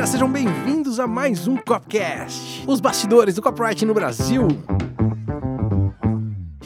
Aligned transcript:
galera, 0.00 0.06
sejam 0.06 0.32
bem-vindos 0.32 0.98
a 0.98 1.06
mais 1.06 1.46
um 1.46 1.58
Copcast, 1.58 2.64
os 2.66 2.80
bastidores 2.80 3.34
do 3.34 3.42
copyright 3.42 3.84
no 3.84 3.92
Brasil. 3.92 4.48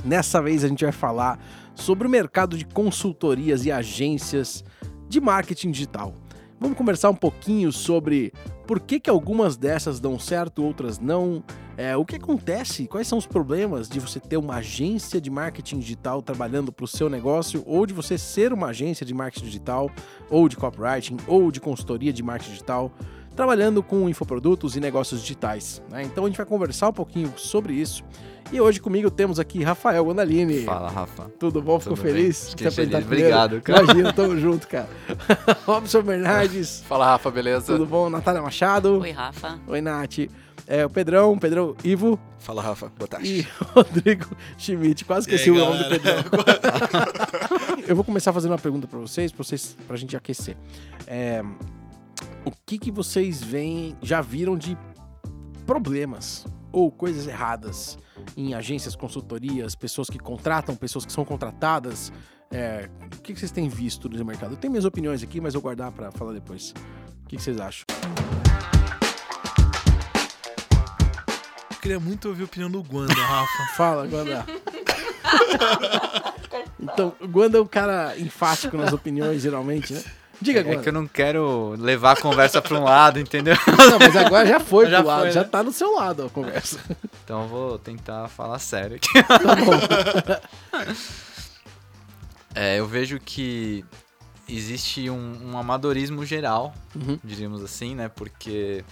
Nessa 0.04 0.40
vez 0.40 0.62
a 0.62 0.68
gente 0.68 0.84
vai 0.84 0.92
falar 0.92 1.40
sobre 1.74 2.06
o 2.06 2.10
mercado 2.10 2.56
de 2.56 2.64
consultorias 2.64 3.66
e 3.66 3.72
agências 3.72 4.62
de 5.08 5.20
marketing 5.20 5.72
digital. 5.72 6.14
Vamos 6.60 6.78
conversar 6.78 7.10
um 7.10 7.14
pouquinho 7.14 7.72
sobre 7.72 8.32
por 8.68 8.78
que, 8.78 9.00
que 9.00 9.10
algumas 9.10 9.56
dessas 9.56 9.98
dão 9.98 10.16
certo, 10.16 10.62
outras 10.62 11.00
não. 11.00 11.42
É, 11.76 11.96
o 11.96 12.04
que 12.04 12.14
acontece? 12.14 12.86
Quais 12.86 13.08
são 13.08 13.18
os 13.18 13.26
problemas 13.26 13.88
de 13.88 13.98
você 13.98 14.20
ter 14.20 14.36
uma 14.36 14.56
agência 14.56 15.20
de 15.20 15.28
marketing 15.28 15.80
digital 15.80 16.22
trabalhando 16.22 16.72
para 16.72 16.84
o 16.84 16.88
seu 16.88 17.10
negócio, 17.10 17.64
ou 17.66 17.84
de 17.84 17.92
você 17.92 18.16
ser 18.16 18.52
uma 18.52 18.68
agência 18.68 19.04
de 19.04 19.12
marketing 19.12 19.46
digital, 19.46 19.90
ou 20.30 20.48
de 20.48 20.56
copywriting, 20.56 21.16
ou 21.26 21.50
de 21.50 21.60
consultoria 21.60 22.12
de 22.12 22.22
marketing 22.22 22.52
digital, 22.52 22.92
trabalhando 23.34 23.82
com 23.82 24.08
infoprodutos 24.08 24.76
e 24.76 24.80
negócios 24.80 25.20
digitais. 25.20 25.82
Né? 25.90 26.02
Então 26.04 26.24
a 26.24 26.28
gente 26.28 26.36
vai 26.36 26.46
conversar 26.46 26.88
um 26.88 26.92
pouquinho 26.92 27.32
sobre 27.36 27.74
isso. 27.74 28.04
E 28.52 28.60
hoje 28.60 28.80
comigo 28.80 29.10
temos 29.10 29.40
aqui 29.40 29.62
Rafael 29.62 30.04
Gondalini. 30.04 30.64
Fala, 30.64 30.90
Rafa. 30.90 31.24
Tudo 31.40 31.60
bom? 31.62 31.80
Ficou 31.80 31.96
feliz? 31.96 32.50
Fiquei 32.50 32.70
feliz. 32.70 32.90
primeiro? 32.90 33.06
Obrigado, 33.06 33.60
cara. 33.62 33.82
Imagina, 33.82 34.12
tamo 34.12 34.38
junto, 34.38 34.68
cara. 34.68 34.88
Robson 35.66 36.02
Bernardes. 36.02 36.82
Fala, 36.86 37.06
Rafa, 37.06 37.30
beleza? 37.30 37.72
Tudo 37.72 37.86
bom? 37.86 38.08
Natália 38.10 38.42
Machado. 38.42 39.00
Oi, 39.00 39.10
Rafa. 39.10 39.58
Oi, 39.66 39.80
Nath. 39.80 40.18
É, 40.66 40.84
o 40.86 40.90
Pedrão, 40.90 41.36
Pedrão 41.38 41.74
Ivo 41.84 42.18
Fala, 42.38 42.62
Rafa. 42.62 42.92
Boa 42.98 43.08
tarde. 43.08 43.40
e 43.40 43.46
Rodrigo 43.74 44.26
Schmidt. 44.58 45.04
Quase 45.04 45.26
esqueci 45.26 45.50
aí, 45.50 45.56
o 45.56 45.58
nome 45.58 45.82
do? 45.82 45.88
Pedrão. 45.88 46.14
Eu 47.88 47.96
vou 47.96 48.04
começar 48.04 48.32
fazendo 48.32 48.52
uma 48.52 48.58
pergunta 48.58 48.86
pra 48.86 48.98
vocês, 48.98 49.32
pra, 49.32 49.42
vocês, 49.42 49.76
pra 49.86 49.96
gente 49.96 50.14
aquecer. 50.16 50.56
É, 51.06 51.42
o 52.44 52.52
que, 52.66 52.78
que 52.78 52.90
vocês 52.90 53.42
veem, 53.42 53.96
já 54.02 54.20
viram 54.20 54.56
de 54.56 54.76
problemas 55.66 56.46
ou 56.70 56.90
coisas 56.90 57.26
erradas 57.26 57.98
em 58.36 58.54
agências, 58.54 58.94
consultorias, 58.94 59.74
pessoas 59.74 60.10
que 60.10 60.18
contratam, 60.18 60.76
pessoas 60.76 61.06
que 61.06 61.12
são 61.12 61.24
contratadas? 61.24 62.12
É, 62.50 62.88
o 63.16 63.20
que, 63.22 63.32
que 63.32 63.40
vocês 63.40 63.50
têm 63.50 63.68
visto 63.68 64.08
no 64.08 64.24
mercado? 64.24 64.52
Eu 64.52 64.56
tenho 64.56 64.70
minhas 64.70 64.84
opiniões 64.84 65.22
aqui, 65.22 65.40
mas 65.40 65.54
eu 65.54 65.60
vou 65.60 65.68
guardar 65.68 65.90
pra 65.90 66.12
falar 66.12 66.32
depois. 66.32 66.74
O 67.24 67.28
que, 67.28 67.36
que 67.36 67.42
vocês 67.42 67.58
acham? 67.58 67.84
Eu 71.70 71.76
queria 71.80 72.00
muito 72.00 72.28
ouvir 72.28 72.42
a 72.42 72.44
opinião 72.44 72.70
do 72.70 72.82
Guanda, 72.82 73.14
Rafa. 73.14 73.64
Fala, 73.76 74.06
Guanda. 74.06 74.46
então, 76.78 77.14
o 77.20 77.26
Guanda 77.26 77.58
é 77.58 77.60
um 77.60 77.66
cara 77.66 78.18
enfático 78.18 78.76
nas 78.76 78.92
opiniões, 78.92 79.42
geralmente, 79.42 79.94
né? 79.94 80.02
Diga, 80.40 80.60
É 80.60 80.62
Guanda. 80.62 80.82
que 80.82 80.88
eu 80.88 80.92
não 80.92 81.06
quero 81.06 81.74
levar 81.78 82.12
a 82.12 82.16
conversa 82.20 82.60
pra 82.60 82.74
um 82.78 82.84
lado, 82.84 83.18
entendeu? 83.20 83.56
Não, 83.90 83.98
mas 83.98 84.16
agora 84.16 84.46
já 84.46 84.60
foi 84.60 84.86
Já 84.90 84.98
pro 84.98 85.06
lado, 85.06 85.20
foi, 85.22 85.30
já 85.32 85.42
né? 85.42 85.48
tá 85.50 85.62
no 85.62 85.72
seu 85.72 85.94
lado 85.94 86.24
a 86.24 86.30
conversa. 86.30 86.78
Então 87.24 87.42
eu 87.44 87.48
vou 87.48 87.78
tentar 87.78 88.28
falar 88.28 88.58
sério 88.58 88.96
aqui. 88.96 89.08
Tá 89.22 89.38
bom. 89.38 90.84
É, 92.54 92.78
eu 92.78 92.86
vejo 92.86 93.18
que 93.18 93.84
existe 94.48 95.08
um, 95.10 95.52
um 95.52 95.58
amadorismo 95.58 96.24
geral, 96.24 96.74
Uhum. 96.94 97.18
diríamos 97.24 97.62
assim, 97.62 97.94
né? 97.94 98.08
Porque 98.08 98.84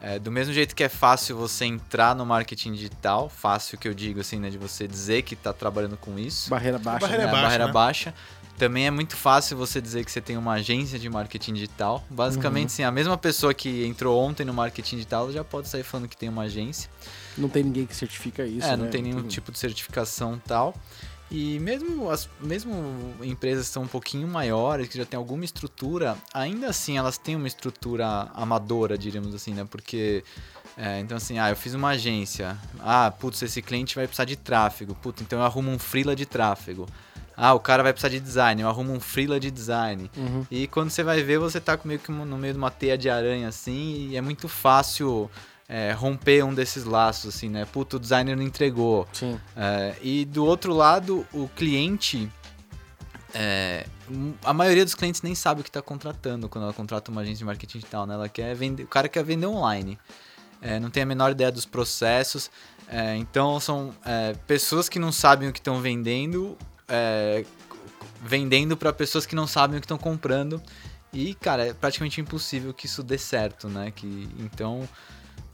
é, 0.00 0.18
do 0.18 0.30
mesmo 0.30 0.52
jeito 0.54 0.74
que 0.74 0.84
é 0.84 0.88
fácil 0.88 1.36
você 1.36 1.64
entrar 1.64 2.14
no 2.14 2.24
marketing 2.24 2.72
digital, 2.72 3.28
fácil 3.28 3.76
que 3.76 3.88
eu 3.88 3.92
digo 3.94 4.20
assim, 4.20 4.38
né? 4.38 4.48
De 4.50 4.56
você 4.58 4.86
dizer 4.86 5.22
que 5.22 5.34
tá 5.36 5.52
trabalhando 5.52 5.96
com 5.96 6.18
isso. 6.18 6.48
Barreira 6.48 6.78
baixa. 6.78 7.00
Barreira 7.00 7.24
né, 7.26 7.30
baixa, 7.32 7.42
barreira 7.44 7.66
né? 7.66 7.72
baixa. 7.72 8.14
Também 8.58 8.86
é 8.86 8.90
muito 8.90 9.16
fácil 9.16 9.56
você 9.56 9.80
dizer 9.80 10.04
que 10.04 10.12
você 10.12 10.20
tem 10.20 10.36
uma 10.36 10.52
agência 10.52 10.98
de 10.98 11.10
marketing 11.10 11.54
digital. 11.54 12.04
Basicamente, 12.08 12.70
sim, 12.72 12.84
a 12.84 12.90
mesma 12.90 13.18
pessoa 13.18 13.52
que 13.52 13.84
entrou 13.84 14.20
ontem 14.20 14.44
no 14.44 14.54
marketing 14.54 14.96
digital 14.96 15.32
já 15.32 15.42
pode 15.42 15.68
sair 15.68 15.82
falando 15.82 16.08
que 16.08 16.16
tem 16.16 16.28
uma 16.28 16.42
agência. 16.42 16.88
Não 17.36 17.48
tem 17.48 17.64
ninguém 17.64 17.84
que 17.84 17.96
certifica 17.96 18.46
isso. 18.46 18.66
é, 18.66 18.76
não 18.76 18.84
né? 18.84 18.90
tem 18.90 19.02
nenhum 19.02 19.22
tipo 19.24 19.50
de 19.50 19.58
certificação 19.58 20.40
tal. 20.46 20.74
E 21.30 21.58
mesmo 21.58 22.10
as 22.10 22.28
mesmo 22.40 22.72
empresas 23.22 23.66
que 23.66 23.72
são 23.72 23.82
um 23.82 23.88
pouquinho 23.88 24.28
maiores, 24.28 24.86
que 24.86 24.96
já 24.96 25.04
tem 25.04 25.16
alguma 25.16 25.44
estrutura, 25.44 26.16
ainda 26.32 26.68
assim 26.68 26.96
elas 26.96 27.18
têm 27.18 27.34
uma 27.34 27.48
estrutura 27.48 28.30
amadora, 28.34 28.96
diríamos 28.96 29.34
assim, 29.34 29.52
né? 29.52 29.66
Porque 29.68 30.22
é, 30.76 31.00
então 31.00 31.16
assim, 31.16 31.38
ah, 31.38 31.50
eu 31.50 31.56
fiz 31.56 31.74
uma 31.74 31.88
agência. 31.88 32.56
Ah, 32.78 33.10
putz, 33.10 33.42
esse 33.42 33.60
cliente 33.62 33.96
vai 33.96 34.06
precisar 34.06 34.26
de 34.26 34.36
tráfego. 34.36 34.94
Putz, 34.94 35.22
então 35.22 35.40
eu 35.40 35.44
arrumo 35.44 35.72
um 35.72 35.78
freela 35.78 36.14
de 36.14 36.24
tráfego. 36.24 36.86
Ah, 37.36 37.54
o 37.54 37.60
cara 37.60 37.82
vai 37.82 37.92
precisar 37.92 38.10
de 38.10 38.20
design, 38.20 38.62
eu 38.62 38.68
arrumo 38.68 38.92
um 38.92 39.00
freela 39.00 39.40
de 39.40 39.50
design. 39.50 40.10
Uhum. 40.16 40.46
E 40.50 40.66
quando 40.68 40.90
você 40.90 41.02
vai 41.02 41.22
ver, 41.22 41.38
você 41.38 41.60
tá 41.60 41.78
meio 41.84 41.98
que 41.98 42.12
no 42.12 42.38
meio 42.38 42.52
de 42.52 42.58
uma 42.58 42.70
teia 42.70 42.96
de 42.96 43.10
aranha, 43.10 43.48
assim, 43.48 44.08
e 44.10 44.16
é 44.16 44.20
muito 44.20 44.48
fácil 44.48 45.30
é, 45.68 45.92
romper 45.92 46.44
um 46.44 46.54
desses 46.54 46.84
laços, 46.84 47.34
assim, 47.34 47.48
né? 47.48 47.64
Puto, 47.64 47.96
o 47.96 48.00
designer 48.00 48.36
não 48.36 48.42
entregou. 48.42 49.08
Sim. 49.12 49.40
É, 49.56 49.94
e 50.02 50.24
do 50.24 50.44
outro 50.44 50.72
lado, 50.72 51.26
o 51.32 51.48
cliente. 51.48 52.30
é, 53.34 53.86
a 54.44 54.52
maioria 54.52 54.84
dos 54.84 54.94
clientes 54.94 55.22
nem 55.22 55.34
sabe 55.34 55.60
o 55.60 55.64
que 55.64 55.70
está 55.70 55.80
contratando 55.82 56.48
quando 56.48 56.64
ela 56.64 56.72
contrata 56.74 57.10
uma 57.10 57.22
agência 57.22 57.38
de 57.38 57.44
marketing 57.46 57.78
digital, 57.78 58.06
né? 58.06 58.14
Ela 58.14 58.28
quer 58.28 58.54
vender, 58.54 58.82
o 58.84 58.86
cara 58.86 59.08
quer 59.08 59.24
vender 59.24 59.46
online. 59.46 59.98
É, 60.60 60.78
não 60.78 60.90
tem 60.90 61.02
a 61.02 61.06
menor 61.06 61.32
ideia 61.32 61.50
dos 61.50 61.66
processos. 61.66 62.50
é, 62.88 63.16
então 63.16 63.58
são 63.58 63.94
é, 64.04 64.34
pessoas 64.46 64.88
que 64.88 64.98
não 64.98 65.10
sabem 65.10 65.48
o 65.48 65.52
que 65.52 65.58
estão 65.58 65.80
vendendo, 65.80 66.56
é, 66.88 67.44
vendendo 68.22 68.76
para 68.76 68.92
pessoas 68.92 69.26
que 69.26 69.34
não 69.34 69.46
sabem 69.46 69.78
o 69.78 69.80
que 69.80 69.84
estão 69.84 69.98
comprando. 69.98 70.62
E, 71.12 71.34
cara, 71.34 71.66
é 71.68 71.72
praticamente 71.72 72.20
impossível 72.20 72.74
que 72.74 72.86
isso 72.86 73.02
dê 73.02 73.16
certo, 73.18 73.68
né? 73.68 73.92
Que, 73.94 74.28
então, 74.38 74.88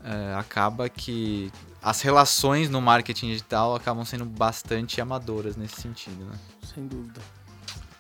é, 0.03 0.35
acaba 0.35 0.89
que 0.89 1.53
as 1.83 2.01
relações 2.01 2.71
no 2.71 2.81
marketing 2.81 3.29
digital 3.29 3.75
acabam 3.75 4.05
sendo 4.05 4.25
bastante 4.25 5.01
amadoras 5.01 5.57
nesse 5.57 5.81
sentido, 5.81 6.25
né? 6.25 6.39
Sem 6.75 6.87
dúvida. 6.87 7.21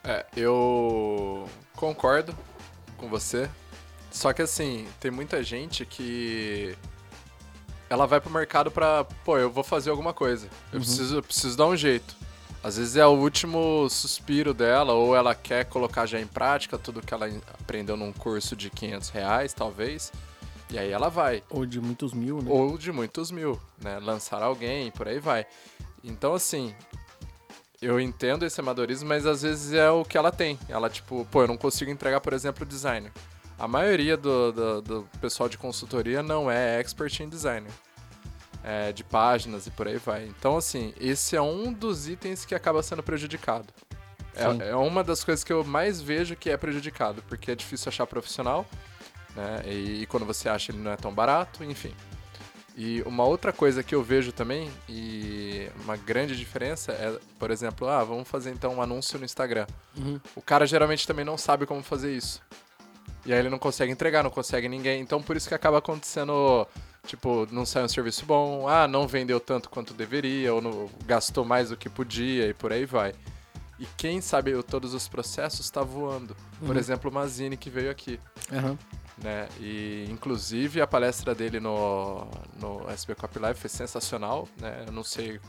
É, 0.02 0.24
eu 0.34 1.46
concordo 1.76 2.34
com 2.96 3.08
você. 3.08 3.48
Só 4.10 4.32
que 4.32 4.40
assim, 4.42 4.88
tem 4.98 5.10
muita 5.10 5.42
gente 5.42 5.84
que 5.84 6.74
ela 7.88 8.06
vai 8.06 8.20
pro 8.20 8.30
mercado 8.30 8.70
pra, 8.70 9.04
pô, 9.24 9.36
eu 9.36 9.50
vou 9.50 9.62
fazer 9.62 9.90
alguma 9.90 10.14
coisa. 10.14 10.46
Eu 10.72 10.78
Uhum. 10.78 10.84
preciso, 10.84 11.16
eu 11.16 11.22
preciso 11.22 11.56
dar 11.56 11.66
um 11.66 11.76
jeito. 11.76 12.16
Às 12.62 12.76
vezes 12.76 12.96
é 12.96 13.06
o 13.06 13.12
último 13.12 13.88
suspiro 13.88 14.52
dela, 14.52 14.92
ou 14.92 15.16
ela 15.16 15.34
quer 15.34 15.64
colocar 15.64 16.04
já 16.04 16.20
em 16.20 16.26
prática 16.26 16.76
tudo 16.76 17.00
que 17.00 17.14
ela 17.14 17.26
aprendeu 17.58 17.96
num 17.96 18.12
curso 18.12 18.54
de 18.54 18.68
500 18.68 19.08
reais, 19.08 19.54
talvez. 19.54 20.12
E 20.70 20.78
aí 20.78 20.90
ela 20.90 21.08
vai. 21.08 21.42
Ou 21.48 21.64
de 21.64 21.80
muitos 21.80 22.12
mil, 22.12 22.42
né? 22.42 22.50
ou 22.50 22.76
de 22.76 22.92
muitos 22.92 23.30
mil, 23.30 23.58
né? 23.80 23.98
Lançar 23.98 24.42
alguém, 24.42 24.90
por 24.90 25.08
aí 25.08 25.18
vai. 25.18 25.46
Então, 26.04 26.34
assim, 26.34 26.74
eu 27.80 27.98
entendo 27.98 28.44
esse 28.44 28.60
amadorismo, 28.60 29.08
mas 29.08 29.24
às 29.24 29.40
vezes 29.42 29.72
é 29.72 29.90
o 29.90 30.04
que 30.04 30.18
ela 30.18 30.30
tem. 30.30 30.58
Ela, 30.68 30.90
tipo, 30.90 31.26
pô, 31.30 31.42
eu 31.42 31.48
não 31.48 31.56
consigo 31.56 31.90
entregar, 31.90 32.20
por 32.20 32.34
exemplo, 32.34 32.66
designer. 32.66 33.10
A 33.58 33.66
maioria 33.66 34.16
do, 34.16 34.52
do, 34.52 34.82
do 34.82 35.08
pessoal 35.20 35.48
de 35.48 35.58
consultoria 35.58 36.22
não 36.22 36.50
é 36.50 36.78
expert 36.78 37.20
em 37.20 37.28
designer. 37.28 37.70
É, 38.62 38.92
de 38.92 39.02
páginas 39.02 39.66
e 39.66 39.70
por 39.70 39.88
aí 39.88 39.96
vai. 39.96 40.26
Então, 40.26 40.56
assim, 40.56 40.92
esse 41.00 41.34
é 41.34 41.40
um 41.40 41.72
dos 41.72 42.06
itens 42.06 42.44
que 42.44 42.54
acaba 42.54 42.82
sendo 42.82 43.02
prejudicado. 43.02 43.72
É, 44.34 44.70
é 44.70 44.76
uma 44.76 45.02
das 45.02 45.24
coisas 45.24 45.42
que 45.42 45.52
eu 45.52 45.64
mais 45.64 46.00
vejo 46.00 46.36
que 46.36 46.50
é 46.50 46.56
prejudicado, 46.56 47.22
porque 47.28 47.50
é 47.50 47.54
difícil 47.54 47.88
achar 47.88 48.06
profissional, 48.06 48.66
né? 49.34 49.62
E, 49.64 50.02
e 50.02 50.06
quando 50.06 50.26
você 50.26 50.48
acha 50.48 50.72
ele 50.72 50.78
não 50.78 50.90
é 50.90 50.96
tão 50.96 51.12
barato, 51.12 51.64
enfim. 51.64 51.94
E 52.76 53.02
uma 53.02 53.24
outra 53.24 53.52
coisa 53.52 53.82
que 53.82 53.94
eu 53.94 54.02
vejo 54.02 54.32
também, 54.32 54.70
e 54.88 55.68
uma 55.84 55.96
grande 55.96 56.36
diferença 56.36 56.92
é, 56.92 57.18
por 57.38 57.50
exemplo, 57.50 57.88
ah, 57.88 58.02
vamos 58.04 58.28
fazer 58.28 58.50
então 58.50 58.76
um 58.76 58.82
anúncio 58.82 59.18
no 59.18 59.24
Instagram. 59.24 59.66
Uhum. 59.96 60.20
O 60.36 60.40
cara 60.40 60.66
geralmente 60.66 61.06
também 61.06 61.24
não 61.24 61.36
sabe 61.36 61.66
como 61.66 61.82
fazer 61.82 62.14
isso. 62.14 62.40
E 63.26 63.32
aí 63.32 63.38
ele 63.38 63.50
não 63.50 63.58
consegue 63.58 63.92
entregar, 63.92 64.22
não 64.22 64.30
consegue 64.30 64.68
ninguém. 64.68 65.00
Então 65.02 65.20
por 65.20 65.36
isso 65.36 65.48
que 65.48 65.54
acaba 65.54 65.78
acontecendo, 65.78 66.66
tipo, 67.06 67.46
não 67.50 67.64
sai 67.66 67.84
um 67.84 67.88
serviço 67.88 68.24
bom, 68.26 68.68
ah, 68.68 68.86
não 68.88 69.06
vendeu 69.08 69.40
tanto 69.40 69.68
quanto 69.70 69.92
deveria, 69.94 70.52
ou 70.54 70.60
não- 70.60 70.88
gastou 71.06 71.44
mais 71.44 71.70
do 71.70 71.76
que 71.76 71.88
podia 71.88 72.46
e 72.48 72.54
por 72.54 72.72
aí 72.72 72.84
vai. 72.84 73.14
E 73.78 73.86
quem 73.96 74.20
sabe 74.20 74.62
todos 74.62 74.92
os 74.92 75.08
processos 75.08 75.60
está 75.66 75.82
voando. 75.82 76.36
Por 76.58 76.70
Uhum. 76.70 76.76
exemplo, 76.78 77.10
o 77.10 77.14
Mazini 77.14 77.56
que 77.56 77.70
veio 77.70 77.90
aqui 77.90 78.20
Aham. 78.52 78.78
né? 79.16 79.48
E 79.58 80.06
inclusive 80.10 80.80
a 80.82 80.86
palestra 80.86 81.34
dele 81.34 81.58
no, 81.60 82.26
no 82.60 82.88
SB 82.90 83.14
Cop 83.14 83.38
Live 83.38 83.58
foi 83.58 83.70
sensacional, 83.70 84.46
né? 84.60 84.84
Eu 84.86 84.92
não 84.92 85.02
sei 85.02 85.40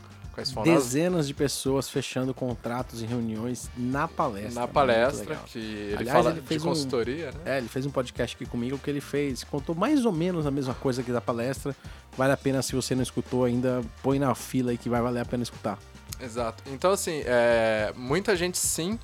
foram 0.52 0.72
as 0.72 0.84
Dezenas 0.84 1.26
de 1.28 1.34
pessoas 1.34 1.88
fechando 1.88 2.32
contratos 2.34 3.02
e 3.02 3.06
reuniões 3.06 3.70
na 3.76 4.08
palestra. 4.08 4.60
na 4.62 4.66
palestra 4.68 5.36
que 5.46 5.58
ele 5.58 5.96
Aliás, 5.98 6.10
fala 6.18 6.30
ele 6.30 6.40
de 6.40 6.46
fez 6.46 6.64
um- 6.64 6.68
consultoria, 6.68 7.32
né? 7.32 7.38
É, 7.54 7.58
ele 7.58 7.68
fez 7.68 7.84
um 7.86 7.90
podcast 7.90 8.34
aqui 8.36 8.46
comigo 8.46 8.78
que 8.78 8.88
ele 8.90 9.00
fez, 9.00 9.44
contou 9.44 9.74
mais 9.74 10.04
ou 10.04 10.12
menos 10.12 10.46
a 10.46 10.50
mesma 10.50 10.74
coisa 10.74 11.02
que 11.02 11.12
da 11.12 11.20
palestra. 11.20 11.74
Vale 12.16 12.32
a 12.32 12.36
pena, 12.36 12.60
se 12.62 12.74
você 12.74 12.94
não 12.94 13.02
escutou 13.02 13.44
ainda, 13.44 13.82
põe 14.02 14.18
na 14.18 14.34
fila 14.34 14.70
aí 14.70 14.78
que 14.78 14.88
vai 14.88 15.00
valer 15.00 15.20
a 15.20 15.24
pena 15.24 15.42
escutar. 15.42 15.78
Exato. 16.20 16.62
Então, 16.70 16.92
assim, 16.92 17.22
é, 17.24 17.92
muita 17.96 18.36
gente 18.36 18.58
sim 18.58 18.98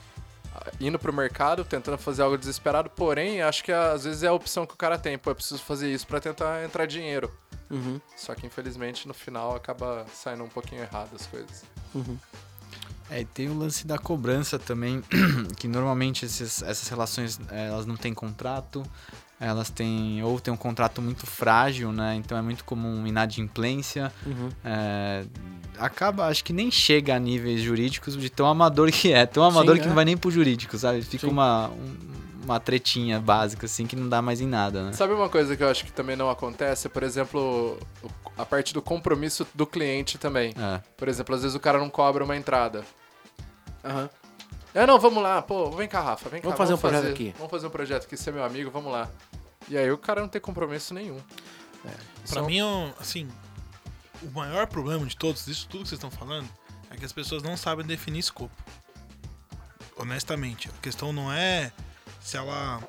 indo 0.80 0.98
pro 0.98 1.12
mercado, 1.12 1.64
tentando 1.64 1.96
fazer 1.98 2.22
algo 2.22 2.36
desesperado, 2.36 2.90
porém, 2.90 3.40
acho 3.42 3.62
que 3.62 3.70
às 3.72 4.04
vezes 4.04 4.22
é 4.24 4.26
a 4.26 4.32
opção 4.32 4.66
que 4.66 4.74
o 4.74 4.76
cara 4.76 4.98
tem. 4.98 5.16
Pô, 5.16 5.30
eu 5.30 5.34
preciso 5.34 5.62
fazer 5.62 5.90
isso 5.92 6.06
pra 6.06 6.20
tentar 6.20 6.64
entrar 6.64 6.84
dinheiro. 6.86 7.30
Uhum, 7.70 8.00
Só 8.16 8.34
que 8.34 8.46
infelizmente 8.46 9.06
no 9.06 9.14
final 9.14 9.54
acaba 9.54 10.06
saindo 10.14 10.42
um 10.44 10.48
pouquinho 10.48 10.82
errado 10.82 11.10
as 11.14 11.26
coisas. 11.26 11.64
uhum. 11.94 12.16
É, 13.10 13.22
e 13.22 13.24
tem 13.24 13.48
o 13.48 13.56
lance 13.58 13.86
da 13.86 13.96
cobrança 13.96 14.58
também, 14.58 15.02
que 15.56 15.66
normalmente 15.66 16.26
esses- 16.26 16.62
essas 16.62 16.88
relações 16.88 17.40
elas 17.50 17.86
não 17.86 17.96
têm 17.96 18.12
contrato, 18.12 18.82
elas 19.40 19.70
têm 19.70 20.22
ou 20.22 20.38
tem 20.38 20.52
um 20.52 20.56
contrato 20.58 21.00
muito 21.00 21.26
frágil, 21.26 21.90
né? 21.90 22.16
Então 22.16 22.36
é 22.36 22.42
muito 22.42 22.64
comum 22.64 23.06
inadimplência. 23.06 24.12
Uhum. 24.26 24.50
é, 24.64 25.24
acaba, 25.78 26.26
acho 26.26 26.42
que 26.44 26.52
nem 26.52 26.70
chega 26.70 27.14
a 27.14 27.18
níveis 27.18 27.62
jurídicos 27.62 28.14
de 28.16 28.28
tão 28.28 28.46
amador 28.46 28.90
que 28.92 29.12
é, 29.12 29.24
tão 29.24 29.42
amador 29.44 29.76
Sim, 29.76 29.80
que 29.80 29.86
é. 29.86 29.88
não 29.88 29.94
vai 29.94 30.04
nem 30.04 30.16
pro 30.16 30.30
jurídico, 30.30 30.76
sabe? 30.76 31.00
Fica 31.02 31.26
Sim. 31.26 31.32
uma, 31.32 31.68
um- 31.68 31.96
uma 32.48 32.60
tretinha 32.60 33.20
básica 33.20 33.66
assim 33.66 33.86
que 33.86 33.94
não 33.96 34.08
dá 34.08 34.20
mais 34.22 34.40
em 34.40 34.46
nada, 34.46 34.84
né? 34.84 34.92
Sabe 34.92 35.12
uma 35.12 35.28
coisa 35.28 35.56
que 35.56 35.62
eu 35.62 35.68
acho 35.68 35.84
que 35.84 35.92
também 35.92 36.16
não 36.16 36.30
acontece? 36.30 36.88
Por 36.88 37.02
exemplo, 37.02 37.78
a 38.36 38.44
parte 38.44 38.72
do 38.74 38.80
compromisso 38.82 39.46
do 39.54 39.66
cliente 39.66 40.18
também. 40.18 40.54
É. 40.58 40.82
Por 40.96 41.08
exemplo, 41.08 41.34
às 41.34 41.42
vezes 41.42 41.54
o 41.54 41.60
cara 41.60 41.78
não 41.78 41.90
cobra 41.90 42.24
uma 42.24 42.36
entrada. 42.36 42.84
Aham. 43.84 44.08
É, 44.74 44.86
não, 44.86 44.98
vamos 44.98 45.22
lá, 45.22 45.40
pô, 45.40 45.70
vem 45.70 45.88
cá, 45.88 46.00
Rafa, 46.00 46.28
vem 46.28 46.40
cá. 46.40 46.44
Vamos 46.48 46.58
fazer 46.58 46.74
um 46.74 46.78
projeto 46.78 47.08
aqui. 47.08 47.34
Vamos 47.36 47.50
fazer 47.50 47.66
um 47.66 47.70
projeto 47.70 48.04
aqui, 48.04 48.16
ser 48.16 48.32
meu 48.32 48.44
amigo, 48.44 48.70
vamos 48.70 48.92
lá. 48.92 49.08
E 49.68 49.76
aí 49.76 49.90
o 49.90 49.98
cara 49.98 50.20
não 50.20 50.28
tem 50.28 50.40
compromisso 50.40 50.92
nenhum. 50.94 51.18
Pra 51.82 51.92
Só- 52.24 52.44
mim, 52.44 52.58
eu, 52.58 52.92
assim, 53.00 53.28
o 54.22 54.30
maior 54.30 54.66
problema 54.66 55.04
de 55.06 55.16
todos, 55.16 55.46
isso 55.48 55.66
tudo 55.68 55.82
que 55.84 55.88
vocês 55.88 55.98
estão 55.98 56.10
falando, 56.10 56.48
é 56.90 56.96
que 56.96 57.04
as 57.04 57.12
pessoas 57.12 57.42
não 57.42 57.56
sabem 57.56 57.84
definir 57.86 58.18
escopo. 58.20 58.54
Honestamente, 59.96 60.68
a 60.68 60.82
questão 60.82 61.12
não 61.12 61.32
é 61.32 61.72
se 62.20 62.36
ela 62.36 62.82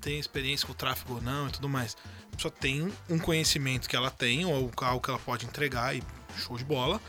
tem 0.00 0.18
experiência 0.18 0.66
com 0.66 0.72
o 0.72 0.76
tráfego 0.76 1.14
ou 1.14 1.20
não 1.20 1.48
e 1.48 1.52
tudo 1.52 1.68
mais. 1.68 1.96
Pessoa 2.32 2.52
tem 2.52 2.92
um 3.08 3.18
conhecimento 3.18 3.88
que 3.88 3.96
ela 3.96 4.10
tem, 4.10 4.44
ou 4.44 4.70
algo 4.80 5.00
que 5.00 5.10
ela 5.10 5.18
pode 5.18 5.44
entregar, 5.44 5.94
e 5.96 6.02
show 6.36 6.56
de 6.56 6.64
bola. 6.64 7.00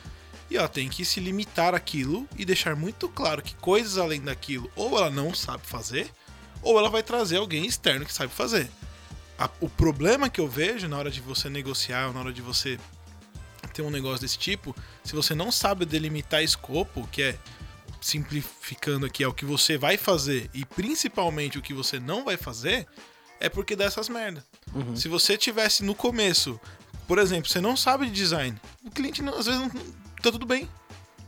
E 0.50 0.57
ela 0.57 0.68
tem 0.68 0.89
que 0.89 1.06
se 1.06 1.19
limitar 1.19 1.75
àquilo 1.75 2.27
e 2.36 2.44
deixar 2.44 2.75
muito 2.75 3.07
claro 3.07 3.41
que 3.44 3.53
coisas 3.56 3.97
além 4.00 4.19
daquilo, 4.21 4.71
ou 4.75 4.97
ela 4.97 5.12
não 5.12 5.33
sabe 5.36 5.63
fazer, 5.68 6.12
ou 6.63 6.80
ela 6.80 6.89
vai 6.89 7.03
trazer 7.03 7.38
alguém 7.38 7.65
externo 7.68 8.06
que 8.06 8.13
sabe 8.13 8.33
fazer. 8.33 8.69
A- 9.38 9.50
o 9.62 9.69
problema 9.69 10.27
que 10.30 10.42
eu 10.42 10.47
vejo 10.47 10.88
na 10.88 10.97
hora 10.97 11.12
de 11.12 11.21
você 11.21 11.47
negociar, 11.47 12.12
na 12.12 12.19
hora 12.19 12.33
de 12.33 12.42
você 12.42 12.80
ter 13.71 13.83
um 13.83 13.92
negócio 13.92 14.21
desse 14.21 14.39
tipo, 14.39 14.75
se 15.03 15.15
você 15.15 15.35
não 15.35 15.51
sabe 15.51 15.85
delimitar 15.85 16.42
escopo, 16.44 17.07
que 17.12 17.21
é 17.21 17.38
simplificando 18.01 19.06
aqui, 19.06 19.24
é 19.24 19.28
o 19.28 19.34
que 19.34 19.46
você 19.46 19.78
vai 19.78 19.98
fazer 19.98 20.50
e 20.54 20.66
principalmente 20.66 21.57
o 21.57 21.62
que 21.62 21.74
você 21.74 22.00
não 22.00 22.24
vai 22.24 22.38
fazer, 22.38 22.88
é 23.40 23.50
porque 23.50 23.75
dá 23.75 23.86
essas 23.86 24.10
merda. 24.10 24.46
Uhum. 24.74 24.96
Se 24.96 25.07
você 25.07 25.38
tivesse 25.38 25.84
no 25.84 25.96
começo, 25.96 26.60
por 27.07 27.18
exemplo, 27.18 27.50
você 27.50 27.62
não 27.62 27.75
sabe 27.75 28.06
de 28.06 28.12
design, 28.12 28.60
o 28.84 28.92
cliente 28.92 29.22
não- 29.22 29.38
às 29.38 29.46
vezes 29.46 29.62
não, 29.62 29.69
tá 30.22 30.31
tudo 30.31 30.46
bem. 30.46 30.66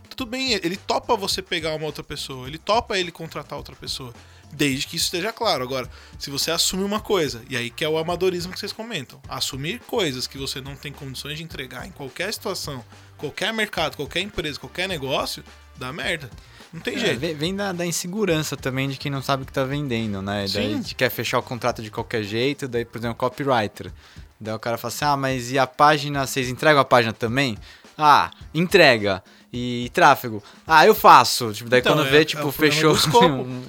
Tá 0.09 0.15
tudo 0.15 0.29
bem, 0.29 0.51
ele 0.51 0.75
topa 0.75 1.15
você 1.15 1.41
pegar 1.41 1.73
uma 1.73 1.85
outra 1.85 2.03
pessoa, 2.03 2.47
ele 2.47 2.57
topa 2.57 2.97
ele 2.97 3.11
contratar 3.11 3.57
outra 3.57 3.75
pessoa. 3.75 4.13
Desde 4.53 4.85
que 4.85 4.97
isso 4.97 5.05
esteja 5.05 5.31
claro. 5.31 5.63
Agora, 5.63 5.89
se 6.19 6.29
você 6.29 6.51
assume 6.51 6.83
uma 6.83 6.99
coisa, 6.99 7.41
e 7.49 7.55
aí 7.55 7.69
que 7.69 7.85
é 7.85 7.87
o 7.87 7.97
amadorismo 7.97 8.51
que 8.51 8.59
vocês 8.59 8.73
comentam, 8.73 9.21
assumir 9.29 9.79
coisas 9.79 10.27
que 10.27 10.37
você 10.37 10.59
não 10.59 10.75
tem 10.75 10.91
condições 10.91 11.37
de 11.37 11.43
entregar 11.43 11.87
em 11.87 11.91
qualquer 11.91 12.33
situação, 12.33 12.83
qualquer 13.17 13.53
mercado, 13.53 13.95
qualquer 13.95 14.19
empresa, 14.19 14.59
qualquer 14.59 14.89
negócio, 14.89 15.41
dá 15.81 15.91
merda. 15.93 16.29
Não 16.73 16.79
tem 16.79 16.95
É, 16.95 16.99
jeito. 16.99 17.37
vem 17.37 17.53
da, 17.53 17.73
da 17.73 17.85
insegurança 17.85 18.55
também 18.55 18.87
de 18.87 18.95
quem 18.97 19.11
não 19.11 19.21
sabe 19.21 19.43
o 19.43 19.45
que 19.45 19.51
tá 19.51 19.65
vendendo, 19.65 20.21
né? 20.21 20.45
Daí 20.53 20.73
Sim. 20.75 20.79
de 20.79 20.95
quer 20.95 21.09
fechar 21.09 21.39
o 21.39 21.43
contrato 21.43 21.81
de 21.83 21.91
qualquer 21.91 22.23
jeito, 22.23 22.65
daí, 22.67 22.85
por 22.85 22.97
exemplo, 22.99 23.15
copywriter. 23.17 23.91
Daí 24.39 24.53
o 24.53 24.59
cara 24.59 24.77
fala 24.77 24.93
assim: 24.93 25.03
ah, 25.05 25.17
mas 25.17 25.51
e 25.51 25.59
a 25.59 25.67
página, 25.67 26.25
vocês 26.25 26.47
entregam 26.47 26.79
a 26.81 26.85
página 26.85 27.11
também? 27.11 27.57
Ah, 27.97 28.31
entrega. 28.53 29.21
E, 29.53 29.91
tráfego? 29.93 30.41
Ah, 30.65 30.85
eu 30.87 30.95
faço. 30.95 31.51
Tipo, 31.51 31.69
daí 31.69 31.81
Então, 31.81 31.93
quando 31.93 32.07
é- 32.07 32.09
vê, 32.09 32.21
é 32.21 32.25
tipo, 32.25 32.47
o 32.47 32.53
problema 32.53 32.73
fechou 32.73 32.93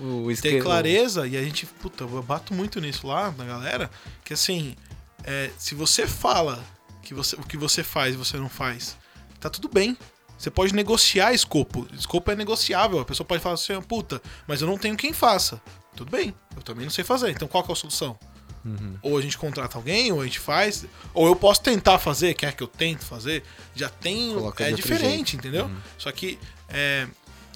o, 0.01 0.23
o 0.23 0.27
ter 0.29 0.33
esquema. 0.35 0.63
clareza, 0.63 1.27
e 1.27 1.37
a 1.37 1.43
gente, 1.43 1.67
puta, 1.67 2.05
eu 2.05 2.23
bato 2.23 2.55
muito 2.55 2.81
nisso 2.81 3.05
lá 3.09 3.35
na 3.37 3.45
galera, 3.45 3.91
que 4.25 4.33
assim, 4.33 4.77
é, 5.25 5.51
se 5.59 5.75
você 5.75 6.07
fala 6.07 6.63
que 7.03 7.13
você, 7.13 7.35
o 7.35 7.43
que 7.43 7.57
você 7.57 7.83
faz 7.83 8.15
e 8.15 8.17
você 8.17 8.37
não 8.37 8.49
faz, 8.49 8.97
tá 9.41 9.51
tudo 9.51 9.69
bem. 9.69 9.99
Você 10.43 10.51
pode 10.51 10.75
negociar 10.75 11.33
escopo. 11.33 11.87
Escopo 11.97 12.29
é 12.33 12.35
negociável. 12.35 12.99
A 12.99 13.05
pessoa 13.05 13.25
pode 13.25 13.41
falar 13.41 13.55
assim, 13.55 13.81
puta, 13.83 14.21
mas 14.45 14.61
eu 14.61 14.67
não 14.67 14.77
tenho 14.77 14.97
quem 14.97 15.13
faça. 15.13 15.63
Tudo 15.95 16.11
bem, 16.11 16.35
eu 16.57 16.63
também 16.63 16.85
não 16.85 16.91
sei 16.91 17.05
fazer. 17.05 17.31
Então 17.31 17.47
qual 17.47 17.65
é 17.69 17.71
a 17.71 17.77
solução? 17.77 18.19
Uhum. 18.65 18.99
Ou 19.03 19.17
a 19.17 19.23
gente 19.23 19.39
contrata 19.39 19.79
alguém, 19.79 20.11
ou 20.11 20.21
a 20.21 20.25
gente 20.25 20.41
faz, 20.41 20.85
ou 21.15 21.29
eu 21.29 21.37
posso 21.37 21.63
tentar 21.63 22.01
fazer, 22.01 22.35
quer 22.35 22.57
que 22.57 22.63
eu 22.65 22.67
tente 22.67 23.05
fazer. 23.05 23.45
Já 23.73 23.89
tem. 23.89 24.35
Coloca 24.35 24.65
é 24.65 24.73
diferente, 24.73 25.33
jeito. 25.33 25.37
entendeu? 25.37 25.67
Uhum. 25.67 25.77
Só 25.97 26.11
que 26.11 26.41
é, 26.69 27.07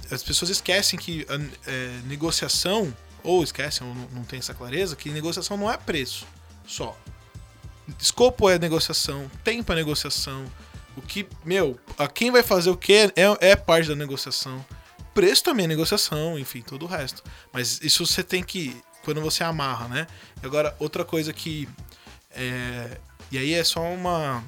as 0.08 0.22
pessoas 0.22 0.52
esquecem 0.52 0.96
que 0.96 1.26
a 1.28 1.68
é, 1.68 2.00
negociação, 2.04 2.96
ou 3.24 3.42
esquecem, 3.42 3.84
ou 3.84 3.92
não, 3.96 4.08
não 4.12 4.22
tem 4.22 4.38
essa 4.38 4.54
clareza, 4.54 4.94
que 4.94 5.10
negociação 5.10 5.56
não 5.56 5.68
é 5.68 5.76
preço 5.76 6.24
só. 6.64 6.96
Escopo 7.98 8.48
é 8.48 8.60
negociação, 8.60 9.28
tempo 9.42 9.72
é 9.72 9.74
negociação. 9.74 10.46
O 10.96 11.02
que, 11.02 11.26
meu, 11.44 11.78
a 11.98 12.08
quem 12.08 12.30
vai 12.30 12.42
fazer 12.42 12.70
o 12.70 12.76
que 12.76 12.92
é, 12.92 13.12
é 13.40 13.54
parte 13.54 13.88
da 13.88 13.94
negociação. 13.94 14.64
Preço 15.12 15.44
também 15.44 15.64
é 15.64 15.68
negociação, 15.68 16.38
enfim, 16.38 16.62
todo 16.62 16.84
o 16.84 16.86
resto. 16.88 17.22
Mas 17.52 17.80
isso 17.82 18.04
você 18.06 18.22
tem 18.22 18.42
que. 18.42 18.76
Quando 19.04 19.20
você 19.20 19.44
amarra, 19.44 19.88
né? 19.88 20.06
Agora, 20.42 20.74
outra 20.78 21.04
coisa 21.04 21.32
que. 21.32 21.68
é, 22.30 22.98
e 23.30 23.38
aí 23.38 23.52
é 23.52 23.62
só 23.62 23.82
uma. 23.82 24.42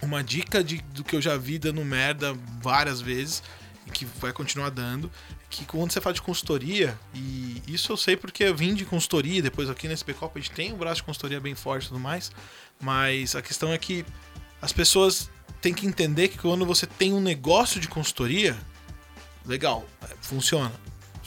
Uma 0.00 0.22
dica 0.22 0.64
de, 0.64 0.78
do 0.78 1.04
que 1.04 1.14
eu 1.14 1.22
já 1.22 1.36
vi 1.36 1.60
dando 1.60 1.84
merda 1.84 2.34
várias 2.60 3.00
vezes 3.00 3.40
e 3.86 3.90
que 3.90 4.04
vai 4.04 4.32
continuar 4.32 4.70
dando. 4.70 5.10
Que 5.48 5.64
quando 5.64 5.92
você 5.92 6.00
fala 6.00 6.14
de 6.14 6.22
consultoria, 6.22 6.98
e 7.14 7.62
isso 7.68 7.92
eu 7.92 7.96
sei 7.96 8.16
porque 8.16 8.42
eu 8.42 8.56
vim 8.56 8.74
de 8.74 8.84
consultoria, 8.84 9.40
depois 9.40 9.70
aqui 9.70 9.86
nesse 9.86 10.04
Bcop 10.04 10.36
a 10.36 10.42
gente 10.42 10.50
tem 10.50 10.72
um 10.72 10.76
braço 10.76 10.96
de 10.96 11.02
consultoria 11.04 11.38
bem 11.40 11.54
forte 11.54 11.84
e 11.84 11.88
tudo 11.88 12.00
mais. 12.00 12.32
Mas 12.80 13.36
a 13.36 13.42
questão 13.42 13.72
é 13.72 13.78
que 13.78 14.04
as 14.62 14.72
pessoas 14.72 15.28
têm 15.60 15.74
que 15.74 15.86
entender 15.86 16.28
que 16.28 16.38
quando 16.38 16.64
você 16.64 16.86
tem 16.86 17.12
um 17.12 17.20
negócio 17.20 17.80
de 17.80 17.88
consultoria, 17.88 18.56
legal, 19.44 19.84
funciona. 20.20 20.72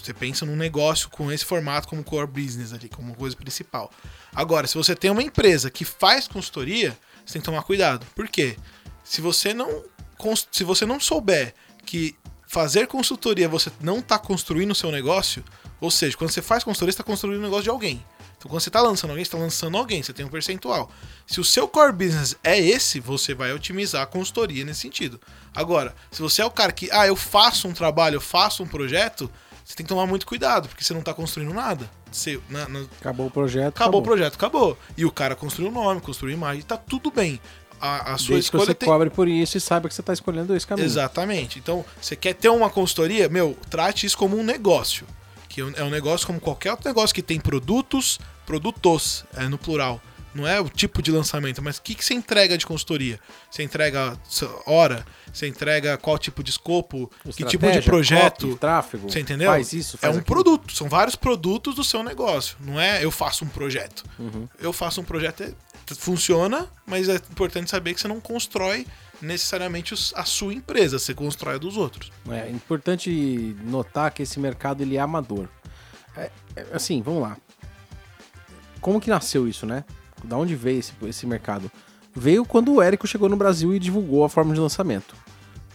Você 0.02 0.14
pensa 0.14 0.46
num 0.46 0.56
negócio 0.56 1.10
com 1.10 1.32
esse 1.32 1.44
formato 1.44 1.88
como 1.88 2.04
core 2.04 2.28
business 2.28 2.72
ali, 2.72 2.88
como 2.88 3.16
coisa 3.16 3.36
principal. 3.36 3.92
Agora, 4.34 4.68
se 4.68 4.76
você 4.76 4.96
tem 4.96 5.12
uma 5.12 5.22
empresa 5.22 5.70
que 5.70 5.84
faz 5.84 6.28
consultoria, 6.28 6.98
você 7.26 7.34
tem 7.34 7.42
que 7.42 7.46
tomar 7.46 7.64
cuidado. 7.64 8.06
Por 8.16 8.28
quê? 8.28 8.56
Se 9.04 9.20
você 9.20 9.54
não, 9.54 9.84
se 10.52 10.64
você 10.64 10.86
não 10.86 11.00
souber 11.00 11.54
que 11.86 12.16
fazer 12.48 12.88
consultoria 12.88 13.50
você 13.50 13.72
não 13.82 14.00
está 14.00 14.18
construindo 14.18 14.72
o 14.72 14.76
seu 14.76 14.92
negócio, 14.92 15.44
ou 15.82 15.92
seja, 15.92 16.16
quando 16.16 16.32
você 16.32 16.42
faz 16.42 16.64
consultoria, 16.64 16.92
você 16.92 16.96
está 16.96 17.04
construindo 17.04 17.40
o 17.40 17.44
negócio 17.44 17.64
de 17.64 17.70
alguém. 17.70 18.04
Então, 18.46 18.52
quando 18.52 18.62
você 18.62 18.70
está 18.70 18.80
lançando 18.82 19.10
alguém, 19.10 19.26
você 19.26 19.30
está 19.30 19.38
lançando 19.40 19.76
alguém, 19.78 20.04
você 20.04 20.14
tem 20.14 20.24
um 20.24 20.30
percentual. 20.30 20.92
Se 21.26 21.42
o 21.42 21.44
seu 21.44 21.68
core 21.68 21.92
business 21.92 22.36
é 22.44 22.60
esse, 22.60 23.00
você 23.00 23.34
vai 23.34 23.52
otimizar 23.52 24.04
a 24.04 24.06
consultoria 24.06 24.64
nesse 24.64 24.82
sentido. 24.82 25.20
Agora, 25.56 25.96
se 26.12 26.22
você 26.22 26.44
é 26.44 26.46
o 26.46 26.52
cara 26.52 26.72
que, 26.72 26.88
ah, 26.92 27.08
eu 27.08 27.16
faço 27.16 27.68
um 27.68 27.74
trabalho, 27.74 28.18
eu 28.18 28.22
faço 28.22 28.62
um 28.62 28.68
projeto, 28.68 29.32
você 29.64 29.74
tem 29.76 29.84
que 29.84 29.90
tomar 29.90 30.06
muito 30.06 30.28
cuidado, 30.28 30.68
porque 30.70 30.84
você 30.84 30.94
não 30.94 31.00
está 31.00 31.12
construindo 31.12 31.52
nada. 31.56 31.90
Você, 32.12 32.40
na- 32.48 32.70
na- 32.70 32.86
Acabou 33.02 33.26
o 33.26 33.32
projeto. 33.32 33.76
acabou, 33.76 34.00
o 34.02 34.04
projeto, 34.04 34.36
acabou. 34.36 34.78
E 34.96 35.06
o 35.06 35.12
cara 35.12 35.36
construiu 35.36 35.72
o 35.72 35.74
nome, 35.74 36.00
construiu 36.00 36.36
a 36.36 36.38
imagem, 36.38 36.62
tá 36.62 36.78
tudo 36.78 37.10
bem. 37.10 37.42
A, 37.82 38.14
a 38.14 38.18
sua 38.20 38.36
Desde 38.36 38.52
que 38.52 38.58
escolha 38.58 38.66
você 38.68 38.74
tem. 38.76 38.88
cobre 38.88 39.10
por 39.10 39.28
isso 39.28 39.58
e 39.58 39.62
saiba 39.62 39.90
que 39.90 39.96
você 39.96 40.02
está 40.02 40.14
escolhendo 40.14 40.56
esse 40.56 40.66
caminho. 40.68 40.86
Exatamente. 40.86 41.58
Então, 41.58 41.84
você 42.00 42.16
quer 42.16 42.34
ter 42.36 42.50
uma 42.50 42.70
consultoria, 42.70 43.28
meu, 43.28 43.58
trate 43.72 44.06
isso 44.06 44.18
como 44.18 44.38
um 44.38 44.44
negócio. 44.44 45.06
Que 45.56 45.62
é 45.62 45.84
um 45.86 45.90
negócio 45.90 46.28
como 46.28 46.38
qualquer 46.38 46.72
outro 46.72 46.86
negócio 46.86 47.16
que 47.16 47.22
tem 47.22 47.40
produtos, 47.40 48.20
produtos, 48.46 49.24
é 49.38 49.48
no 49.48 49.58
plural. 49.58 50.02
Não 50.34 50.46
é 50.46 50.60
o 50.60 50.68
tipo 50.68 51.02
de 51.02 51.12
lançamento, 51.12 51.62
mas 51.62 51.78
o 51.78 51.82
que, 51.82 51.96
que 51.96 52.04
você 52.04 52.14
entrega 52.14 52.58
de 52.58 52.66
consultoria? 52.66 53.18
Você 53.50 53.64
entrega 53.64 54.20
hora? 54.66 55.06
Você 55.34 55.48
entrega 55.48 55.98
qual 55.98 56.18
tipo 56.18 56.44
de 56.44 56.50
escopo? 56.50 57.10
que 57.34 57.46
tipo 57.46 57.72
de 57.72 57.82
projeto? 57.84 58.48
copy, 58.48 58.60
tráfego. 58.60 59.10
Você 59.10 59.22
entendeu? 59.22 59.50
Faz 59.50 59.72
isso, 59.72 59.96
é 59.96 60.00
faz 60.00 60.18
um 60.18 60.20
aquilo. 60.20 60.36
produto, 60.36 60.76
são 60.76 60.90
vários 60.90 61.16
produtos 61.16 61.74
do 61.74 61.86
seu 61.86 62.04
negócio. 62.04 62.58
Não 62.60 62.78
é 62.78 63.02
eu 63.02 63.10
faço 63.10 63.46
um 63.46 63.48
projeto. 63.48 64.04
Uhum. 64.20 64.50
Eu 64.60 64.74
faço 64.74 65.00
um 65.00 65.06
projeto, 65.06 65.44
é- 65.44 65.54
funciona, 65.98 66.68
mas 66.86 67.08
é 67.08 67.16
importante 67.16 67.70
saber 67.70 67.94
que 67.94 68.02
você 68.02 68.08
não 68.10 68.20
constrói 68.20 68.86
necessariamente 69.22 69.94
a 70.16 70.24
sua 70.24 70.54
empresa, 70.54 71.00
você 71.00 71.14
constrói 71.14 71.56
a 71.56 71.58
dos 71.58 71.78
outros. 71.78 72.12
É 72.30 72.50
importante 72.50 73.56
notar 73.64 74.12
que 74.12 74.24
esse 74.24 74.40
mercado 74.40 74.82
ele 74.82 74.98
é 74.98 75.00
amador. 75.00 75.48
É, 76.16 76.32
é, 76.56 76.68
assim, 76.74 77.02
vamos 77.02 77.22
lá. 77.22 77.38
Como 78.80 79.02
que 79.02 79.10
nasceu 79.10 79.48
isso, 79.48 79.66
né? 79.66 79.84
Da 80.24 80.38
onde 80.38 80.56
veio 80.56 80.80
esse, 80.80 80.94
esse 81.04 81.26
mercado? 81.26 81.72
Veio 82.16 82.46
quando 82.46 82.74
o 82.74 82.82
Érico 82.82 83.08
chegou 83.08 83.28
no 83.28 83.36
Brasil 83.36 83.74
e 83.74 83.80
divulgou 83.80 84.24
a 84.24 84.30
forma 84.30 84.54
de 84.54 84.60
lançamento. 84.60 85.16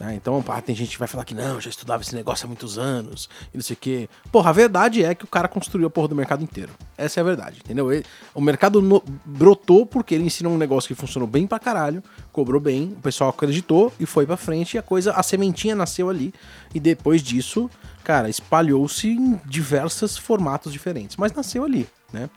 Né? 0.01 0.15
Então, 0.15 0.43
ah, 0.49 0.61
tem 0.63 0.75
gente 0.75 0.91
que 0.93 0.99
vai 0.99 1.07
falar 1.07 1.25
que 1.25 1.35
não, 1.35 1.61
já 1.61 1.69
estudava 1.71 2.03
esse 2.03 2.15
negócio 2.17 2.47
há 2.47 2.49
muitos 2.49 2.79
anos, 2.79 3.29
e 3.53 3.57
não 3.59 3.63
sei 3.63 3.75
o 3.75 3.77
quê. 3.77 4.09
Porra, 4.33 4.49
a 4.51 4.53
verdade 4.53 5.05
é 5.05 5.15
que 5.15 5.25
o 5.25 5.29
cara 5.29 5.47
construiu 5.47 5.87
a 5.87 5.91
porra 5.91 6.09
do 6.09 6.17
mercado 6.17 6.43
inteiro. 6.43 6.73
Essa 6.97 7.21
é 7.21 7.23
a 7.23 7.25
verdade, 7.25 7.61
entendeu? 7.63 7.93
Ele- 7.93 8.05
o 8.35 8.41
mercado 8.41 8.81
no- 8.81 9.03
brotou 9.25 9.85
porque 9.85 10.15
ele 10.15 10.25
ensinou 10.25 10.53
um 10.55 10.59
negócio 10.59 10.89
que 10.89 10.95
funcionou 10.95 11.29
bem 11.29 11.47
pra 11.47 11.59
caralho, 11.59 12.03
cobrou 12.33 12.61
bem, 12.61 12.95
o 12.97 13.01
pessoal 13.03 13.31
acreditou 13.31 13.93
e 14.01 14.07
foi 14.07 14.25
pra 14.27 14.37
frente, 14.37 14.75
e 14.75 14.79
a 14.79 14.83
coisa, 14.83 15.13
a 15.13 15.23
sementinha 15.23 15.75
nasceu 15.77 16.09
ali, 16.09 16.33
e 16.75 16.81
depois 16.81 17.23
disso, 17.23 17.71
cara, 18.03 18.29
espalhou-se 18.29 19.07
em 19.09 19.39
diversos 19.45 20.17
formatos 20.17 20.73
diferentes, 20.73 21.17
mas 21.17 21.33
nasceu 21.33 21.63
ali, 21.65 21.87
né? 22.13 22.29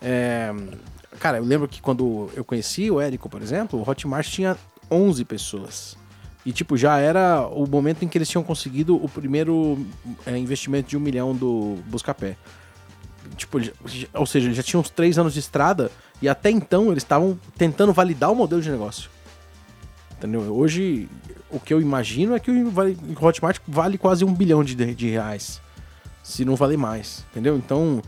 É, 0.00 0.54
cara, 1.18 1.38
eu 1.38 1.44
lembro 1.44 1.66
que 1.68 1.80
quando 1.80 2.30
eu 2.34 2.44
conheci 2.44 2.90
o 2.90 3.00
Érico, 3.00 3.28
por 3.28 3.42
exemplo, 3.42 3.80
o 3.80 3.88
Hotmart 3.90 4.28
tinha 4.28 4.56
11 4.90 5.24
pessoas. 5.24 5.96
E, 6.46 6.52
tipo, 6.52 6.76
já 6.76 6.98
era 6.98 7.46
o 7.46 7.66
momento 7.66 8.04
em 8.04 8.08
que 8.08 8.16
eles 8.16 8.28
tinham 8.28 8.42
conseguido 8.42 8.96
o 8.96 9.08
primeiro 9.08 9.84
é, 10.24 10.36
investimento 10.36 10.88
de 10.88 10.96
um 10.96 11.00
milhão 11.00 11.34
do 11.34 11.76
Buscapé. 11.86 12.36
Tipo, 13.36 13.58
ou 14.14 14.26
seja, 14.26 14.46
eles 14.46 14.56
já 14.56 14.62
tinham 14.62 14.80
uns 14.80 14.90
três 14.90 15.18
anos 15.18 15.34
de 15.34 15.40
estrada 15.40 15.90
e 16.22 16.28
até 16.28 16.50
então 16.50 16.90
eles 16.90 17.02
estavam 17.02 17.38
tentando 17.56 17.92
validar 17.92 18.32
o 18.32 18.34
modelo 18.34 18.62
de 18.62 18.70
negócio. 18.70 19.10
Entendeu? 20.16 20.40
Hoje, 20.40 21.08
o 21.50 21.60
que 21.60 21.72
eu 21.72 21.80
imagino 21.80 22.34
é 22.34 22.40
que 22.40 22.50
o 22.50 22.72
Hotmart 23.20 23.58
vale 23.66 23.96
quase 23.98 24.24
um 24.24 24.34
bilhão 24.34 24.64
de, 24.64 24.74
de 24.74 25.08
reais. 25.08 25.60
Se 26.22 26.44
não 26.44 26.56
valer 26.56 26.76
mais, 26.76 27.24
entendeu? 27.30 27.56
Então, 27.56 28.02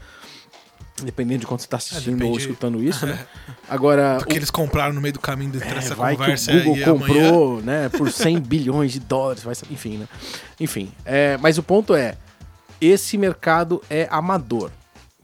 dependendo 1.04 1.40
de 1.40 1.46
quanto 1.46 1.60
você 1.60 1.66
está 1.66 1.76
assistindo 1.76 2.14
ou 2.14 2.18
depende- 2.18 2.38
escutando 2.38 2.82
isso, 2.82 3.06
né? 3.06 3.18
Agora, 3.68 4.18
Do 4.18 4.26
que 4.26 4.36
eles 4.36 4.50
compraram 4.50 4.92
no 4.94 5.00
meio 5.00 5.12
do 5.14 5.20
caminho 5.20 5.54
entre 5.54 5.68
é, 5.68 5.78
essa 5.78 5.94
vai 5.94 6.16
conversa 6.16 6.50
que 6.52 6.58
o 6.58 6.64
Google 6.64 6.76
e 6.78 6.84
amanhã. 6.84 6.98
comprou, 7.30 7.62
né, 7.62 7.88
por 7.88 8.10
100 8.10 8.38
bilhões 8.42 8.92
de 8.92 9.00
dólares, 9.00 9.42
vai, 9.42 9.54
enfim, 9.70 9.98
né? 9.98 10.08
Enfim, 10.58 10.92
é, 11.04 11.36
mas 11.38 11.58
o 11.58 11.62
ponto 11.62 11.94
é, 11.94 12.16
esse 12.80 13.16
mercado 13.18 13.82
é 13.88 14.08
amador. 14.10 14.70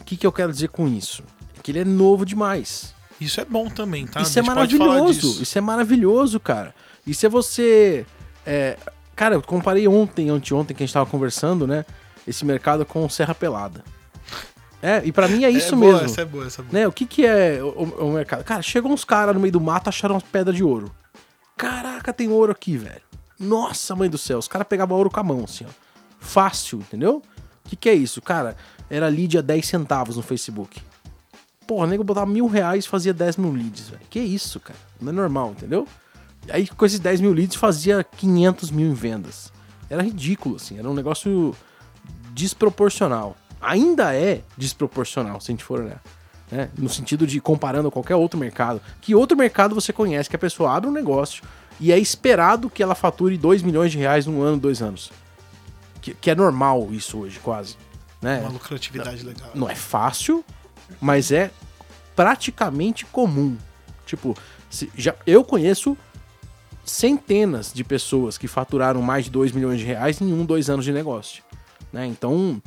O 0.00 0.04
que, 0.04 0.16
que 0.16 0.26
eu 0.26 0.32
quero 0.32 0.52
dizer 0.52 0.68
com 0.68 0.86
isso? 0.86 1.22
Que 1.62 1.72
ele 1.72 1.80
é 1.80 1.84
novo 1.84 2.24
demais. 2.24 2.94
Isso 3.20 3.40
é 3.40 3.44
bom 3.44 3.68
também, 3.68 4.06
tá? 4.06 4.20
isso 4.20 4.38
é 4.38 4.42
maravilhoso. 4.42 5.42
Isso 5.42 5.58
é 5.58 5.60
maravilhoso, 5.60 6.38
cara. 6.38 6.74
Isso 7.06 7.24
é 7.26 7.28
você. 7.28 8.04
é, 8.46 8.76
cara, 9.16 9.34
eu 9.34 9.42
comparei 9.42 9.88
ontem, 9.88 10.28
anteontem, 10.28 10.76
que 10.76 10.82
a 10.82 10.86
gente 10.86 10.92
tava 10.92 11.06
conversando, 11.10 11.66
né? 11.66 11.84
Esse 12.28 12.44
mercado 12.44 12.84
com 12.84 13.08
Serra 13.08 13.34
Pelada. 13.34 13.82
É, 14.86 15.02
e 15.04 15.10
pra 15.10 15.26
mim 15.26 15.44
é 15.44 15.50
isso 15.50 15.74
é 15.74 15.78
boa, 15.78 15.92
mesmo. 15.94 16.06
Essa 16.06 16.20
é 16.20 16.24
boa, 16.24 16.46
essa 16.46 16.60
é 16.60 16.64
boa. 16.64 16.72
Né? 16.80 16.86
O 16.86 16.92
que, 16.92 17.04
que 17.06 17.26
é 17.26 17.60
o, 17.62 17.82
o- 18.06 18.12
mercado? 18.12 18.44
Cara, 18.44 18.62
chegam 18.62 18.92
uns 18.92 19.04
caras 19.04 19.34
no 19.34 19.40
meio 19.40 19.52
do 19.52 19.60
mato 19.60 19.88
acharam 19.88 20.14
umas 20.14 20.22
pedras 20.22 20.54
de 20.54 20.62
ouro. 20.62 20.94
Caraca, 21.56 22.12
tem 22.12 22.28
ouro 22.28 22.52
aqui, 22.52 22.76
velho. 22.76 23.00
Nossa, 23.38 23.96
mãe 23.96 24.08
do 24.08 24.16
céu. 24.18 24.38
Os 24.38 24.46
caras 24.46 24.68
pegavam 24.68 24.96
ouro 24.96 25.10
com 25.10 25.18
a 25.18 25.24
mão, 25.24 25.42
assim, 25.44 25.64
ó. 25.66 25.70
Fácil, 26.20 26.78
entendeu? 26.78 27.22
O 27.64 27.68
que, 27.68 27.74
que 27.76 27.88
é 27.88 27.94
isso? 27.94 28.22
Cara, 28.22 28.56
era 28.88 29.08
lead 29.08 29.38
a 29.38 29.40
10 29.40 29.66
centavos 29.66 30.16
no 30.16 30.22
Facebook. 30.22 30.80
Porra, 31.66 31.84
o 31.84 31.88
nego 31.88 32.04
botava 32.04 32.26
mil 32.26 32.46
reais 32.46 32.84
e 32.84 32.88
fazia 32.88 33.12
10 33.12 33.38
mil 33.38 33.52
leads, 33.52 33.88
velho. 33.88 34.02
Que 34.08 34.20
isso, 34.20 34.60
cara? 34.60 34.78
Não 35.00 35.10
é 35.10 35.12
normal, 35.14 35.50
entendeu? 35.50 35.88
Aí 36.48 36.68
com 36.68 36.86
esses 36.86 37.00
10 37.00 37.20
mil 37.20 37.32
leads 37.32 37.56
fazia 37.56 38.04
500 38.04 38.70
mil 38.70 38.86
em 38.88 38.94
vendas. 38.94 39.52
Era 39.90 40.02
ridículo, 40.02 40.56
assim. 40.56 40.78
Era 40.78 40.88
um 40.88 40.94
negócio 40.94 41.52
desproporcional. 42.32 43.36
Ainda 43.66 44.14
é 44.14 44.42
desproporcional, 44.56 45.40
se 45.40 45.50
a 45.50 45.52
gente 45.52 45.64
for 45.64 45.80
olhar. 45.80 46.02
né? 46.50 46.70
No 46.78 46.88
sentido 46.88 47.26
de 47.26 47.40
comparando 47.40 47.88
a 47.88 47.90
qualquer 47.90 48.14
outro 48.16 48.38
mercado. 48.38 48.80
Que 49.00 49.14
outro 49.14 49.36
mercado 49.36 49.74
você 49.74 49.92
conhece 49.92 50.30
que 50.30 50.36
a 50.36 50.38
pessoa 50.38 50.72
abre 50.76 50.88
um 50.88 50.92
negócio 50.92 51.42
e 51.80 51.90
é 51.92 51.98
esperado 51.98 52.70
que 52.70 52.82
ela 52.82 52.94
fature 52.94 53.36
2 53.36 53.62
milhões 53.62 53.90
de 53.92 53.98
reais 53.98 54.26
num 54.26 54.40
ano, 54.42 54.56
dois 54.58 54.80
anos. 54.80 55.10
Que, 56.00 56.14
que 56.14 56.30
é 56.30 56.34
normal 56.34 56.88
isso 56.92 57.18
hoje, 57.18 57.38
quase. 57.40 57.76
Né? 58.22 58.40
Uma 58.40 58.50
lucratividade 58.50 59.22
legal. 59.24 59.50
Não 59.54 59.68
é 59.68 59.74
fácil, 59.74 60.44
mas 61.00 61.32
é 61.32 61.50
praticamente 62.14 63.04
comum. 63.06 63.56
Tipo, 64.06 64.36
se- 64.70 64.90
já, 64.96 65.14
eu 65.26 65.42
conheço 65.44 65.96
centenas 66.84 67.72
de 67.74 67.82
pessoas 67.82 68.38
que 68.38 68.46
faturaram 68.46 69.02
mais 69.02 69.24
de 69.24 69.30
2 69.32 69.52
milhões 69.52 69.80
de 69.80 69.84
reais 69.84 70.20
em 70.20 70.32
um, 70.32 70.44
dois 70.44 70.70
anos 70.70 70.84
de 70.84 70.92
negócio. 70.92 71.42
Né? 71.92 72.06
Então, 72.06 72.62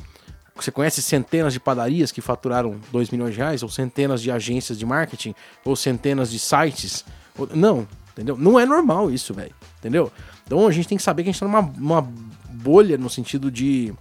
você 0.64 0.70
conhece 0.70 1.02
centenas 1.02 1.52
de 1.52 1.60
padarias 1.60 2.12
que 2.12 2.20
faturaram 2.20 2.80
2 2.92 3.10
milhões 3.10 3.32
de 3.34 3.38
reais? 3.38 3.62
Ou 3.62 3.68
centenas 3.68 4.20
de 4.22 4.30
agências 4.30 4.78
de 4.78 4.86
marketing? 4.86 5.34
Ou 5.64 5.74
centenas 5.76 6.30
de 6.30 6.38
sites? 6.38 7.04
Ou- 7.38 7.48
Não, 7.54 7.86
entendeu? 8.12 8.36
Não 8.36 8.58
é 8.58 8.66
normal 8.66 9.10
isso, 9.10 9.32
velho. 9.34 9.54
Entendeu? 9.78 10.12
Então 10.46 10.66
a 10.66 10.72
gente 10.72 10.88
tem 10.88 10.98
que 10.98 11.04
saber 11.04 11.22
que 11.22 11.30
a 11.30 11.32
gente 11.32 11.40
tá 11.40 11.46
numa 11.46 11.60
uma 11.60 12.08
bolha 12.50 12.98
no 12.98 13.08
sentido 13.08 13.50
de. 13.50 13.94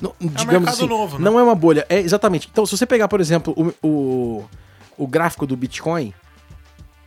Não, 0.00 0.14
digamos 0.18 0.46
mercado 0.46 0.68
assim, 0.74 0.86
novo, 0.86 1.18
né? 1.18 1.24
não 1.24 1.38
é 1.38 1.42
uma 1.42 1.54
bolha. 1.54 1.84
É 1.88 1.98
exatamente. 1.98 2.48
Então, 2.50 2.64
se 2.64 2.76
você 2.76 2.86
pegar, 2.86 3.06
por 3.08 3.20
exemplo, 3.20 3.52
o, 3.82 3.86
o, 3.86 4.44
o 4.96 5.06
gráfico 5.06 5.46
do 5.46 5.54
Bitcoin, 5.54 6.14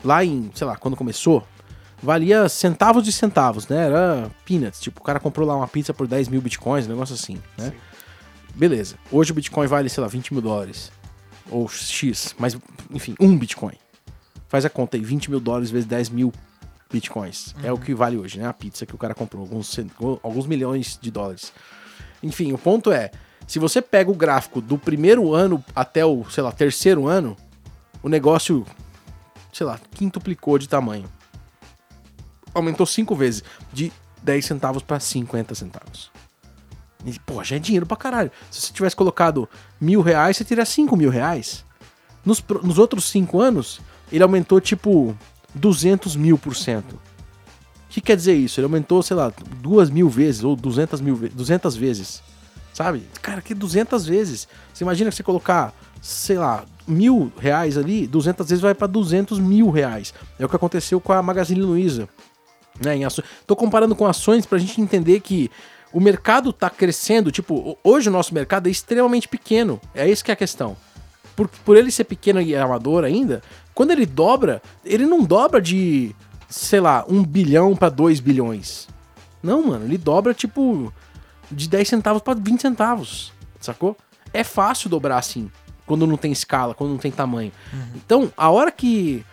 lá 0.03 0.23
em, 0.23 0.51
sei 0.53 0.67
lá, 0.67 0.75
quando 0.75 0.95
começou, 0.95 1.43
valia 2.03 2.47
centavos 2.49 3.03
de 3.03 3.11
centavos, 3.11 3.67
né? 3.67 3.85
Era 3.85 4.29
peanuts. 4.45 4.79
Tipo, 4.79 4.99
o 5.01 5.03
cara 5.03 5.19
comprou 5.19 5.47
lá 5.47 5.55
uma 5.55 5.67
pizza 5.67 5.93
por 5.93 6.05
10 6.05 6.27
mil 6.27 6.41
bitcoins, 6.41 6.85
um 6.85 6.89
negócio 6.89 7.15
assim, 7.15 7.41
né? 7.57 7.73
Beleza. 8.55 8.95
Hoje 9.11 9.31
o 9.31 9.35
Bitcoin 9.35 9.67
vale, 9.67 9.89
sei 9.89 10.01
lá, 10.01 10.07
20 10.07 10.33
mil 10.33 10.41
dólares. 10.41 10.91
Ou 11.49 11.67
X. 11.67 12.35
Mas, 12.37 12.57
enfim, 12.91 13.15
um 13.19 13.37
Bitcoin. 13.37 13.75
Faz 14.47 14.65
a 14.65 14.69
conta 14.69 14.97
aí, 14.97 15.03
20 15.03 15.31
mil 15.31 15.39
dólares 15.39 15.71
vezes 15.71 15.87
10 15.87 16.09
mil 16.09 16.31
Bitcoins. 16.91 17.55
É 17.63 17.71
o 17.71 17.77
que 17.77 17.93
vale 17.93 18.17
hoje, 18.17 18.39
né? 18.39 18.47
A 18.47 18.53
pizza 18.53 18.85
que 18.85 18.93
o 18.93 18.97
cara 18.97 19.15
comprou. 19.15 19.41
Alguns, 19.41 19.75
alguns 20.21 20.45
milhões 20.45 20.97
de 21.01 21.09
dólares. 21.09 21.51
Enfim, 22.21 22.53
o 22.53 22.57
ponto 22.57 22.91
é, 22.91 23.11
se 23.47 23.59
você 23.59 23.81
pega 23.81 24.11
o 24.11 24.15
gráfico 24.15 24.61
do 24.61 24.77
primeiro 24.77 25.33
ano 25.33 25.63
até 25.75 26.05
o, 26.05 26.23
sei 26.29 26.43
lá, 26.43 26.51
terceiro 26.51 27.07
ano, 27.07 27.35
o 28.01 28.07
negócio, 28.07 28.65
sei 29.51 29.65
lá, 29.65 29.79
quintuplicou 29.95 30.57
de 30.57 30.69
tamanho. 30.69 31.09
Aumentou 32.53 32.85
cinco 32.85 33.15
vezes, 33.15 33.43
de 33.71 33.91
10 34.21 34.45
centavos 34.45 34.83
para 34.83 34.99
50 34.99 35.55
centavos. 35.55 36.12
E, 37.05 37.19
pô, 37.19 37.43
já 37.43 37.55
é 37.55 37.59
dinheiro 37.59 37.85
pra 37.85 37.97
caralho. 37.97 38.31
Se 38.49 38.61
você 38.61 38.73
tivesse 38.73 38.95
colocado 38.95 39.47
mil 39.79 40.01
reais, 40.01 40.37
você 40.37 40.43
teria 40.43 40.65
5 40.65 40.95
mil 40.95 41.09
reais. 41.09 41.65
Nos, 42.25 42.43
nos 42.63 42.77
outros 42.77 43.05
cinco 43.05 43.41
anos, 43.41 43.81
ele 44.11 44.23
aumentou 44.23 44.61
tipo 44.61 45.15
200 45.53 46.15
mil 46.15 46.37
por 46.37 46.55
cento. 46.55 46.93
O 46.93 46.99
que 47.89 48.01
quer 48.01 48.15
dizer 48.15 48.33
isso? 48.33 48.59
Ele 48.59 48.65
aumentou, 48.65 49.03
sei 49.03 49.15
lá, 49.15 49.31
duas 49.61 49.89
mil 49.89 50.09
vezes 50.09 50.43
ou 50.43 50.55
200 50.55 51.01
mil 51.01 51.15
ve 51.15 51.29
200 51.29 51.75
vezes. 51.75 52.23
Sabe? 52.73 53.07
Cara, 53.21 53.41
que 53.41 53.53
200 53.53 54.05
vezes. 54.05 54.47
Você 54.73 54.83
imagina 54.83 55.11
que 55.11 55.15
você 55.15 55.21
colocar, 55.21 55.73
sei 56.01 56.37
lá, 56.37 56.65
mil 56.87 57.31
reais 57.37 57.77
ali, 57.77 58.07
200 58.07 58.49
vezes 58.49 58.61
vai 58.61 58.73
pra 58.73 58.87
200 58.87 59.37
mil 59.37 59.69
reais. 59.69 60.13
É 60.39 60.45
o 60.45 60.49
que 60.49 60.55
aconteceu 60.55 60.99
com 60.99 61.13
a 61.13 61.21
Magazine 61.21 61.61
Luiza. 61.61 62.09
Né, 62.83 62.97
em 62.97 63.05
ações. 63.05 63.27
Tô 63.45 63.55
comparando 63.55 63.95
com 63.95 64.07
ações 64.07 64.47
pra 64.47 64.57
gente 64.57 64.81
entender 64.81 65.19
que 65.19 65.51
o 65.93 65.99
mercado 65.99 66.51
tá 66.51 66.69
crescendo. 66.69 67.31
Tipo, 67.31 67.55
ho- 67.55 67.77
hoje 67.83 68.09
o 68.09 68.11
nosso 68.11 68.33
mercado 68.33 68.67
é 68.67 68.71
extremamente 68.71 69.27
pequeno. 69.27 69.79
É 69.93 70.09
isso 70.09 70.23
que 70.25 70.31
é 70.31 70.33
a 70.33 70.37
questão. 70.37 70.75
Por, 71.35 71.47
por 71.47 71.77
ele 71.77 71.91
ser 71.91 72.03
pequeno 72.03 72.41
e 72.41 72.55
amador 72.55 73.03
ainda, 73.03 73.41
quando 73.73 73.91
ele 73.91 74.05
dobra, 74.05 74.61
ele 74.85 75.05
não 75.05 75.23
dobra 75.23 75.61
de, 75.61 76.15
sei 76.49 76.79
lá, 76.79 77.05
1 77.07 77.23
bilhão 77.23 77.75
pra 77.75 77.89
2 77.89 78.19
bilhões. 78.19 78.87
Não, 79.41 79.67
mano, 79.67 79.85
ele 79.85 79.97
dobra 79.97 80.33
tipo 80.33 80.93
de 81.51 81.67
10 81.67 81.87
centavos 81.87 82.21
pra 82.21 82.33
20 82.33 82.61
centavos, 82.61 83.33
sacou? 83.59 83.95
É 84.31 84.43
fácil 84.43 84.89
dobrar 84.89 85.17
assim, 85.17 85.51
quando 85.85 86.07
não 86.07 86.17
tem 86.17 86.31
escala, 86.31 86.73
quando 86.73 86.91
não 86.91 86.97
tem 86.97 87.11
tamanho. 87.11 87.51
Então, 87.95 88.31
a 88.37 88.49
hora 88.49 88.71
que 88.71 89.23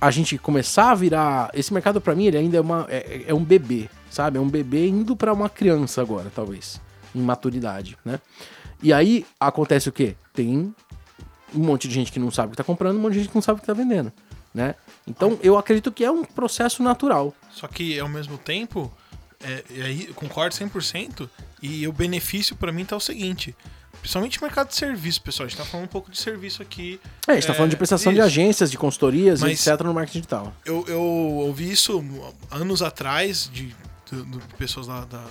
a 0.00 0.10
gente 0.10 0.38
começar 0.38 0.90
a 0.92 0.94
virar. 0.94 1.50
Esse 1.52 1.72
mercado, 1.72 2.00
pra 2.00 2.14
mim, 2.14 2.26
ele 2.26 2.36
ainda 2.38 2.56
é, 2.56 2.60
uma, 2.60 2.86
é, 2.88 3.24
é 3.28 3.34
um 3.34 3.42
bebê, 3.42 3.88
sabe? 4.10 4.38
É 4.38 4.40
um 4.40 4.48
bebê 4.48 4.88
indo 4.88 5.14
pra 5.16 5.32
uma 5.32 5.48
criança 5.48 6.00
agora, 6.02 6.30
talvez. 6.34 6.80
Em 7.14 7.20
maturidade, 7.20 7.96
né? 8.04 8.20
E 8.82 8.92
aí 8.92 9.26
acontece 9.40 9.88
o 9.88 9.92
quê? 9.92 10.14
Tem 10.32 10.72
um 11.54 11.58
monte 11.60 11.88
de 11.88 11.94
gente 11.94 12.12
que 12.12 12.18
não 12.18 12.30
sabe 12.30 12.48
o 12.48 12.50
que 12.52 12.56
tá 12.56 12.64
comprando, 12.64 12.96
um 12.96 13.00
monte 13.00 13.14
de 13.14 13.18
gente 13.20 13.28
que 13.30 13.34
não 13.34 13.42
sabe 13.42 13.58
o 13.58 13.60
que 13.60 13.66
tá 13.66 13.72
vendendo, 13.72 14.12
né? 14.54 14.74
Então 15.06 15.38
eu 15.42 15.56
acredito 15.58 15.90
que 15.90 16.04
é 16.04 16.10
um 16.10 16.22
processo 16.24 16.82
natural. 16.82 17.34
Só 17.50 17.66
que 17.66 17.98
ao 17.98 18.08
mesmo 18.08 18.36
tempo, 18.38 18.92
é, 19.42 19.64
e 19.70 19.82
aí 19.82 20.04
eu 20.08 20.14
concordo 20.14 20.54
100%, 20.54 21.28
e 21.62 21.88
o 21.88 21.92
benefício 21.92 22.54
pra 22.54 22.70
mim 22.70 22.84
tá 22.84 22.94
o 22.96 23.00
seguinte. 23.00 23.56
Principalmente 24.00 24.40
mercado 24.40 24.68
de 24.68 24.76
serviço, 24.76 25.20
pessoal. 25.22 25.46
A 25.46 25.48
gente 25.48 25.58
tá 25.58 25.64
falando 25.64 25.86
um 25.86 25.88
pouco 25.90 26.08
de 26.08 26.18
serviço 26.18 26.62
aqui. 26.62 27.00
É, 27.26 27.32
a 27.32 27.34
gente 27.34 27.46
tá 27.48 27.52
É, 27.52 27.56
falando 27.56 27.70
de 27.72 27.76
prestação 27.76 28.12
de 28.12 28.18
isso. 28.20 28.26
agências, 28.28 28.70
de 28.70 28.78
consultorias, 28.78 29.40
Mas- 29.40 29.66
etc. 29.66 29.80
no 29.84 29.92
marketing 29.92 30.18
digital. 30.20 30.52
Eu, 30.64 30.84
eu 30.86 31.00
ouvi 31.02 31.68
isso 31.72 32.04
anos 32.48 32.80
atrás 32.80 33.50
de, 33.52 33.74
de- 34.16 34.24
de 34.24 34.54
pessoas 34.54 34.86
lá 34.86 35.04
da. 35.04 35.24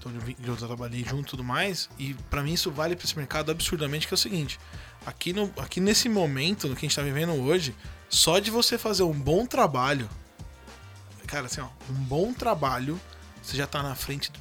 De 0.00 0.06
onde 0.06 0.36
eu, 0.46 0.56
trabalhei 0.56 1.04
junto 1.04 1.22
e 1.22 1.30
tudo 1.30 1.42
mais. 1.42 1.90
E 1.98 2.14
pra 2.30 2.42
mim 2.42 2.52
isso 2.52 2.70
vale 2.70 2.94
pra 2.94 3.04
esse 3.04 3.16
mercado 3.16 3.50
absurdamente, 3.50 4.06
que 4.06 4.14
é 4.14 4.16
o 4.16 4.18
seguinte. 4.18 4.58
Aqui, 5.04 5.32
no, 5.32 5.52
aqui 5.58 5.80
nesse 5.80 6.08
momento, 6.08 6.68
no 6.68 6.76
que 6.76 6.86
a 6.86 6.88
gente 6.88 6.94
tá 6.96 7.02
vivendo 7.02 7.32
hoje, 7.32 7.74
só 8.08 8.38
de 8.38 8.48
você 8.50 8.78
fazer 8.78 9.02
um 9.02 9.12
bom 9.12 9.44
trabalho, 9.44 10.08
cara, 11.26 11.46
assim, 11.46 11.60
ó, 11.60 11.68
um 11.90 11.94
bom 11.94 12.32
trabalho, 12.32 12.98
você 13.42 13.56
já 13.56 13.66
tá 13.66 13.82
na 13.82 13.94
frente 13.96 14.30
do 14.30 14.38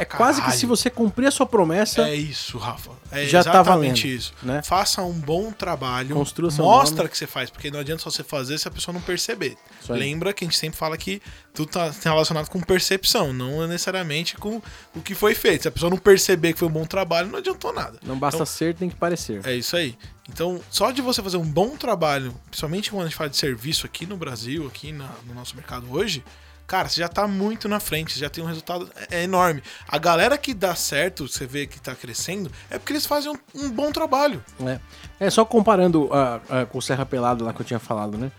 É 0.00 0.04
quase 0.04 0.40
que 0.42 0.52
se 0.52 0.64
você 0.66 0.88
cumprir 0.88 1.26
a 1.26 1.30
sua 1.30 1.44
promessa, 1.46 2.08
É 2.08 2.14
isso, 2.14 2.56
Rafa. 2.58 2.90
É 3.12 3.26
Já 3.26 3.42
tá 3.44 3.50
exatamente 3.50 4.02
valendo, 4.04 4.18
isso. 4.18 4.32
né? 4.42 4.62
Faça 4.62 5.02
um 5.02 5.12
bom 5.12 5.50
trabalho. 5.52 6.14
Construa 6.14 6.50
seu 6.50 6.64
mostra 6.64 6.98
nome. 6.98 7.08
que 7.10 7.18
você 7.18 7.26
faz, 7.26 7.50
porque 7.50 7.70
não 7.70 7.80
adianta 7.80 8.02
só 8.02 8.10
você 8.10 8.22
fazer 8.22 8.56
se 8.58 8.66
a 8.66 8.70
pessoa 8.70 8.92
não 8.94 9.00
perceber. 9.00 9.56
Lembra 9.88 10.32
que 10.32 10.44
a 10.44 10.46
gente 10.46 10.56
sempre 10.56 10.78
fala 10.78 10.96
que 10.96 11.20
tudo 11.52 11.70
tá 11.70 11.90
tá 11.90 12.10
relacionado 12.10 12.48
com 12.48 12.60
percepção, 12.60 13.32
não 13.32 13.66
necessariamente 13.66 14.36
com 14.36 14.62
o 14.94 15.00
que 15.02 15.14
foi 15.14 15.34
feito. 15.34 15.62
Se 15.62 15.68
a 15.68 15.70
pessoa 15.72 15.90
não 15.90 15.98
perceber 15.98 16.52
que 16.52 16.58
foi 16.60 16.68
um 16.68 16.72
bom 16.72 16.84
trabalho, 16.86 17.28
não 17.28 17.38
adiantou 17.38 17.72
nada. 17.72 17.98
não 18.02 18.16
basta 18.18 18.36
Então, 18.36 18.46
ser, 18.46 18.74
tem 18.74 18.88
que 18.88 18.96
parecer. 18.96 19.40
é 19.46 19.54
isso 19.54 19.76
aí. 19.76 19.98
Então, 20.28 20.60
só 20.70 20.92
de 20.92 21.02
você 21.02 21.20
fazer 21.22 21.36
um 21.36 21.44
bom 21.50 21.76
trabalho, 21.76 22.32
principalmente 22.48 22.90
quando 22.90 23.02
a 23.02 23.06
gente 23.06 23.16
fala 23.16 23.28
de 23.28 23.36
serviço 23.36 23.84
aqui 23.84 24.06
no 24.06 24.16
Brasil, 24.16 24.66
aqui 24.66 24.92
na- 24.92 25.10
no 25.26 25.34
nosso 25.34 25.56
mercado 25.56 25.86
hoje, 25.90 26.22
cara, 26.70 26.88
você 26.88 27.00
já 27.00 27.08
tá 27.08 27.26
muito 27.26 27.68
na 27.68 27.80
frente, 27.80 28.16
já 28.16 28.30
tem 28.30 28.44
um 28.44 28.46
resultado 28.46 28.88
é, 29.10 29.22
é 29.22 29.24
enorme. 29.24 29.60
A 29.88 29.98
galera 29.98 30.38
que 30.38 30.54
dá 30.54 30.72
certo, 30.76 31.26
você 31.26 31.44
vê 31.44 31.66
que 31.66 31.80
tá 31.80 31.96
crescendo, 31.96 32.48
é 32.70 32.78
porque 32.78 32.92
eles 32.92 33.04
fazem 33.04 33.32
um, 33.32 33.64
um 33.64 33.70
bom 33.72 33.90
trabalho. 33.90 34.40
É, 34.64 34.78
é 35.18 35.30
só 35.30 35.44
comparando 35.44 36.08
ah, 36.12 36.40
ah, 36.48 36.66
com 36.66 36.78
o 36.78 36.82
Serra 36.82 37.04
Pelado 37.04 37.44
lá 37.44 37.52
que 37.52 37.60
eu 37.60 37.66
tinha 37.66 37.80
falado, 37.80 38.16
né? 38.16 38.30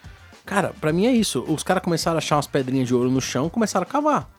Cara, 0.46 0.74
pra 0.80 0.94
mim 0.94 1.08
é 1.08 1.12
isso. 1.12 1.44
Os 1.46 1.62
caras 1.62 1.84
começaram 1.84 2.16
a 2.16 2.20
achar 2.20 2.38
umas 2.38 2.48
pedrinhas 2.48 2.88
de 2.88 2.96
ouro 2.96 3.12
no 3.12 3.20
chão 3.20 3.50
começaram 3.50 3.84
a 3.84 3.86
cavar. 3.86 4.30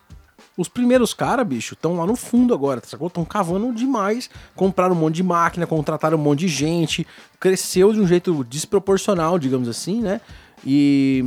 Os 0.57 0.69
primeiros 0.69 1.13
caras, 1.13 1.47
bicho, 1.47 1.75
estão 1.75 1.95
lá 1.95 2.07
no 2.07 2.17
fundo 2.17 2.55
agora, 2.55 2.81
sacou? 2.85 3.09
Estão 3.09 3.27
cavando 3.27 3.75
demais. 3.75 4.31
Compraram 4.57 4.95
um 4.95 4.99
monte 4.99 5.17
de 5.17 5.23
máquina, 5.23 5.67
contrataram 5.67 6.17
um 6.17 6.21
monte 6.21 6.41
de 6.41 6.49
gente. 6.49 7.07
Cresceu 7.39 7.93
de 7.93 8.01
um 8.01 8.07
jeito 8.07 8.43
desproporcional, 8.45 9.39
digamos 9.39 9.69
assim, 9.69 10.01
né? 10.01 10.23
E. 10.65 11.25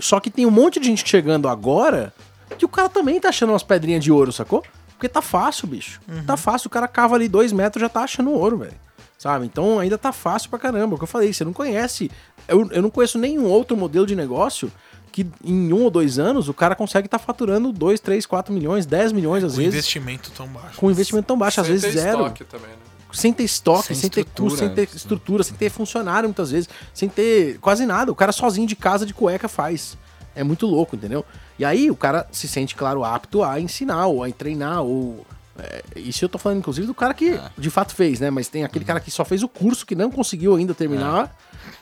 Só 0.00 0.20
que 0.20 0.30
tem 0.30 0.46
um 0.46 0.50
monte 0.50 0.78
de 0.78 0.86
gente 0.86 1.06
chegando 1.08 1.48
agora 1.48 2.12
que 2.58 2.64
o 2.64 2.68
cara 2.68 2.88
também 2.88 3.18
tá 3.20 3.30
achando 3.30 3.50
umas 3.50 3.62
pedrinhas 3.62 4.02
de 4.02 4.12
ouro, 4.12 4.32
sacou? 4.32 4.62
Porque 4.90 5.08
tá 5.08 5.20
fácil, 5.22 5.66
bicho. 5.66 6.00
Tá 6.26 6.36
fácil. 6.36 6.68
O 6.68 6.70
cara 6.70 6.86
cava 6.86 7.14
ali 7.14 7.28
dois 7.28 7.52
metros 7.52 7.80
já 7.80 7.88
tá 7.88 8.02
achando 8.02 8.30
ouro, 8.30 8.58
velho. 8.58 8.74
Sabe? 9.18 9.46
Então 9.46 9.78
ainda 9.78 9.96
tá 9.96 10.12
fácil 10.12 10.50
pra 10.50 10.58
caramba. 10.58 10.94
O 10.94 10.98
que 10.98 11.04
eu 11.04 11.08
falei, 11.08 11.32
você 11.32 11.44
não 11.44 11.52
conhece. 11.52 12.10
Eu, 12.46 12.68
eu 12.70 12.82
não 12.82 12.90
conheço 12.90 13.18
nenhum 13.18 13.46
outro 13.46 13.76
modelo 13.76 14.06
de 14.06 14.14
negócio 14.14 14.70
que 15.10 15.26
em 15.44 15.72
um 15.72 15.84
ou 15.84 15.90
dois 15.90 16.18
anos 16.18 16.48
o 16.48 16.54
cara 16.54 16.74
consegue 16.74 17.06
estar 17.06 17.20
faturando 17.20 17.72
2, 17.72 18.00
3, 18.00 18.26
4 18.26 18.52
milhões, 18.52 18.84
10 18.84 19.12
milhões 19.12 19.44
às 19.44 19.54
o 19.54 19.56
vezes. 19.56 19.72
investimento 19.72 20.30
tão 20.32 20.46
baixo. 20.48 20.76
Com 20.76 20.90
investimento 20.90 21.26
tão 21.26 21.38
baixo, 21.38 21.60
às 21.60 21.68
vezes 21.68 21.92
zero. 21.94 22.30
também, 22.48 22.68
né? 22.68 22.76
Sem 23.14 23.32
ter 23.32 23.44
estoque, 23.44 23.88
sem, 23.88 23.96
Sem 23.96 24.10
ter 24.10 24.24
custo, 24.24 24.58
sem 24.58 24.68
ter 24.68 24.88
estrutura, 24.94 25.42
sem 25.42 25.56
ter 25.56 25.70
funcionário 25.70 26.28
muitas 26.28 26.50
vezes, 26.50 26.68
sem 26.92 27.08
ter 27.08 27.58
quase 27.60 27.86
nada. 27.86 28.10
O 28.10 28.14
cara 28.14 28.32
sozinho 28.32 28.66
de 28.66 28.76
casa 28.76 29.06
de 29.06 29.14
cueca 29.14 29.48
faz. 29.48 29.96
É 30.34 30.42
muito 30.42 30.66
louco, 30.66 30.96
entendeu? 30.96 31.24
E 31.58 31.64
aí 31.64 31.90
o 31.90 31.96
cara 31.96 32.26
se 32.32 32.48
sente, 32.48 32.74
claro, 32.74 33.04
apto 33.04 33.42
a 33.44 33.60
ensinar 33.60 34.06
ou 34.06 34.24
a 34.24 34.30
treinar 34.30 34.82
ou. 34.82 35.24
é, 35.58 35.82
isso 35.96 36.24
eu 36.24 36.28
tô 36.28 36.38
falando, 36.38 36.58
inclusive, 36.58 36.86
do 36.86 36.94
cara 36.94 37.14
que 37.14 37.38
de 37.56 37.70
fato 37.70 37.94
fez, 37.94 38.18
né? 38.18 38.30
Mas 38.30 38.48
tem 38.48 38.64
aquele 38.64 38.84
cara 38.84 38.98
que 38.98 39.10
só 39.10 39.24
fez 39.24 39.42
o 39.42 39.48
curso, 39.48 39.86
que 39.86 39.94
não 39.94 40.10
conseguiu 40.10 40.56
ainda 40.56 40.74
terminar. 40.74 41.36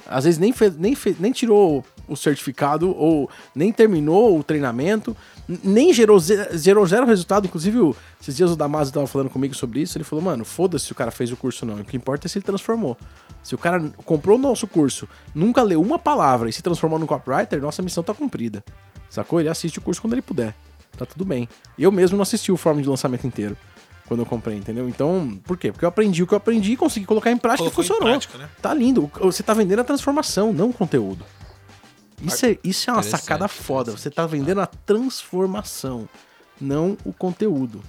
Às 0.07 0.25
vezes 0.25 0.39
nem, 0.39 0.53
fez, 0.53 0.77
nem, 0.77 0.95
fez, 0.95 1.19
nem 1.19 1.33
tirou 1.33 1.85
o 2.07 2.17
certificado 2.17 2.95
ou 2.95 3.31
nem 3.55 3.73
terminou 3.73 4.39
o 4.39 4.45
treinamento, 4.45 5.17
nem 5.49 5.92
gerou, 5.92 6.18
gerou 6.52 6.87
zero 6.87 7.06
resultado. 7.06 7.46
Inclusive, 7.46 7.94
esses 8.20 8.37
dias 8.37 8.50
o 8.50 8.56
Damaso 8.56 8.92
tava 8.92 9.06
falando 9.06 9.30
comigo 9.30 9.54
sobre 9.54 9.80
isso. 9.80 9.96
Ele 9.99 10.04
falou, 10.04 10.25
mano, 10.25 10.44
foda-se 10.44 10.87
se 10.87 10.92
o 10.92 10.94
cara 10.94 11.11
fez 11.11 11.30
o 11.32 11.37
curso 11.37 11.64
ou 11.64 11.72
não. 11.72 11.80
O 11.80 11.84
que 11.84 11.96
importa 11.96 12.26
é 12.26 12.28
se 12.28 12.38
ele 12.38 12.44
transformou. 12.44 12.96
Se 13.42 13.54
o 13.54 13.58
cara 13.58 13.80
comprou 14.04 14.38
o 14.38 14.40
nosso 14.40 14.66
curso, 14.66 15.08
nunca 15.34 15.62
leu 15.62 15.80
uma 15.80 15.99
palavra 15.99 16.49
e 16.49 16.52
se 16.52 16.62
transformou 16.62 16.99
no 16.99 17.06
copywriter, 17.06 17.61
nossa 17.61 17.82
missão 17.82 18.02
tá 18.02 18.14
cumprida. 18.14 18.64
Sacou? 19.11 19.40
Ele 19.40 19.49
assiste 19.49 19.78
o 19.78 19.82
curso 19.82 20.00
quando 20.00 20.12
ele 20.14 20.22
puder. 20.22 20.54
Tá 20.96 21.04
tudo 21.04 21.25
bem. 21.25 21.49
Eu 21.78 21.90
mesmo 21.90 22.16
não 22.16 22.22
assisti 22.22 22.52
o 22.52 22.56
fórum 22.56 22.80
de 22.80 22.88
lançamento 22.88 23.26
inteiro. 23.26 23.56
Quando 24.06 24.20
eu 24.20 24.26
comprei, 24.26 24.56
entendeu? 24.56 24.88
Então, 24.88 25.38
por 25.44 25.56
quê? 25.56 25.72
Porque 25.72 25.84
eu 25.84 25.88
aprendi 25.88 26.22
o 26.22 26.26
que 26.26 26.34
eu 26.34 26.37
aprendi 26.37 26.72
e 26.72 26.76
consegui 26.76 27.06
colocar 27.06 27.30
em 27.30 27.37
prática 27.37 27.70
Colocou 27.70 27.82
e 27.82 27.87
funcionou. 27.87 28.11
prática, 28.12 28.37
né? 28.37 28.49
Tá 28.61 28.75
lindo. 28.75 29.11
Você 29.20 29.42
tá 29.42 29.54
vendendo 29.54 29.80
a 29.80 29.84
transformação, 29.84 30.52
não 30.52 30.68
o 30.70 30.72
conteúdo. 30.72 31.25
Isso 32.26 32.47
é, 32.47 32.59
isso 32.64 32.91
é 32.91 32.93
uma 32.93 33.02
sacada 33.02 33.49
foda. 33.49 33.92
Você 33.92 34.11
tá 34.11 34.27
vendendo 34.27 34.61
a 34.61 34.66
transformação, 34.66 36.09
não 36.61 36.96
o 37.05 37.12
conteúdo. 37.12 37.83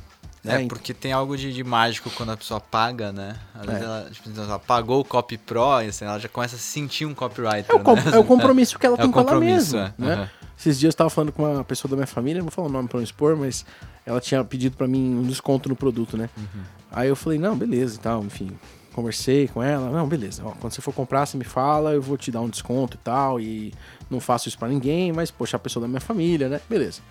É, 0.45 0.57
né? 0.57 0.67
porque 0.67 0.93
tem 0.93 1.13
algo 1.13 1.37
de, 1.37 1.53
de 1.53 1.63
mágico 1.63 2.09
quando 2.09 2.33
a 2.33 2.37
pessoa 2.37 2.59
paga, 2.59 3.13
né? 3.13 3.37
Às 3.55 3.65
vezes 3.65 3.81
É. 3.81 3.85
ela, 3.85 4.09
tipo, 4.11 4.29
ela 4.41 4.59
pagou 4.59 4.99
o 4.99 5.05
copy 5.05 5.37
pro, 5.37 5.81
e 5.81 5.87
assim, 5.87 6.03
ela 6.03 6.19
já 6.19 6.27
começa 6.27 6.57
a 6.57 6.59
se 6.59 6.65
sentir 6.65 7.05
um 7.05 7.13
copywriter, 7.13 7.65
É 7.69 7.73
o, 7.75 7.79
com- 7.79 7.95
né? 7.95 8.03
é 8.13 8.17
o 8.19 8.23
compromisso 8.25 8.77
que 8.77 8.85
ela 8.85 8.97
É 8.97 9.01
tem 9.01 9.09
com 9.09 9.21
ela 9.21 9.39
mesma. 9.39 9.95
é. 9.97 10.01
Né? 10.01 10.15
Uhum. 10.17 10.27
Esses 10.59 10.77
dias 10.79 10.93
eu 10.93 10.97
tava 10.97 11.09
falando 11.09 11.31
com 11.31 11.49
uma 11.49 11.63
pessoa 11.63 11.89
da 11.89 11.95
minha 11.95 12.07
família, 12.07 12.39
não 12.39 12.45
vou 12.47 12.51
falar 12.51 12.67
o 12.67 12.71
nome 12.71 12.89
pra 12.89 12.97
não 12.97 13.03
expor, 13.03 13.37
mas 13.37 13.65
ela 14.05 14.19
tinha 14.19 14.43
pedido 14.43 14.75
pra 14.75 14.85
mim 14.87 15.15
um 15.15 15.23
desconto 15.23 15.69
no 15.69 15.77
produto, 15.77 16.17
né? 16.17 16.29
Uhum. 16.37 16.61
Aí 16.91 17.07
eu 17.07 17.15
falei, 17.15 17.39
não, 17.39 17.55
beleza 17.55 17.95
e 17.95 17.99
tal, 17.99 18.21
enfim. 18.25 18.51
Conversei 18.93 19.47
com 19.47 19.61
ela, 19.61 19.89
não, 19.89 20.07
beleza. 20.07 20.43
Ó, 20.45 20.51
quando 20.51 20.71
você 20.73 20.81
for 20.81 20.93
comprar, 20.93 21.25
você 21.25 21.35
me 21.35 21.43
fala, 21.43 21.93
eu 21.93 22.01
vou 22.01 22.15
te 22.15 22.31
dar 22.31 22.41
um 22.41 22.49
desconto 22.49 22.95
e 22.95 22.99
tal. 22.99 23.39
E 23.39 23.73
não 24.09 24.19
faço 24.19 24.47
isso 24.47 24.57
pra 24.57 24.67
ninguém, 24.67 25.11
mas, 25.11 25.31
poxa, 25.31 25.57
a 25.57 25.59
pessoa 25.59 25.81
da 25.81 25.87
minha 25.87 25.99
família, 26.01 26.47
né? 26.47 26.61
Beleza. 26.69 27.01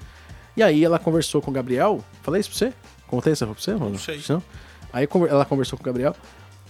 E 0.56 0.62
aí 0.62 0.84
ela 0.84 0.98
conversou 0.98 1.42
com 1.42 1.50
o 1.50 1.54
Gabriel. 1.54 2.04
Falei 2.22 2.40
isso 2.40 2.50
pra 2.50 2.58
você? 2.58 2.72
Contei 3.08 3.32
essa 3.32 3.46
pra 3.46 3.54
você, 3.54 3.72
mano? 3.72 3.90
Não 3.90 3.98
sei. 3.98 4.20
Aí 4.92 5.08
ela 5.28 5.44
conversou 5.44 5.76
com 5.76 5.82
o 5.82 5.86
Gabriel. 5.86 6.14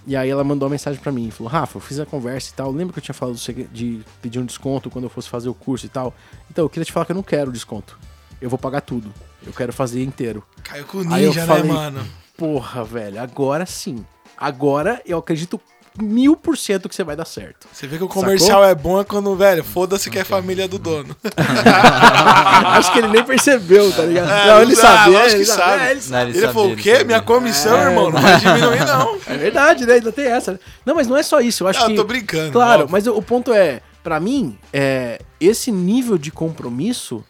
E 0.07 0.17
aí 0.17 0.29
ela 0.31 0.43
mandou 0.43 0.67
uma 0.67 0.71
mensagem 0.73 1.01
pra 1.01 1.13
mim. 1.13 1.31
Falou, 1.31 1.53
Rafa, 1.53 1.77
eu 1.77 1.81
fiz 1.81 2.01
a 2.01 2.07
conversa 2.07 2.51
e 2.51 2.55
tal. 2.55 2.73
Lembra 2.73 2.93
que 2.95 2.99
eu 2.99 3.03
tinha 3.03 3.15
falado 3.15 3.37
de 3.71 4.01
pedir 4.23 4.39
um 4.39 4.45
desconto 4.47 4.89
quando 4.91 5.05
eu 5.05 5.11
fosse 5.11 5.29
fazer 5.29 5.49
o 5.49 5.55
curso 5.55 5.85
e 5.87 5.89
tal? 5.89 6.15
Então, 6.51 6.65
eu 6.65 6.69
queria 6.71 6.85
te 6.85 6.91
falar 6.93 7.05
que 7.07 7.13
eu 7.13 7.17
não 7.17 7.23
quero 7.23 7.53
desconto. 7.53 7.99
Eu 8.41 8.49
vou 8.49 8.59
pagar 8.59 8.81
tudo. 8.81 9.13
Eu 9.47 9.53
quero 9.53 9.73
fazer 9.73 10.03
inteiro. 10.03 10.43
Caiu 10.65 10.85
com 10.87 10.99
o 10.99 11.13
Aí 11.13 11.23
eu 11.25 11.29
ninja, 11.31 11.47
falei- 11.47 11.63
né, 11.65 11.69
mano? 11.73 12.05
Porra, 12.37 12.83
velho, 12.83 13.21
agora 13.21 13.67
sim. 13.67 14.05
Agora 14.43 15.01
eu 15.07 15.19
acredito 15.19 15.61
mil 16.01 16.35
por 16.37 16.57
cento 16.57 16.89
que 16.89 16.95
você 16.95 17.05
vai 17.05 17.15
dar 17.15 17.27
certo. 17.27 17.69
Você 17.73 17.87
vê 17.87 17.99
que 17.99 18.05
o 18.05 18.09
comercial 18.09 18.65
é 18.65 18.75
bom 18.75 18.99
é 19.01 19.05
quando, 19.05 19.37
velho, 19.37 19.63
foda-se 19.63 20.11
que 20.11 20.19
é 20.19 20.25
família 20.25 20.67
do 20.67 20.79
dono. 20.79 21.15
Acho 22.67 22.93
que 22.93 22.99
ele 22.99 23.09
nem 23.09 23.23
percebeu, 23.25 23.93
tá 23.93 24.03
ligado? 24.03 24.31
É, 24.31 24.47
não, 24.47 24.63
ele 24.63 24.75
sabia. 24.75 25.19
lógico 25.19 25.37
ele 25.37 25.45
que 25.45 25.51
sabe. 25.53 25.83
É, 25.85 25.91
ele 25.93 26.01
Não, 26.09 26.21
ele 26.21 26.31
Ele 26.31 26.41
sabia, 26.41 26.53
falou, 26.55 26.73
o 26.73 26.77
quê? 26.77 27.05
Minha 27.05 27.21
comissão, 27.21 27.77
É. 27.77 27.85
irmão, 27.91 28.11
não 28.11 28.21
vai 28.21 28.39
diminuir, 28.41 28.85
não. 28.87 29.19
É 29.27 29.37
verdade, 29.37 29.87
né? 29.87 29.95
Ainda 29.95 30.11
tem 30.13 30.27
essa. 30.27 30.59
Não, 30.85 30.95
mas 30.95 31.07
não 31.07 31.17
é 31.17 31.23
só 31.23 31.41
isso. 31.41 31.63
Eu 31.65 31.69
acho 31.69 31.81
Ah, 31.83 31.87
que. 31.87 31.93
eu 31.93 31.97
tô 31.97 32.05
brincando. 32.05 32.53
Claro, 32.53 32.83
óbvio. 32.83 32.93
mas 32.93 33.07
o 33.07 33.13
o 33.17 33.23
ponto 33.23 33.53
é, 33.53 33.81
pra 34.03 34.19
mim, 34.19 34.59
é, 34.73 35.21
esse 35.41 35.71
nível 35.71 36.17
de 36.19 36.31
compromisso 36.33 37.23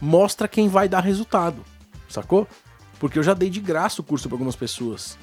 mostra 0.00 0.46
quem 0.48 0.68
vai 0.68 0.88
dar 0.88 1.00
resultado, 1.00 1.56
sacou? 2.08 2.46
Porque 2.98 3.18
eu 3.18 3.22
já 3.22 3.34
dei 3.34 3.50
de 3.50 3.60
graça 3.60 4.00
o 4.00 4.04
curso 4.04 4.28
pra 4.28 4.34
algumas 4.36 4.56
pessoas. 4.56 5.18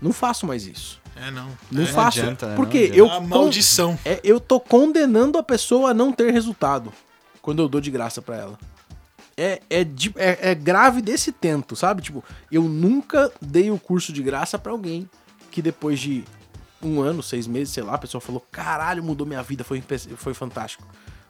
Não 0.00 0.12
faço 0.12 0.46
mais 0.46 0.66
isso. 0.66 1.00
É, 1.16 1.30
não. 1.30 1.48
Não 1.70 1.82
é, 1.82 1.86
faço. 1.86 2.20
adianta, 2.20 2.46
né? 2.48 2.56
Porque 2.56 2.78
Não 2.78 2.84
adianta. 2.86 2.98
eu, 2.98 3.06
A 3.10 3.20
con- 3.20 3.26
maldição. 3.26 3.98
é, 4.04 4.20
eu 4.24 4.40
tô 4.40 4.58
condenando 4.58 5.38
a 5.38 5.42
pessoa 5.42 5.90
a 5.90 5.94
não 5.94 6.12
ter 6.12 6.32
resultado 6.32 6.92
quando 7.40 7.62
eu 7.62 7.68
dou 7.68 7.80
de 7.80 7.90
graça 7.90 8.20
pra 8.20 8.36
ela. 8.36 8.58
É, 9.36 9.60
é, 9.68 9.82
de- 9.84 10.12
é- 10.16 10.50
é 10.50 10.54
grave 10.54 11.00
desse 11.02 11.32
tento, 11.32 11.74
sabe? 11.76 12.02
Tipo, 12.02 12.22
eu 12.50 12.62
nunca 12.64 13.32
dei 13.40 13.70
o 13.70 13.78
curso 13.78 14.12
de 14.12 14.22
graça 14.22 14.58
pra 14.58 14.72
alguém 14.72 15.08
que 15.50 15.60
depois 15.62 15.98
de 16.00 16.24
um 16.82 17.00
ano, 17.00 17.22
seis 17.22 17.46
meses, 17.46 17.72
sei 17.72 17.82
lá, 17.82 17.94
a 17.94 17.98
pessoa 17.98 18.20
falou: 18.20 18.44
caralho, 18.52 19.02
mudou 19.02 19.26
minha 19.26 19.42
vida, 19.42 19.64
foi, 19.64 19.82
foi 20.16 20.34
fantástico. 20.34 20.84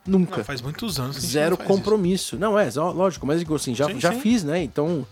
Nunca. 0.07 0.38
Não, 0.38 0.44
faz 0.44 0.61
muitos 0.61 0.98
anos 1.00 1.16
Zero 1.16 1.50
não 1.53 1.57
faz 1.57 1.68
isso. 1.70 1.79
compromisso. 1.79 2.37
Não, 2.38 2.59
é, 2.59 2.68
lógico, 2.74 3.27
mas 3.27 3.38
digo 3.38 3.55
assim, 3.55 3.74
já, 3.74 3.87
Sim, 3.87 3.98
já 4.00 4.12
sim. 4.12 4.20
fiz, 4.20 4.44
né? 4.44 4.62
Então. 4.62 5.07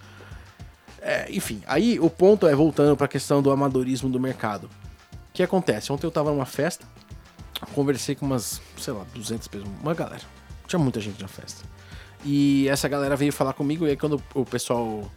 É, 1.02 1.26
enfim, 1.30 1.60
aí 1.66 1.98
o 1.98 2.08
ponto 2.08 2.46
é, 2.46 2.54
voltando 2.54 2.96
pra 2.96 3.08
questão 3.08 3.42
do 3.42 3.50
amadorismo 3.50 4.08
do 4.08 4.20
mercado. 4.20 4.66
O 4.66 5.32
que 5.34 5.42
acontece? 5.42 5.92
Ontem 5.92 6.06
eu 6.06 6.12
tava 6.12 6.30
numa 6.30 6.46
festa, 6.46 6.86
conversei 7.74 8.14
com 8.14 8.24
umas, 8.24 8.62
sei 8.78 8.92
lá, 8.92 9.04
200 9.12 9.48
pessoas, 9.48 9.70
uma 9.82 9.94
galera. 9.94 10.22
Tinha 10.68 10.78
muita 10.78 11.00
gente 11.00 11.20
na 11.20 11.26
festa. 11.26 11.64
E 12.24 12.68
essa 12.68 12.88
galera 12.88 13.16
veio 13.16 13.32
falar 13.32 13.52
comigo, 13.52 13.84
e 13.84 13.90
aí 13.90 13.96
quando 13.96 14.22
o 14.32 14.44
pessoal. 14.44 15.10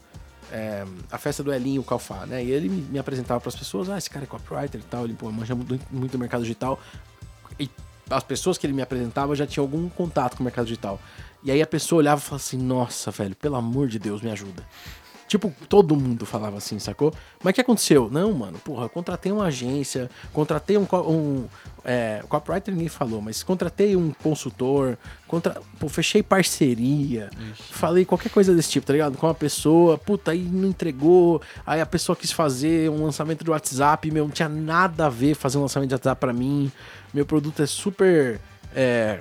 é, 0.51 0.83
a 1.11 1.19
festa 1.19 1.43
do 1.43 1.53
Elinho 1.53 1.83
Calfá, 1.83 2.25
né? 2.25 2.43
E 2.43 2.49
ele 2.49 2.67
me, 2.67 2.97
apresentava 2.97 3.39
pras 3.39 3.55
pessoas, 3.55 3.87
ah, 3.87 3.97
esse 3.97 4.09
cara 4.09 4.25
é 4.25 4.27
copywriter 4.27 4.81
e 4.81 4.83
tal, 4.85 5.05
ele 5.05 5.13
pô, 5.13 5.31
manja 5.31 5.53
muito, 5.53 5.85
muito 5.91 6.13
do 6.13 6.17
mercado 6.17 6.41
digital. 6.41 6.79
E 7.59 7.69
as 8.09 8.23
pessoas 8.23 8.57
que 8.57 8.65
ele 8.65 8.73
me 8.73 8.81
apresentava 8.81 9.35
já 9.35 9.45
tinham 9.45 9.63
algum 9.63 9.87
contato 9.87 10.35
com 10.35 10.41
o 10.41 10.45
mercado 10.45 10.65
digital. 10.65 10.99
E 11.43 11.51
aí 11.51 11.61
a 11.61 11.67
pessoa 11.67 11.99
olhava 11.99 12.19
e 12.19 12.23
falava 12.23 12.43
assim, 12.43 12.57
nossa, 12.57 13.11
velho, 13.11 13.35
pelo 13.35 13.55
amor 13.55 13.87
de 13.87 13.99
Deus, 13.99 14.23
me 14.23 14.31
ajuda. 14.31 14.65
Tipo, 15.27 15.51
todo 15.67 15.95
mundo 15.95 16.25
falava 16.25 16.57
assim, 16.57 16.77
sacou? 16.77 17.11
Mas 17.43 17.51
o 17.51 17.55
que 17.55 17.61
aconteceu? 17.61 18.09
Não, 18.11 18.31
mano, 18.31 18.59
porra, 18.59 18.87
contratei 18.87 19.31
uma 19.31 19.45
agência, 19.45 20.09
contratei 20.31 20.77
um, 20.77 20.87
um 21.07 21.47
é, 21.83 22.23
copywriter 22.29 22.73
ninguém 22.73 22.89
falou, 22.89 23.21
mas 23.21 23.41
contratei 23.41 23.95
um 23.95 24.11
consultor, 24.11 24.97
contra, 25.27 25.61
pô, 25.79 25.89
fechei 25.89 26.21
parceria, 26.21 27.29
falei 27.71 28.05
qualquer 28.05 28.29
coisa 28.29 28.53
desse 28.55 28.71
tipo, 28.71 28.85
tá 28.85 28.93
ligado? 28.93 29.17
Com 29.17 29.27
uma 29.27 29.33
pessoa, 29.33 29.97
puta, 29.97 30.31
aí 30.31 30.41
não 30.41 30.69
entregou, 30.69 31.41
aí 31.65 31.79
a 31.79 31.85
pessoa 31.85 32.15
quis 32.15 32.31
fazer 32.31 32.89
um 32.89 33.03
lançamento 33.05 33.43
de 33.43 33.49
WhatsApp, 33.49 34.09
meu, 34.11 34.25
não 34.25 34.31
tinha 34.31 34.49
nada 34.49 35.07
a 35.07 35.09
ver 35.09 35.35
fazer 35.35 35.57
um 35.57 35.61
lançamento 35.61 35.89
de 35.89 35.95
WhatsApp 35.95 36.19
pra 36.19 36.33
mim, 36.33 36.71
meu 37.13 37.25
produto 37.25 37.61
é 37.61 37.67
super, 37.67 38.39
é, 38.75 39.19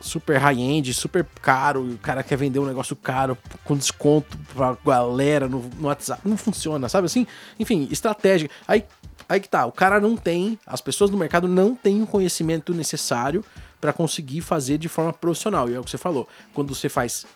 super 0.00 0.38
high-end, 0.38 0.92
super 0.94 1.26
caro, 1.40 1.90
e 1.90 1.94
o 1.94 1.98
cara 1.98 2.22
quer 2.22 2.36
vender 2.36 2.58
um 2.58 2.66
negócio 2.66 2.94
caro 2.94 3.36
com 3.64 3.76
desconto 3.76 4.36
pra 4.54 4.76
galera 4.84 5.48
no, 5.48 5.60
no 5.78 5.88
WhatsApp. 5.88 6.20
Não 6.24 6.36
funciona, 6.36 6.88
sabe 6.88 7.06
assim? 7.06 7.26
Enfim, 7.58 7.88
estratégia. 7.90 8.50
Aí, 8.68 8.84
aí 9.28 9.40
que 9.40 9.48
tá, 9.48 9.64
o 9.66 9.72
cara 9.72 10.00
não 10.00 10.16
tem, 10.16 10.58
as 10.66 10.80
pessoas 10.80 11.10
no 11.10 11.16
mercado 11.16 11.48
não 11.48 11.74
têm 11.74 12.02
o 12.02 12.06
conhecimento 12.06 12.74
necessário 12.74 13.44
pra 13.80 13.92
conseguir 13.92 14.40
fazer 14.40 14.78
de 14.78 14.88
forma 14.88 15.12
profissional. 15.12 15.68
E 15.68 15.74
é 15.74 15.80
o 15.80 15.84
que 15.84 15.90
você 15.90 15.98
falou. 15.98 16.28
Quando 16.52 16.74
você 16.74 16.88
faz 16.88 17.26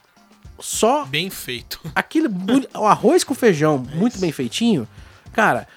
só 0.58 1.04
Bem 1.04 1.30
feito. 1.30 1.80
aquele 1.94 2.28
o 2.74 2.86
arroz 2.86 3.22
com 3.22 3.34
feijão 3.34 3.78
muito 3.94 4.18
bem 4.18 4.32
feitinho, 4.32 4.88
cara, 5.32 5.68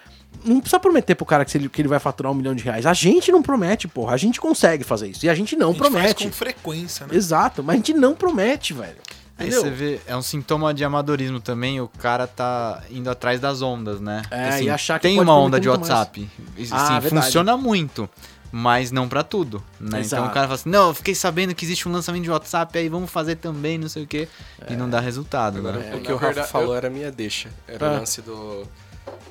não 0.43 0.59
precisa 0.59 0.79
prometer 0.79 1.15
pro 1.15 1.25
cara 1.25 1.45
que 1.45 1.57
ele, 1.57 1.69
que 1.69 1.81
ele 1.81 1.87
vai 1.87 1.99
faturar 1.99 2.31
um 2.31 2.35
milhão 2.35 2.55
de 2.55 2.63
reais. 2.63 2.85
A 2.85 2.93
gente 2.93 3.31
não 3.31 3.41
promete, 3.41 3.87
porra. 3.87 4.13
A 4.13 4.17
gente 4.17 4.39
consegue 4.39 4.83
fazer 4.83 5.09
isso. 5.09 5.25
E 5.25 5.29
a 5.29 5.35
gente 5.35 5.55
não 5.55 5.69
A 5.69 5.73
gente 5.73 5.79
faz 5.81 5.91
promete. 5.93 6.23
com 6.25 6.31
frequência, 6.31 7.05
né? 7.07 7.15
Exato, 7.15 7.63
mas 7.63 7.73
a 7.75 7.77
gente 7.77 7.93
não 7.93 8.15
promete, 8.15 8.73
velho. 8.73 8.97
Aí 9.37 9.51
você 9.51 9.69
vê, 9.71 9.99
é 10.05 10.15
um 10.15 10.21
sintoma 10.21 10.71
de 10.71 10.83
amadorismo 10.83 11.39
também, 11.39 11.81
o 11.81 11.87
cara 11.87 12.27
tá 12.27 12.83
indo 12.91 13.09
atrás 13.09 13.39
das 13.39 13.63
ondas, 13.63 13.99
né? 13.99 14.21
É, 14.29 14.61
e 14.61 14.69
achar 14.69 14.99
que 14.99 15.07
tem 15.07 15.15
pode 15.15 15.27
uma 15.27 15.35
onda 15.35 15.59
de. 15.59 15.67
WhatsApp. 15.67 16.29
E, 16.55 16.61
Ah, 16.71 16.85
sim, 16.87 16.99
verdade. 16.99 17.09
funciona 17.09 17.57
muito, 17.57 18.07
mas 18.51 18.91
não 18.91 19.09
pra 19.09 19.23
tudo, 19.23 19.63
né? 19.79 19.99
Exato. 20.01 20.21
Então 20.21 20.31
o 20.31 20.33
cara 20.33 20.45
fala 20.45 20.55
assim: 20.55 20.69
"Não, 20.69 20.89
eu 20.89 20.93
fiquei 20.93 21.15
sabendo 21.15 21.55
que 21.55 21.65
existe 21.65 21.89
um 21.89 21.91
lançamento 21.91 22.21
de 22.23 22.29
WhatsApp, 22.29 22.77
aí 22.77 22.87
vamos 22.87 23.09
fazer 23.09 23.37
também, 23.37 23.79
não 23.79 23.89
sei 23.89 24.03
o 24.03 24.07
quê", 24.07 24.27
e 24.69 24.73
não 24.75 24.87
dá 24.87 24.99
resultado, 24.99 25.57
Agora, 25.57 25.77
né? 25.79 25.89
É, 25.91 25.95
o 25.95 26.01
que 26.01 26.11
o 26.11 26.15
Rafa 26.15 26.25
verdade, 26.27 26.47
falou 26.51 26.67
eu- 26.73 26.75
era 26.75 26.87
a 26.87 26.91
minha 26.91 27.11
deixa. 27.11 27.49
Era 27.67 27.87
Ah. 27.87 27.91
o 27.93 27.99
lance 27.99 28.21
do. 28.21 28.67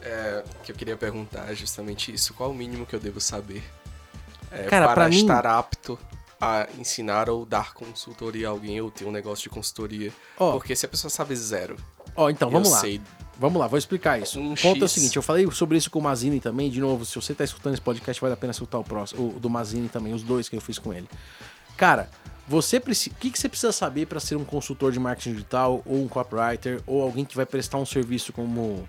É, 0.03 0.43
que 0.65 0.73
eu 0.73 0.77
queria 0.77 0.97
perguntar 0.97 1.53
justamente 1.55 2.13
isso. 2.13 2.35
Qual 2.35 2.51
o 2.51 2.55
mínimo 2.55 2.87
que 2.87 2.95
eu 2.95 3.01
devo 3.01 3.21
saber 3.21 3.63
é, 4.51 4.65
Cara, 4.65 4.93
para 4.95 5.09
mim- 5.09 5.17
estar 5.21 5.47
apto 5.47 5.99
a 6.41 6.67
ensinar 6.79 7.29
ou 7.29 7.45
dar 7.45 7.75
consultoria 7.75 8.49
a 8.49 8.51
alguém 8.51 8.81
ou 8.81 8.91
ter 8.91 9.05
um 9.05 9.13
negócio 9.13 9.43
de 9.45 9.51
consultoria? 9.51 10.13
Ó, 10.39 10.53
Porque 10.53 10.75
se 10.75 10.87
a 10.87 10.89
pessoa 10.89 11.11
sabe 11.11 11.37
zero, 11.37 11.77
ó, 12.17 12.31
então, 12.31 12.51
vamos 12.51 12.71
lá. 12.71 12.79
sei. 12.81 13.01
Vamos 13.39 13.59
lá, 13.59 13.67
vou 13.67 13.79
explicar 13.79 14.21
isso. 14.21 14.39
Um 14.39 14.53
o 14.53 14.57
ponto 14.57 14.83
é 14.83 14.85
o 14.85 14.89
seguinte, 14.89 15.17
eu 15.17 15.23
falei 15.23 15.51
sobre 15.51 15.79
isso 15.79 15.91
com 15.91 15.99
o 15.99 16.03
Mazini 16.03 16.41
também, 16.41 16.69
de 16.71 16.79
novo, 16.79 17.07
se 17.07 17.15
você 17.17 17.33
tá 17.35 17.43
escutando 17.43 17.73
esse 17.73 17.81
podcast, 17.81 18.21
vale 18.21 18.35
a 18.35 18.37
pena 18.37 18.51
escutar 18.51 18.79
o 18.79 18.85
próximo, 18.85 19.35
o 19.35 19.41
do 19.41 19.49
Mazini 19.49 19.89
também, 19.89 20.13
os 20.13 20.23
dois 20.23 20.47
que 20.47 20.55
eu 20.57 20.61
fiz 20.61 20.79
com 20.79 20.93
ele. 20.93 21.09
Cara, 21.75 22.11
você 22.47 22.79
precisa, 22.79 23.15
o 23.17 23.19
que, 23.19 23.31
que 23.31 23.39
você 23.39 23.49
precisa 23.49 23.73
saber 23.73 24.07
para 24.07 24.21
ser 24.21 24.37
um 24.37 24.45
consultor 24.45 24.93
de 24.93 24.99
marketing 25.01 25.33
digital 25.33 25.81
ou 25.87 26.03
um 26.03 26.07
copywriter 26.09 26.83
ou 26.87 27.01
alguém 27.03 27.25
que 27.25 27.35
vai 27.35 27.47
prestar 27.47 27.79
um 27.79 27.87
serviço 27.87 28.31
como 28.31 28.87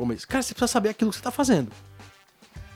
como 0.00 0.14
esse? 0.14 0.26
Cara, 0.26 0.42
você 0.42 0.54
precisa 0.54 0.72
saber 0.72 0.88
aquilo 0.88 1.10
que 1.10 1.18
você 1.18 1.22
tá 1.22 1.30
fazendo. 1.30 1.70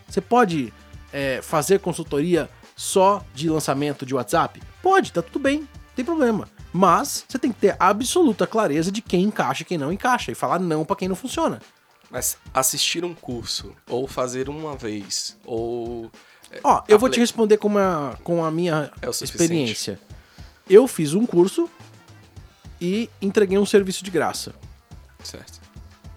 Você 0.07 0.21
pode 0.21 0.71
é, 1.11 1.41
fazer 1.41 1.81
consultoria 1.81 2.51
só 2.77 3.25
de 3.35 3.49
lançamento 3.49 4.05
de 4.05 4.15
WhatsApp? 4.15 4.63
Pode, 4.83 5.11
tá 5.11 5.23
tudo 5.23 5.39
bem, 5.39 5.61
não 5.61 5.69
tem 5.97 6.05
problema. 6.05 6.47
Mas 6.71 7.25
você 7.27 7.39
tem 7.39 7.51
que 7.51 7.59
ter 7.59 7.77
absoluta 7.81 8.47
clareza 8.47 8.93
de 8.93 9.01
quem 9.01 9.23
encaixa 9.23 9.63
e 9.63 9.65
quem 9.65 9.79
não 9.79 9.91
encaixa 9.91 10.33
e 10.33 10.35
falar 10.35 10.59
não 10.59 10.85
pra 10.85 10.97
quem 10.97 11.09
não 11.09 11.17
funciona. 11.17 11.63
Mas 12.11 12.37
assistir 12.53 13.07
um 13.07 13.15
curso, 13.15 13.75
ou 13.89 14.07
fazer 14.07 14.51
uma 14.51 14.77
vez, 14.77 15.39
ou. 15.47 16.11
é, 16.51 16.61
Ó, 16.63 16.83
eu 16.87 16.99
vou 16.99 17.09
te 17.09 17.19
responder 17.19 17.57
com, 17.57 17.69
uma, 17.69 18.19
com 18.23 18.45
a 18.45 18.51
minha 18.51 18.93
É 19.01 19.09
experiência. 19.09 19.99
Eu 20.69 20.87
fiz 20.87 21.15
um 21.15 21.25
curso 21.25 21.71
e 22.79 23.09
entreguei 23.23 23.57
um 23.57 23.65
serviço 23.65 24.05
de 24.05 24.11
graça. 24.11 24.55
Certo. 25.23 25.64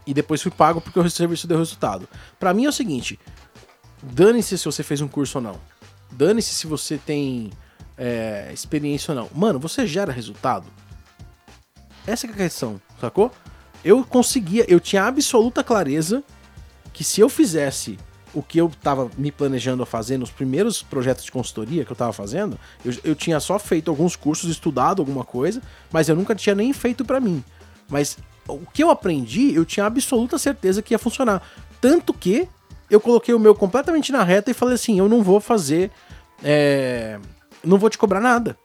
E 0.07 0.13
depois 0.13 0.41
fui 0.41 0.51
pago 0.51 0.79
porque 0.79 0.97
o 0.97 1.09
serviço 1.09 1.45
deu 1.45 1.57
resultado. 1.57 2.07
Pra 2.39 2.53
mim 2.53 2.65
é 2.65 2.69
o 2.69 2.73
seguinte: 2.73 3.19
dane-se 4.01 4.57
se 4.57 4.65
você 4.65 4.81
fez 4.81 5.01
um 5.01 5.07
curso 5.07 5.37
ou 5.37 5.43
não. 5.43 5.59
Dane-se 6.09 6.55
se 6.55 6.65
você 6.65 6.97
tem 6.97 7.51
é, 7.97 8.49
experiência 8.53 9.11
ou 9.11 9.19
não. 9.19 9.29
Mano, 9.35 9.59
você 9.59 9.85
gera 9.85 10.11
resultado? 10.11 10.65
Essa 12.07 12.25
é 12.25 12.29
a 12.29 12.33
questão, 12.33 12.81
sacou? 13.01 13.31
Eu 13.83 14.03
conseguia, 14.03 14.65
eu 14.69 14.79
tinha 14.79 15.03
absoluta 15.03 15.61
clareza 15.61 16.23
que 16.93 17.03
se 17.03 17.19
eu 17.19 17.27
fizesse 17.27 17.99
o 18.33 18.41
que 18.41 18.59
eu 18.59 18.71
tava 18.81 19.09
me 19.17 19.31
planejando 19.31 19.83
a 19.83 19.85
fazer 19.85 20.17
nos 20.17 20.31
primeiros 20.31 20.81
projetos 20.81 21.25
de 21.25 21.31
consultoria 21.31 21.83
que 21.83 21.91
eu 21.91 21.95
tava 21.95 22.13
fazendo, 22.13 22.57
eu, 22.83 22.93
eu 23.03 23.15
tinha 23.15 23.39
só 23.39 23.59
feito 23.59 23.91
alguns 23.91 24.15
cursos, 24.15 24.49
estudado 24.49 25.01
alguma 25.01 25.25
coisa, 25.25 25.61
mas 25.91 26.07
eu 26.07 26.15
nunca 26.15 26.33
tinha 26.33 26.55
nem 26.55 26.71
feito 26.71 27.03
pra 27.03 27.19
mim. 27.19 27.43
Mas 27.89 28.17
o 28.47 28.65
que 28.73 28.83
eu 28.83 28.89
aprendi, 28.89 29.53
eu 29.53 29.65
tinha 29.65 29.85
absoluta 29.85 30.37
certeza 30.37 30.81
que 30.81 30.93
ia 30.93 30.99
funcionar. 30.99 31.41
Tanto 31.81 32.13
que 32.13 32.47
eu 32.89 32.99
coloquei 33.01 33.33
o 33.33 33.39
meu 33.39 33.53
completamente 33.53 34.11
na 34.11 34.23
reta 34.23 34.49
e 34.51 34.53
falei 34.53 34.75
assim: 34.75 34.97
eu 34.99 35.07
não 35.09 35.21
vou 35.23 35.39
fazer. 35.39 35.91
é, 36.43 37.19
não 37.63 37.77
vou 37.77 37.89
te 37.89 37.97
cobrar 37.97 38.19
nada. 38.21 38.57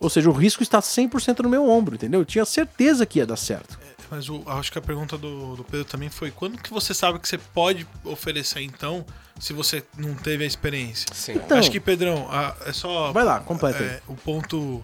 Ou 0.00 0.08
seja, 0.08 0.30
o 0.30 0.32
risco 0.32 0.62
está 0.62 0.78
100% 0.80 1.40
no 1.40 1.48
meu 1.48 1.68
ombro, 1.68 1.96
entendeu? 1.96 2.20
Eu 2.20 2.24
tinha 2.24 2.44
certeza 2.44 3.04
que 3.04 3.18
ia 3.18 3.26
dar 3.26 3.36
certo. 3.36 3.78
Mas 4.10 4.28
o- 4.28 4.42
acho 4.46 4.70
que 4.72 4.78
a 4.78 4.82
pergunta 4.82 5.18
do, 5.18 5.56
do 5.56 5.64
Pedro 5.64 5.84
também 5.84 6.08
foi: 6.08 6.30
quando 6.30 6.56
que 6.56 6.70
você 6.72 6.94
sabe 6.94 7.18
que 7.18 7.28
você 7.28 7.36
pode 7.36 7.86
oferecer 8.04 8.60
então, 8.62 9.04
se 9.38 9.52
você 9.52 9.82
não 9.96 10.14
teve 10.14 10.44
a 10.44 10.46
experiência? 10.46 11.06
Sim. 11.12 11.32
Então, 11.34 11.58
Acho 11.58 11.70
que, 11.70 11.80
Pedrão, 11.80 12.26
a- 12.30 12.54
é 12.64 12.72
só. 12.72 13.12
vai 13.12 13.24
lá, 13.24 13.40
completa 13.40 13.78
aí. 13.82 13.86
é, 13.88 14.00
o 14.08 14.14
ponto. 14.14 14.82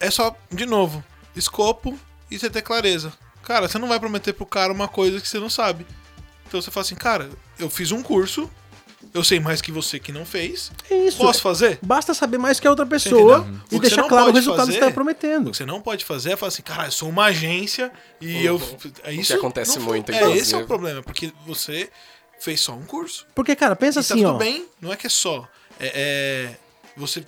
É 0.00 0.10
só, 0.10 0.36
de 0.52 0.66
novo, 0.66 1.02
escopo 1.34 1.96
e 2.30 2.38
você 2.38 2.50
ter 2.50 2.60
clareza. 2.62 3.12
Cara, 3.44 3.68
você 3.68 3.78
não 3.78 3.88
vai 3.88 4.00
prometer 4.00 4.32
pro 4.32 4.46
cara 4.46 4.72
uma 4.72 4.88
coisa 4.88 5.20
que 5.20 5.28
você 5.28 5.38
não 5.38 5.50
sabe. 5.50 5.86
Então 6.46 6.60
você 6.60 6.70
fala 6.70 6.84
assim, 6.84 6.94
cara, 6.94 7.30
eu 7.58 7.68
fiz 7.68 7.90
um 7.92 8.02
curso, 8.02 8.50
eu 9.12 9.22
sei 9.24 9.38
mais 9.40 9.60
que 9.60 9.70
você 9.72 9.98
que 9.98 10.12
não 10.12 10.24
fez. 10.24 10.70
É 10.90 10.94
isso. 11.06 11.18
Posso 11.18 11.40
fazer? 11.42 11.78
Basta 11.82 12.14
saber 12.14 12.38
mais 12.38 12.58
que 12.60 12.66
a 12.66 12.70
outra 12.70 12.86
pessoa 12.86 13.46
e 13.66 13.74
que 13.76 13.80
deixar 13.80 14.04
claro 14.04 14.30
o 14.30 14.32
resultado 14.32 14.66
que 14.66 14.72
você 14.72 14.78
fazer- 14.78 14.86
está 14.86 14.90
prometendo. 14.94 15.48
O 15.48 15.50
que 15.50 15.56
você 15.56 15.66
não 15.66 15.80
pode 15.80 16.04
fazer 16.04 16.32
é 16.32 16.36
falar 16.36 16.48
assim, 16.48 16.62
cara, 16.62 16.86
eu 16.86 16.92
sou 16.92 17.08
uma 17.08 17.26
agência 17.26 17.92
e 18.20 18.44
eu. 18.44 18.60
É 19.02 19.12
isso. 19.12 19.34
acontece 19.34 19.78
não- 19.78 19.86
muito, 19.86 20.10
É, 20.12 20.36
esse 20.36 20.54
é 20.54 20.58
o 20.58 20.66
problema, 20.66 21.02
porque 21.02 21.32
você 21.46 21.90
fez 22.40 22.60
só 22.60 22.72
um 22.72 22.84
curso. 22.84 23.26
Porque, 23.34 23.54
cara, 23.56 23.74
pensa 23.76 24.00
E 24.00 24.04
tá 24.04 24.14
assim, 24.14 24.22
tudo 24.22 24.34
ó. 24.34 24.38
bem, 24.38 24.66
não 24.80 24.92
é 24.92 24.96
que 24.96 25.06
é 25.06 25.10
só. 25.10 25.48
É, 25.80 25.92
é- 26.52 26.56
você 26.96 27.24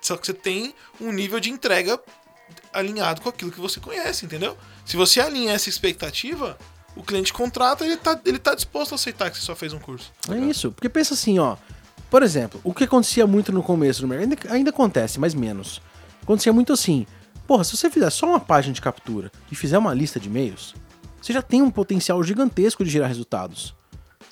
só 0.00 0.16
que 0.16 0.26
você 0.26 0.32
tem 0.32 0.72
um 1.00 1.10
nível 1.12 1.40
de 1.40 1.50
entrega 1.50 1.98
alinhado 2.72 3.20
com 3.20 3.28
aquilo 3.28 3.50
que 3.50 3.60
você 3.60 3.80
conhece, 3.80 4.24
entendeu? 4.24 4.56
Se 4.84 4.96
você 4.96 5.20
alinha 5.20 5.52
essa 5.52 5.68
expectativa, 5.68 6.58
o 6.96 7.02
cliente 7.02 7.32
contrata 7.32 7.84
ele 7.84 7.96
tá, 7.96 8.20
ele 8.24 8.38
tá 8.38 8.54
disposto 8.54 8.92
a 8.92 8.94
aceitar 8.96 9.30
que 9.30 9.38
você 9.38 9.44
só 9.44 9.54
fez 9.54 9.72
um 9.72 9.78
curso. 9.78 10.12
É 10.30 10.36
isso. 10.36 10.72
Porque 10.72 10.88
pensa 10.88 11.14
assim, 11.14 11.38
ó. 11.38 11.56
Por 12.10 12.22
exemplo, 12.22 12.60
o 12.64 12.72
que 12.72 12.84
acontecia 12.84 13.26
muito 13.26 13.52
no 13.52 13.62
começo 13.62 14.00
do 14.00 14.08
mercado, 14.08 14.30
ainda, 14.30 14.52
ainda 14.54 14.70
acontece, 14.70 15.20
mas 15.20 15.34
menos. 15.34 15.80
Acontecia 16.22 16.52
muito 16.52 16.72
assim. 16.72 17.06
Porra, 17.46 17.64
se 17.64 17.76
você 17.76 17.90
fizer 17.90 18.10
só 18.10 18.26
uma 18.26 18.40
página 18.40 18.74
de 18.74 18.80
captura 18.80 19.30
e 19.50 19.54
fizer 19.54 19.78
uma 19.78 19.94
lista 19.94 20.18
de 20.18 20.28
e-mails, 20.28 20.74
você 21.20 21.32
já 21.32 21.42
tem 21.42 21.62
um 21.62 21.70
potencial 21.70 22.22
gigantesco 22.22 22.84
de 22.84 22.90
gerar 22.90 23.06
resultados. 23.06 23.74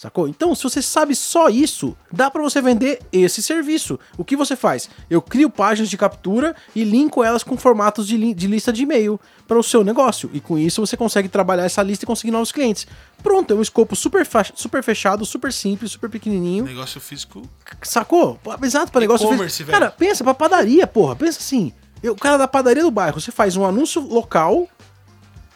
Sacou? 0.06 0.28
Então, 0.28 0.54
se 0.54 0.62
você 0.62 0.80
sabe 0.80 1.16
só 1.16 1.48
isso, 1.48 1.96
dá 2.12 2.30
pra 2.30 2.40
você 2.40 2.62
vender 2.62 3.00
esse 3.12 3.42
serviço. 3.42 3.98
O 4.16 4.24
que 4.24 4.36
você 4.36 4.54
faz? 4.54 4.88
Eu 5.10 5.20
crio 5.20 5.50
páginas 5.50 5.90
de 5.90 5.96
captura 5.96 6.54
e 6.76 6.84
linko 6.84 7.24
elas 7.24 7.42
com 7.42 7.56
formatos 7.56 8.06
de, 8.06 8.16
li- 8.16 8.32
de 8.32 8.46
lista 8.46 8.72
de 8.72 8.84
e-mail 8.84 9.18
para 9.48 9.58
o 9.58 9.64
seu 9.64 9.82
negócio. 9.82 10.30
E 10.32 10.38
com 10.38 10.56
isso 10.56 10.80
você 10.80 10.96
consegue 10.96 11.28
trabalhar 11.28 11.64
essa 11.64 11.82
lista 11.82 12.04
e 12.04 12.06
conseguir 12.06 12.30
novos 12.30 12.52
clientes. 12.52 12.86
Pronto, 13.20 13.52
é 13.52 13.56
um 13.56 13.60
escopo 13.62 13.96
super, 13.96 14.24
super 14.54 14.80
fechado, 14.84 15.26
super 15.26 15.52
simples, 15.52 15.90
super 15.90 16.08
pequenininho. 16.08 16.62
Negócio 16.64 17.00
físico. 17.00 17.42
Sacou? 17.82 18.38
Exato, 18.62 18.92
para 18.92 19.00
negócio. 19.00 19.26
Velho. 19.64 19.76
Cara, 19.80 19.90
pensa 19.90 20.22
pra 20.22 20.34
padaria, 20.34 20.86
porra. 20.86 21.16
Pensa 21.16 21.40
assim. 21.40 21.72
eu- 22.00 22.12
o 22.12 22.16
cara 22.16 22.36
da 22.36 22.46
padaria 22.46 22.84
do 22.84 22.92
bairro, 22.92 23.20
você 23.20 23.32
faz 23.32 23.56
um 23.56 23.64
anúncio 23.66 24.00
local, 24.02 24.68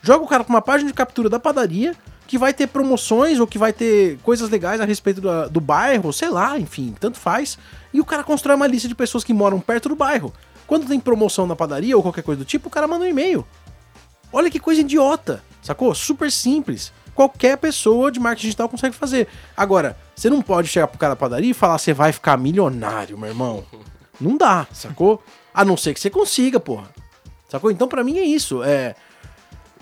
joga 0.03 0.25
o 0.25 0.27
cara 0.27 0.43
pra 0.43 0.53
uma 0.53 0.63
página 0.63 0.91
de 0.91 0.95
captura 0.95 1.29
da 1.29 1.39
padaria, 1.39 1.95
que 2.31 2.39
vai 2.39 2.55
ter 2.55 2.69
promoções 2.69 3.41
ou 3.41 3.47
que 3.47 3.59
vai 3.59 3.73
ter 3.73 4.17
coisas 4.19 4.49
legais 4.49 4.81
a 4.81 4.85
respeito 4.85 5.21
do, 5.21 5.51
do 5.51 5.61
bairro, 5.61 6.13
sei 6.13 6.31
lá, 6.31 6.57
enfim, 6.61 6.95
tanto 7.01 7.19
faz. 7.19 7.59
E 7.93 8.01
o 8.01 8.05
cara 8.05 8.23
constrói 8.23 8.55
uma 8.55 8.69
lista 8.69 8.87
de 8.87 8.95
pessoas 8.95 9.25
que 9.25 9.35
moram 9.35 9.59
perto 9.59 9.89
do 9.89 9.97
bairro. 9.97 10.33
Quando 10.65 10.87
tem 10.87 11.01
promoção 11.01 11.45
na 11.45 11.57
padaria 11.57 11.97
ou 11.97 12.03
qualquer 12.05 12.23
coisa 12.23 12.39
do 12.39 12.45
tipo, 12.45 12.69
o 12.69 12.71
cara 12.71 12.87
manda 12.87 13.05
um 13.05 13.09
e-mail. 13.09 13.45
Olha 14.33 14.49
que 14.49 14.61
coisa 14.61 14.81
idiota, 14.81 15.43
sacou? 15.61 15.93
Super 15.93 16.31
simples. 16.31 16.93
Qualquer 17.17 17.57
pessoa 17.59 18.13
de 18.13 18.21
marketing 18.21 18.47
digital 18.47 18.69
consegue 18.69 18.95
fazer. 18.95 19.27
Agora, 19.57 19.97
você 20.15 20.31
não 20.31 20.41
pode 20.41 20.69
chegar 20.69 20.87
pro 20.87 21.01
cara 21.01 21.15
da 21.15 21.17
padaria 21.17 21.51
e 21.51 21.55
falar 21.55 21.79
você 21.79 21.93
vai 21.93 22.13
ficar 22.13 22.37
milionário, 22.37 23.19
meu 23.19 23.29
irmão. 23.29 23.65
Não 24.21 24.37
dá, 24.37 24.69
sacou? 24.73 25.21
A 25.53 25.65
não 25.65 25.77
ser 25.79 25.95
que 25.95 25.99
você 26.01 26.11
consiga, 26.11 26.61
porra. 26.61 26.91
Sacou? 27.49 27.71
Então, 27.73 27.89
pra 27.89 28.05
mim 28.05 28.19
é 28.19 28.23
isso. 28.25 28.63
É, 28.63 28.95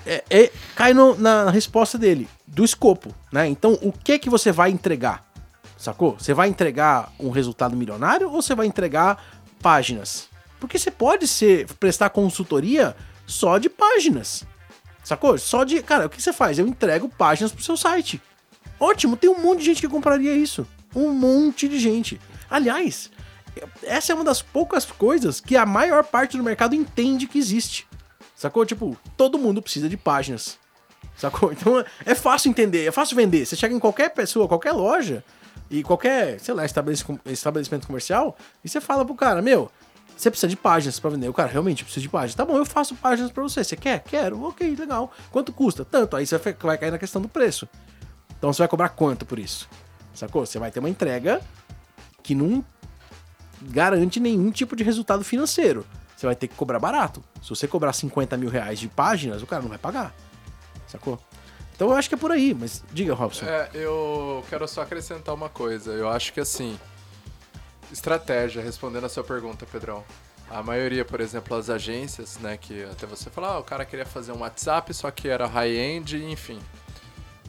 é, 0.06 0.24
é- 0.30 0.52
cai 0.76 0.94
no- 0.94 1.16
na 1.18 1.50
resposta 1.50 1.98
dele, 1.98 2.26
do 2.48 2.64
escopo, 2.64 3.14
né? 3.32 3.46
Então, 3.46 3.78
o 3.82 3.92
que 3.92 4.18
que 4.18 4.30
você 4.30 4.50
vai 4.50 4.70
entregar? 4.70 5.24
Sacou? 5.76 6.16
Você 6.18 6.34
vai 6.34 6.48
entregar 6.48 7.12
um 7.20 7.30
resultado 7.30 7.76
milionário 7.76 8.30
ou 8.30 8.42
você 8.42 8.54
vai 8.54 8.66
entregar 8.66 9.22
páginas? 9.62 10.28
Porque 10.58 10.78
você 10.78 10.90
pode 10.90 11.28
ser 11.28 11.66
prestar 11.74 12.10
consultoria 12.10 12.96
só 13.26 13.58
de 13.58 13.68
páginas. 13.68 14.44
Sacou? 15.04 15.38
Só 15.38 15.62
de. 15.62 15.82
Cara, 15.82 16.06
o 16.06 16.10
que 16.10 16.20
você 16.20 16.32
faz? 16.32 16.58
Eu 16.58 16.66
entrego 16.66 17.08
páginas 17.08 17.52
pro 17.52 17.62
seu 17.62 17.76
site. 17.76 18.20
Ótimo, 18.80 19.16
tem 19.16 19.30
um 19.30 19.40
monte 19.40 19.60
de 19.60 19.64
gente 19.66 19.80
que 19.80 19.88
compraria 19.88 20.34
isso. 20.34 20.66
Um 20.94 21.12
monte 21.12 21.68
de 21.68 21.78
gente. 21.78 22.20
Aliás, 22.50 23.10
essa 23.82 24.12
é 24.12 24.14
uma 24.14 24.24
das 24.24 24.42
poucas 24.42 24.84
coisas 24.84 25.40
que 25.40 25.56
a 25.56 25.66
maior 25.66 26.04
parte 26.04 26.36
do 26.36 26.42
mercado 26.42 26.74
entende 26.74 27.26
que 27.26 27.38
existe. 27.38 27.86
Sacou? 28.34 28.64
Tipo, 28.64 28.96
todo 29.16 29.38
mundo 29.38 29.62
precisa 29.62 29.88
de 29.88 29.96
páginas. 29.96 30.58
Sacou? 31.18 31.50
Então 31.52 31.84
é 32.06 32.14
fácil 32.14 32.48
entender, 32.50 32.86
é 32.86 32.92
fácil 32.92 33.16
vender. 33.16 33.44
Você 33.44 33.56
chega 33.56 33.74
em 33.74 33.78
qualquer 33.78 34.10
pessoa, 34.10 34.48
qualquer 34.48 34.72
loja 34.72 35.22
e 35.70 35.82
qualquer, 35.82 36.38
sei 36.40 36.54
lá, 36.54 36.64
estabelec- 36.64 37.20
estabelecimento 37.26 37.86
comercial 37.86 38.36
e 38.64 38.68
você 38.68 38.80
fala 38.80 39.04
pro 39.04 39.14
cara, 39.14 39.42
meu, 39.42 39.70
você 40.16 40.30
precisa 40.30 40.48
de 40.48 40.56
páginas 40.56 40.98
pra 40.98 41.10
vender. 41.10 41.28
O 41.28 41.32
cara 41.34 41.48
realmente 41.48 41.84
precisa 41.84 42.02
de 42.02 42.08
páginas. 42.08 42.34
Tá 42.34 42.44
bom, 42.44 42.56
eu 42.56 42.64
faço 42.66 42.94
páginas 42.96 43.30
pra 43.30 43.42
você. 43.42 43.62
Você 43.62 43.76
quer? 43.76 44.00
Quero. 44.00 44.42
Ok, 44.44 44.74
legal. 44.76 45.12
Quanto 45.30 45.52
custa? 45.52 45.84
Tanto. 45.84 46.16
Aí 46.16 46.26
você 46.26 46.38
vai 46.38 46.78
cair 46.78 46.90
na 46.90 46.98
questão 46.98 47.22
do 47.22 47.28
preço. 47.28 47.68
Então 48.36 48.52
você 48.52 48.58
vai 48.62 48.68
cobrar 48.68 48.88
quanto 48.88 49.24
por 49.24 49.38
isso? 49.38 49.68
Sacou? 50.14 50.44
Você 50.44 50.58
vai 50.58 50.72
ter 50.72 50.80
uma 50.80 50.88
entrega 50.90 51.40
que 52.22 52.34
não 52.34 52.64
garante 53.62 54.18
nenhum 54.20 54.50
tipo 54.50 54.74
de 54.74 54.82
resultado 54.84 55.22
financeiro. 55.24 55.86
Você 56.16 56.26
vai 56.26 56.34
ter 56.34 56.48
que 56.48 56.54
cobrar 56.56 56.78
barato. 56.80 57.22
Se 57.42 57.50
você 57.50 57.68
cobrar 57.68 57.92
50 57.92 58.36
mil 58.36 58.50
reais 58.50 58.78
de 58.80 58.88
páginas, 58.88 59.40
o 59.42 59.46
cara 59.46 59.62
não 59.62 59.68
vai 59.68 59.78
pagar. 59.78 60.12
Sacou? 60.88 61.18
Então 61.74 61.90
eu 61.90 61.94
acho 61.96 62.08
que 62.08 62.14
é 62.16 62.18
por 62.18 62.32
aí, 62.32 62.52
mas 62.54 62.82
diga, 62.92 63.14
Robson. 63.14 63.46
É, 63.46 63.70
eu 63.74 64.44
quero 64.48 64.66
só 64.66 64.82
acrescentar 64.82 65.34
uma 65.34 65.48
coisa. 65.48 65.92
Eu 65.92 66.08
acho 66.08 66.32
que 66.32 66.40
assim, 66.40 66.76
estratégia, 67.92 68.62
respondendo 68.62 69.04
a 69.04 69.08
sua 69.08 69.22
pergunta, 69.24 69.64
Pedrão. 69.66 70.04
A 70.50 70.62
maioria, 70.62 71.04
por 71.04 71.20
exemplo, 71.20 71.54
as 71.56 71.68
agências, 71.68 72.38
né, 72.38 72.56
que 72.56 72.82
até 72.84 73.06
você 73.06 73.28
falou, 73.28 73.50
ah, 73.50 73.58
o 73.58 73.62
cara 73.62 73.84
queria 73.84 74.06
fazer 74.06 74.32
um 74.32 74.38
WhatsApp, 74.40 74.92
só 74.94 75.10
que 75.10 75.28
era 75.28 75.46
high-end, 75.46 76.16
enfim. 76.24 76.58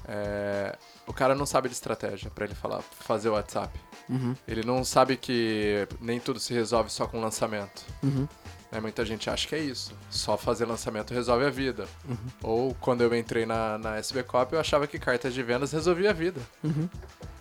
É, 0.06 0.76
o 1.08 1.14
cara 1.14 1.34
não 1.34 1.46
sabe 1.46 1.70
de 1.70 1.76
estratégia 1.76 2.30
pra 2.30 2.46
ele 2.46 2.56
falar, 2.56 2.82
fazer 2.82 3.30
o 3.30 3.34
WhatsApp. 3.34 3.80
Uhum, 4.10 4.36
Ele 4.48 4.64
não 4.66 4.84
sabe 4.84 5.16
que 5.16 5.88
nem 6.02 6.20
tudo 6.20 6.40
se 6.40 6.52
resolve 6.54 6.90
só 6.90 7.06
com 7.08 7.22
lançamento. 7.22 7.86
uhum, 8.04 8.28
Né, 8.72 8.80
muita 8.80 9.04
gente 9.04 9.30
acha 9.30 9.48
que 9.48 9.56
é 9.56 9.60
isso. 9.60 9.92
Só 10.12 10.38
fazer 10.38 10.66
lançamento 10.66 11.12
resolve 11.12 11.44
a 11.44 11.50
vida. 11.50 11.88
Uhum. 12.08 12.16
Ou 12.44 12.76
quando 12.80 13.02
eu 13.02 13.16
entrei 13.16 13.44
na, 13.46 13.80
na 13.80 13.98
SB 13.98 14.22
Cop, 14.24 14.54
eu 14.54 14.60
achava 14.60 14.86
que 14.86 15.00
cartas 15.00 15.34
de 15.34 15.42
vendas 15.42 15.72
resolvia 15.72 16.12
a 16.12 16.14
vida. 16.14 16.40
uhum. 16.64 16.88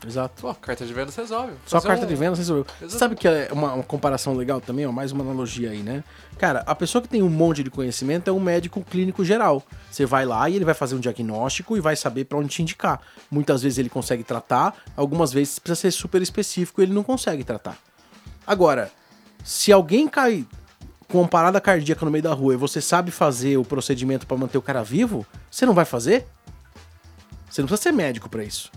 Exato. 0.07 0.41
Pô, 0.43 0.55
carta 0.55 0.87
de 0.87 0.95
vendas 0.95 1.17
resolve. 1.17 1.53
Só 1.67 1.81
carta 1.81 2.05
um- 2.05 2.09
de 2.09 2.15
vendas 2.15 2.39
resolveu. 2.39 2.65
Exato. 2.81 2.99
sabe 2.99 3.17
que 3.17 3.27
é 3.27 3.49
uma, 3.51 3.75
uma 3.75 3.83
comparação 3.83 4.33
legal 4.35 4.61
também, 4.61 4.87
ó, 4.87 4.93
mais 4.93 5.11
uma 5.11 5.25
analogia 5.25 5.71
aí, 5.71 5.83
né? 5.83 6.05
Cara, 6.39 6.63
a 6.67 6.75
pessoa 6.75 7.03
que 7.03 7.09
tem 7.09 7.21
um 7.21 7.29
monte 7.29 7.65
de 7.65 7.71
conhecimento 7.71 8.31
é 8.31 8.33
um 8.33 8.39
médico 8.39 8.81
clínico 8.85 9.25
geral. 9.25 9.61
Você 9.91 10.07
vai 10.07 10.25
lá 10.25 10.49
e 10.49 10.55
ele 10.55 10.65
vai 10.65 10.73
fazer 10.73 10.95
um 10.95 11.01
diagnóstico 11.01 11.77
e 11.77 11.81
vai 11.81 11.97
saber 11.97 12.27
pra 12.27 12.39
onde 12.39 12.49
te 12.49 12.63
indicar. 12.63 13.01
Muitas 13.29 13.61
vezes 13.61 13.77
ele 13.77 13.89
consegue 13.91 14.23
tratar, 14.23 14.77
algumas 14.97 15.33
vezes 15.33 15.59
precisa 15.59 15.81
ser 15.81 15.91
super 15.91 16.23
específico 16.23 16.81
e 16.81 16.85
ele 16.85 16.93
não 16.95 17.03
consegue 17.03 17.43
tratar. 17.43 17.77
Agora, 18.47 18.93
se 19.45 19.73
alguém 19.73 20.07
cai 20.07 20.47
com 21.09 21.21
uma 21.21 21.29
parada 21.29 21.61
cardíaca 21.61 22.05
no 22.05 22.11
meio 22.11 22.23
da 22.23 22.33
rua 22.35 22.55
e 22.55 22.57
você 22.57 22.81
sabe 22.81 23.11
fazer 23.11 23.57
o 23.57 23.65
procedimento 23.65 24.27
pra 24.27 24.37
manter 24.37 24.59
o 24.59 24.63
cara 24.63 24.83
vivo, 24.83 25.27
você 25.51 25.65
não 25.65 25.73
vai 25.73 25.85
fazer? 25.85 26.27
Você 27.51 27.63
não 27.63 27.67
precisa 27.67 27.91
ser 27.91 27.93
médico 27.93 28.29
pra 28.29 28.45
isso. 28.45 28.71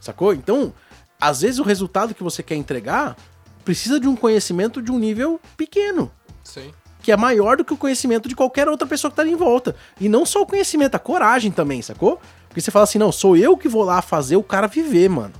Sacou? 0.00 0.32
Então, 0.32 0.72
às 1.20 1.42
vezes 1.42 1.58
o 1.58 1.62
resultado 1.62 2.14
que 2.14 2.22
você 2.22 2.42
quer 2.42 2.54
entregar 2.54 3.16
precisa 3.64 4.00
de 4.00 4.08
um 4.08 4.16
conhecimento 4.16 4.80
de 4.80 4.90
um 4.90 4.98
nível 4.98 5.40
pequeno, 5.56 6.10
Sim. 6.42 6.72
que 7.02 7.12
é 7.12 7.16
maior 7.16 7.56
do 7.56 7.64
que 7.64 7.72
o 7.72 7.76
conhecimento 7.76 8.28
de 8.28 8.34
qualquer 8.34 8.68
outra 8.68 8.86
pessoa 8.86 9.10
que 9.10 9.16
tá 9.16 9.22
ali 9.22 9.32
em 9.32 9.36
volta. 9.36 9.76
E 10.00 10.08
não 10.08 10.24
só 10.26 10.42
o 10.42 10.46
conhecimento, 10.46 10.94
a 10.94 10.98
coragem 10.98 11.50
também, 11.50 11.80
sacou? 11.82 12.20
Porque 12.48 12.60
você 12.60 12.70
fala 12.70 12.84
assim, 12.84 12.98
não, 12.98 13.12
sou 13.12 13.36
eu 13.36 13.56
que 13.56 13.68
vou 13.68 13.82
lá 13.82 14.00
fazer 14.00 14.36
o 14.36 14.42
cara 14.42 14.66
viver, 14.66 15.08
mano. 15.08 15.32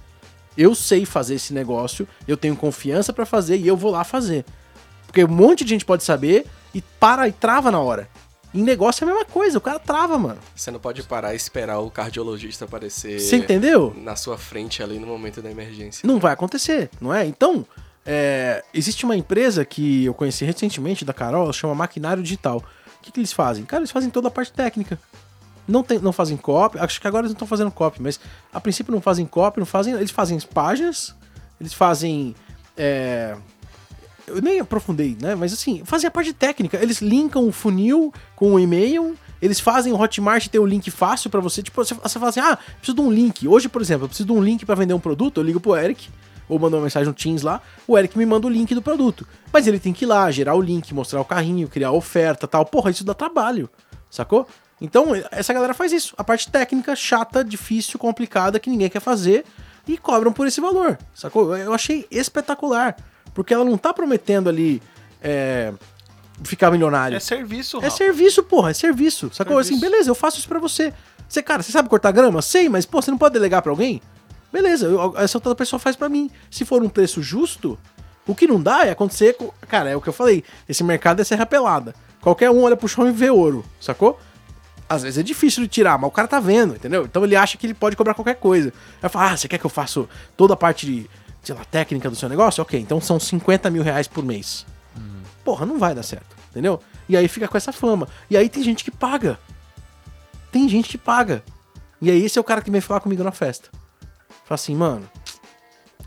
Eu 0.57 0.75
sei 0.75 1.05
fazer 1.05 1.35
esse 1.35 1.53
negócio, 1.53 2.07
eu 2.29 2.37
tenho 2.37 2.57
confiança 2.57 3.13
pra 3.13 3.27
fazer 3.27 3.57
e 3.57 3.67
eu 3.67 3.77
vou 3.77 3.91
lá 3.91 4.05
fazer. 4.05 4.45
Porque 5.15 5.25
um 5.25 5.29
monte 5.29 5.63
de 5.63 5.71
gente 5.71 5.85
pode 5.85 6.03
saber 6.03 6.45
e 6.75 6.83
para 6.83 7.29
e 7.29 7.33
trava 7.33 7.71
na 7.71 7.79
hora. 7.79 8.09
Em 8.53 8.65
negócio 8.65 9.05
é 9.05 9.09
a 9.09 9.13
mesma 9.13 9.25
coisa, 9.25 9.57
o 9.59 9.61
cara 9.61 9.79
trava, 9.79 10.19
mano. 10.19 10.41
Você 10.57 10.73
não 10.73 10.81
pode 10.81 11.05
parar 11.05 11.35
e 11.35 11.37
esperar 11.37 11.79
o 11.79 11.89
cardiologista 11.89 12.65
aparecer 12.65 13.21
Você 13.21 13.37
entendeu? 13.37 13.95
na 13.97 14.17
sua 14.17 14.37
frente 14.37 14.83
ali 14.83 14.99
no 14.99 15.07
momento 15.07 15.41
da 15.41 15.49
emergência. 15.49 16.05
Não 16.05 16.19
vai 16.19 16.33
acontecer, 16.33 16.91
não 17.01 17.15
é? 17.15 17.25
Então, 17.25 17.65
é, 18.05 18.65
existe 18.75 19.05
uma 19.05 19.17
empresa 19.17 19.65
que 19.65 20.05
eu 20.05 20.15
conheci 20.15 20.45
recentemente 20.45 21.05
da 21.05 21.13
Carol, 21.13 21.53
chama 21.53 21.77
Maquinário 21.77 22.21
Digital. 22.21 22.59
O 22.59 23.03
que, 23.03 23.13
que 23.13 23.21
eles 23.21 23.33
fazem? 23.33 23.65
Cara, 23.65 23.83
eles 23.83 23.93
fazem 23.93 24.11
toda 24.11 24.27
a 24.27 24.33
parte 24.33 24.51
técnica. 24.51 24.99
Não, 25.67 25.85
tem, 25.85 26.01
não 26.01 26.13
fazem 26.13 26.37
copy, 26.37 26.77
acho 26.81 27.01
que 27.01 27.07
agora 27.07 27.23
eles 27.23 27.31
não 27.31 27.37
estão 27.37 27.47
fazendo 27.47 27.71
copy, 27.71 28.03
mas 28.03 28.19
a 28.53 28.61
princípio 28.61 28.93
não 28.93 29.01
fazem 29.01 29.27
copy, 29.27 29.61
não 29.61 29.67
fazem. 29.67 29.95
Eles 29.95 30.11
fazem 30.11 30.41
páginas, 30.41 31.15
eles 31.61 31.73
fazem. 31.73 32.35
é, 32.77 33.37
eu 34.27 34.41
nem 34.41 34.61
aprofundei, 34.61 35.17
né? 35.21 35.35
Mas 35.35 35.53
assim, 35.53 35.83
fazem 35.85 36.09
a 36.09 36.11
parte 36.11 36.33
técnica. 36.33 36.79
Eles 36.83 37.01
linkam 37.01 37.47
o 37.47 37.53
funil 37.53 38.13
com 38.37 38.55
o 38.55 38.59
e-mail. 38.59 39.17
Eles 39.41 39.61
fazem 39.61 39.93
o 39.93 40.01
Hotmart 40.01 40.49
ter 40.49 40.59
o 40.59 40.67
link 40.67 40.91
fácil 40.91 41.29
pra 41.29 41.41
você. 41.41 41.63
Tipo, 41.63 41.85
você, 41.85 41.95
você 41.95 42.19
fala 42.19 42.31
assim: 42.31 42.41
ah, 42.41 42.59
preciso 42.79 42.97
de 42.97 43.01
um 43.03 43.11
link. 43.11 43.47
Hoje, 43.47 43.69
por 43.69 43.83
exemplo, 43.83 44.05
eu 44.05 44.09
preciso 44.09 44.27
de 44.27 44.33
um 44.33 44.43
link 44.43 44.65
pra 44.65 44.75
vender 44.75 44.95
um 44.95 45.01
produto. 45.01 45.39
Eu 45.39 45.45
ligo 45.45 45.61
pro 45.61 45.77
Eric, 45.77 46.09
ou 46.49 46.59
mando 46.59 46.77
uma 46.77 46.83
mensagem 46.83 47.07
no 47.07 47.15
Teams 47.15 47.43
lá. 47.43 47.61
O 47.87 47.99
Eric 47.99 48.17
me 48.17 48.25
manda 48.25 48.47
o 48.47 48.51
link 48.51 48.75
do 48.75 48.83
produto. 48.83 49.27
Mas 49.53 49.67
ele 49.67 49.79
tem 49.79 49.93
que 49.93 50.05
ir 50.05 50.09
lá, 50.09 50.31
gerar 50.31 50.55
o 50.55 50.61
link, 50.61 50.93
mostrar 50.95 51.21
o 51.21 51.25
carrinho, 51.25 51.69
criar 51.69 51.89
a 51.89 51.93
oferta 51.93 52.49
tal. 52.49 52.65
Porra, 52.65 52.91
isso 52.91 53.05
dá 53.05 53.15
trabalho, 53.15 53.69
sacou? 54.11 54.47
Então, 54.81 55.09
essa 55.31 55.53
galera 55.53 55.75
faz 55.75 55.93
isso. 55.93 56.15
A 56.17 56.25
parte 56.25 56.51
técnica, 56.51 56.97
chata, 56.97 57.45
difícil, 57.45 57.99
complicada, 57.99 58.59
que 58.59 58.71
ninguém 58.71 58.89
quer 58.89 59.01
fazer. 59.01 59.45
E 59.87 59.99
cobram 59.99 60.33
por 60.33 60.47
esse 60.47 60.63
valor, 60.63 60.99
sacou? 61.15 61.55
Eu 61.57 61.75
achei 61.75 62.07
espetacular. 62.11 62.97
Porque 63.35 63.53
ela 63.53 63.65
não 63.65 63.77
tá 63.77 63.93
prometendo 63.93 64.49
ali 64.49 64.81
é, 65.23 65.73
ficar 66.45 66.71
milionário. 66.71 67.17
É 67.17 67.21
serviço, 67.21 67.79
É 67.79 67.81
Raul. 67.83 67.91
serviço, 67.91 68.43
porra, 68.43 68.71
é 68.71 68.75
serviço. 68.75 69.31
Sacou? 69.33 69.57
Serviço. 69.63 69.75
Assim, 69.75 69.81
beleza, 69.81 70.11
eu 70.11 70.15
faço 70.15 70.39
isso 70.39 70.49
pra 70.49 70.59
você. 70.59 70.93
Você, 71.29 71.43
cara, 71.43 71.63
você 71.63 71.73
sabe 71.73 71.89
cortar 71.89 72.13
grama? 72.13 72.41
Sei, 72.43 72.69
mas, 72.69 72.87
pô, 72.87 73.03
você 73.03 73.11
não 73.11 73.19
pode 73.19 73.33
delegar 73.35 73.61
pra 73.63 73.73
alguém? 73.73 74.01
Beleza, 74.53 74.87
eu- 74.87 75.15
essa 75.17 75.37
outra 75.39 75.55
pessoa 75.55 75.81
faz 75.81 75.97
pra 75.97 76.09
mim. 76.09 76.31
Se 76.51 76.65
for 76.65 76.83
um 76.83 76.89
preço 76.89 77.21
justo, 77.23 77.77
o 78.27 78.35
que 78.35 78.47
não 78.47 78.63
dá 78.63 78.87
é 78.87 78.91
acontecer 78.91 79.35
com. 79.35 79.51
Cara, 79.69 79.91
é 79.91 79.97
o 79.97 80.01
que 80.01 80.09
eu 80.09 80.13
falei. 80.13 80.45
Esse 80.69 80.85
mercado 80.85 81.21
é 81.21 81.25
serra 81.25 81.45
pelada. 81.45 81.95
Qualquer 82.21 82.51
um 82.51 82.63
olha 82.63 82.77
pro 82.77 82.87
chão 82.89 83.09
e 83.09 83.13
vê 83.13 83.31
ouro, 83.31 83.65
sacou? 83.81 84.19
Às 84.89 85.03
vezes 85.03 85.19
é 85.19 85.23
difícil 85.23 85.63
de 85.63 85.69
tirar, 85.69 85.99
mas 85.99 86.09
o 86.09 86.11
cara 86.13 86.29
tá 86.29 86.39
vendo, 86.39 86.75
entendeu? 86.77 87.05
Então 87.05 87.25
ele 87.25 87.35
acha 87.35 87.57
que 87.57 87.67
ele 87.67 87.75
pode 87.75 87.97
cobrar 87.97 88.15
qualquer 88.15 88.37
coisa. 88.37 88.73
Aí 89.03 89.09
fala, 89.09 89.33
ah, 89.33 89.37
você 89.37 89.49
quer 89.49 89.59
que 89.59 89.65
eu 89.65 89.71
faça 89.71 90.05
toda 90.37 90.55
a 90.55 90.57
parte 90.57 90.87
de, 90.87 91.11
sei 91.45 91.55
lá, 91.55 91.65
técnica 91.65 92.09
do 92.11 92.17
seu 92.17 92.29
negócio? 92.29 92.63
Ok, 92.63 92.79
então 92.81 93.01
são 93.01 93.21
50 93.21 93.71
mil 93.71 93.83
reais 93.83 94.09
por 94.09 94.25
mês. 94.25 94.67
Porra, 95.45 95.67
não 95.67 95.79
vai 95.79 95.95
dar 95.95 96.03
certo, 96.03 96.35
entendeu? 96.51 96.81
E 97.07 97.17
aí 97.17 97.29
fica 97.29 97.47
com 97.47 97.57
essa 97.57 97.71
fama. 97.71 98.09
E 98.31 98.37
aí 98.37 98.49
tem 98.49 98.63
gente 98.63 98.83
que 98.83 98.91
paga. 98.91 99.39
Tem 100.51 100.67
gente 100.69 100.89
que 100.89 100.97
paga. 100.97 101.45
E 102.01 102.11
aí 102.11 102.25
esse 102.25 102.39
é 102.39 102.41
o 102.41 102.45
cara 102.45 102.63
que 102.63 102.71
vem 102.71 102.81
falar 102.81 103.01
comigo 103.01 103.23
na 103.23 103.31
festa. 103.31 103.69
Fala 104.45 104.55
assim, 104.55 104.75
mano, 104.75 105.07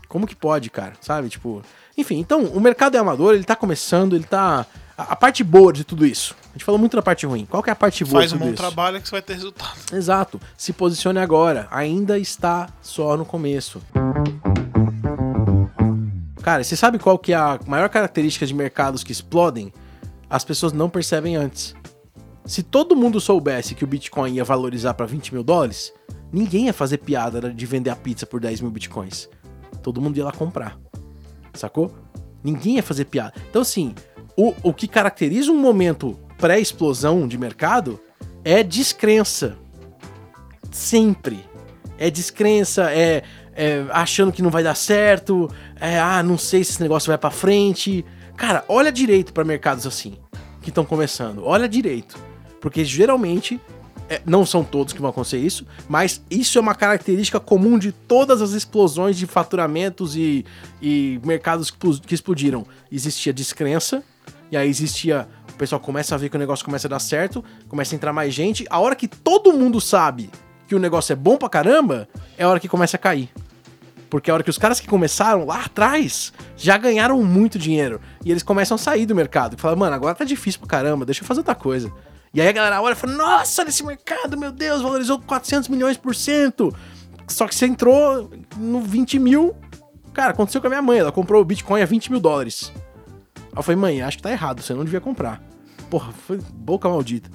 como 0.08 0.26
que 0.26 0.34
pode, 0.34 0.70
cara? 0.70 0.94
Sabe? 1.00 1.28
Tipo. 1.28 1.62
Enfim, 1.96 2.18
então, 2.18 2.44
o 2.44 2.60
mercado 2.60 2.96
é 2.96 2.98
amador, 2.98 3.34
ele 3.34 3.44
tá 3.44 3.54
começando, 3.54 4.16
ele 4.16 4.24
tá. 4.24 4.64
A, 4.96 5.12
a 5.12 5.16
parte 5.16 5.44
boa 5.44 5.72
de 5.72 5.84
tudo 5.84 6.04
isso. 6.04 6.34
A 6.48 6.52
gente 6.52 6.64
falou 6.64 6.78
muito 6.78 6.96
da 6.96 7.02
parte 7.02 7.26
ruim. 7.26 7.46
Qual 7.46 7.62
que 7.62 7.70
é 7.70 7.72
a 7.72 7.76
parte 7.76 8.04
boa 8.04 8.20
Faz 8.20 8.30
de 8.30 8.36
um 8.36 8.38
tudo 8.38 8.46
bom 8.48 8.54
isso? 8.54 8.62
trabalho 8.62 9.00
que 9.00 9.06
você 9.08 9.12
vai 9.12 9.22
ter 9.22 9.34
resultado. 9.34 9.76
Exato. 9.92 10.40
Se 10.56 10.72
posicione 10.72 11.20
agora. 11.20 11.68
Ainda 11.70 12.18
está 12.18 12.68
só 12.82 13.16
no 13.16 13.24
começo. 13.24 13.80
Cara, 16.48 16.64
você 16.64 16.76
sabe 16.76 16.98
qual 16.98 17.18
que 17.18 17.34
é 17.34 17.36
a 17.36 17.60
maior 17.66 17.90
característica 17.90 18.46
de 18.46 18.54
mercados 18.54 19.04
que 19.04 19.12
explodem? 19.12 19.70
As 20.30 20.46
pessoas 20.46 20.72
não 20.72 20.88
percebem 20.88 21.36
antes. 21.36 21.74
Se 22.46 22.62
todo 22.62 22.96
mundo 22.96 23.20
soubesse 23.20 23.74
que 23.74 23.84
o 23.84 23.86
Bitcoin 23.86 24.32
ia 24.32 24.44
valorizar 24.44 24.94
para 24.94 25.04
20 25.04 25.34
mil 25.34 25.42
dólares, 25.42 25.92
ninguém 26.32 26.64
ia 26.64 26.72
fazer 26.72 26.96
piada 26.96 27.52
de 27.52 27.66
vender 27.66 27.90
a 27.90 27.96
pizza 27.96 28.24
por 28.24 28.40
10 28.40 28.62
mil 28.62 28.70
Bitcoins. 28.70 29.28
Todo 29.82 30.00
mundo 30.00 30.16
ia 30.16 30.24
lá 30.24 30.32
comprar. 30.32 30.78
Sacou? 31.52 31.94
Ninguém 32.42 32.76
ia 32.76 32.82
fazer 32.82 33.04
piada. 33.04 33.34
Então, 33.50 33.60
assim, 33.60 33.94
o, 34.34 34.54
o 34.62 34.72
que 34.72 34.88
caracteriza 34.88 35.52
um 35.52 35.58
momento 35.58 36.18
pré-explosão 36.38 37.28
de 37.28 37.36
mercado 37.36 38.00
é 38.42 38.62
descrença. 38.62 39.58
Sempre. 40.70 41.44
É 41.98 42.08
descrença, 42.08 42.90
é, 42.90 43.22
é 43.60 43.84
achando 43.90 44.30
que 44.30 44.40
não 44.40 44.50
vai 44.50 44.62
dar 44.62 44.76
certo, 44.76 45.50
é, 45.80 45.98
ah, 45.98 46.22
não 46.22 46.38
sei 46.38 46.62
se 46.62 46.70
esse 46.70 46.80
negócio 46.80 47.08
vai 47.08 47.18
pra 47.18 47.28
frente. 47.28 48.04
Cara, 48.36 48.64
olha 48.68 48.92
direito 48.92 49.32
pra 49.32 49.44
mercados 49.44 49.84
assim, 49.84 50.16
que 50.62 50.68
estão 50.68 50.84
começando. 50.84 51.44
Olha 51.44 51.68
direito. 51.68 52.16
Porque 52.60 52.84
geralmente, 52.84 53.60
é, 54.08 54.22
não 54.24 54.46
são 54.46 54.62
todos 54.62 54.92
que 54.92 55.00
vão 55.00 55.10
acontecer 55.10 55.38
isso, 55.38 55.66
mas 55.88 56.22
isso 56.30 56.56
é 56.56 56.60
uma 56.60 56.74
característica 56.74 57.40
comum 57.40 57.76
de 57.80 57.90
todas 57.90 58.40
as 58.40 58.52
explosões 58.52 59.18
de 59.18 59.26
faturamentos 59.26 60.14
e, 60.14 60.46
e 60.80 61.20
mercados 61.24 61.68
que 61.68 62.14
explodiram. 62.14 62.64
Existia 62.92 63.32
descrença, 63.32 64.04
e 64.52 64.56
aí 64.56 64.68
existia. 64.68 65.28
O 65.52 65.58
pessoal 65.58 65.80
começa 65.80 66.14
a 66.14 66.18
ver 66.18 66.28
que 66.28 66.36
o 66.36 66.38
negócio 66.38 66.64
começa 66.64 66.86
a 66.86 66.90
dar 66.90 67.00
certo, 67.00 67.44
começa 67.68 67.92
a 67.92 67.96
entrar 67.96 68.12
mais 68.12 68.32
gente. 68.32 68.64
A 68.70 68.78
hora 68.78 68.94
que 68.94 69.08
todo 69.08 69.52
mundo 69.52 69.80
sabe 69.80 70.30
que 70.68 70.76
o 70.76 70.78
negócio 70.78 71.12
é 71.12 71.16
bom 71.16 71.36
pra 71.36 71.48
caramba, 71.48 72.08
é 72.36 72.44
a 72.44 72.48
hora 72.48 72.60
que 72.60 72.68
começa 72.68 72.96
a 72.96 73.00
cair. 73.00 73.28
Porque 74.10 74.30
a 74.30 74.34
hora 74.34 74.42
que 74.42 74.50
os 74.50 74.58
caras 74.58 74.80
que 74.80 74.86
começaram 74.86 75.44
lá 75.44 75.64
atrás 75.64 76.32
já 76.56 76.76
ganharam 76.78 77.22
muito 77.22 77.58
dinheiro. 77.58 78.00
E 78.24 78.30
eles 78.30 78.42
começam 78.42 78.74
a 78.74 78.78
sair 78.78 79.06
do 79.06 79.14
mercado. 79.14 79.54
E 79.56 79.60
falam, 79.60 79.76
mano, 79.76 79.94
agora 79.94 80.14
tá 80.14 80.24
difícil 80.24 80.60
pra 80.60 80.68
caramba, 80.68 81.04
deixa 81.04 81.22
eu 81.22 81.26
fazer 81.26 81.40
outra 81.40 81.54
coisa. 81.54 81.92
E 82.32 82.40
aí 82.40 82.48
a 82.48 82.52
galera 82.52 82.82
olha 82.82 82.92
e 82.92 82.96
fala, 82.96 83.14
nossa, 83.14 83.64
nesse 83.64 83.84
mercado, 83.84 84.38
meu 84.38 84.52
Deus, 84.52 84.82
valorizou 84.82 85.18
400 85.20 85.68
milhões 85.68 85.96
por 85.96 86.14
cento. 86.14 86.74
Só 87.26 87.46
que 87.46 87.54
você 87.54 87.66
entrou 87.66 88.30
no 88.56 88.80
20 88.80 89.18
mil. 89.18 89.54
Cara, 90.12 90.30
aconteceu 90.32 90.60
com 90.60 90.66
a 90.66 90.70
minha 90.70 90.82
mãe, 90.82 90.98
ela 90.98 91.12
comprou 91.12 91.40
o 91.40 91.44
Bitcoin 91.44 91.80
a 91.80 91.86
20 91.86 92.10
mil 92.10 92.20
dólares. 92.20 92.72
Aí 93.36 93.42
eu 93.56 93.62
falei, 93.62 93.80
mãe, 93.80 94.02
acho 94.02 94.16
que 94.16 94.22
tá 94.22 94.30
errado, 94.30 94.62
você 94.62 94.74
não 94.74 94.84
devia 94.84 95.00
comprar. 95.00 95.42
Porra, 95.90 96.12
foi 96.12 96.38
boca 96.52 96.88
maldita. 96.88 97.30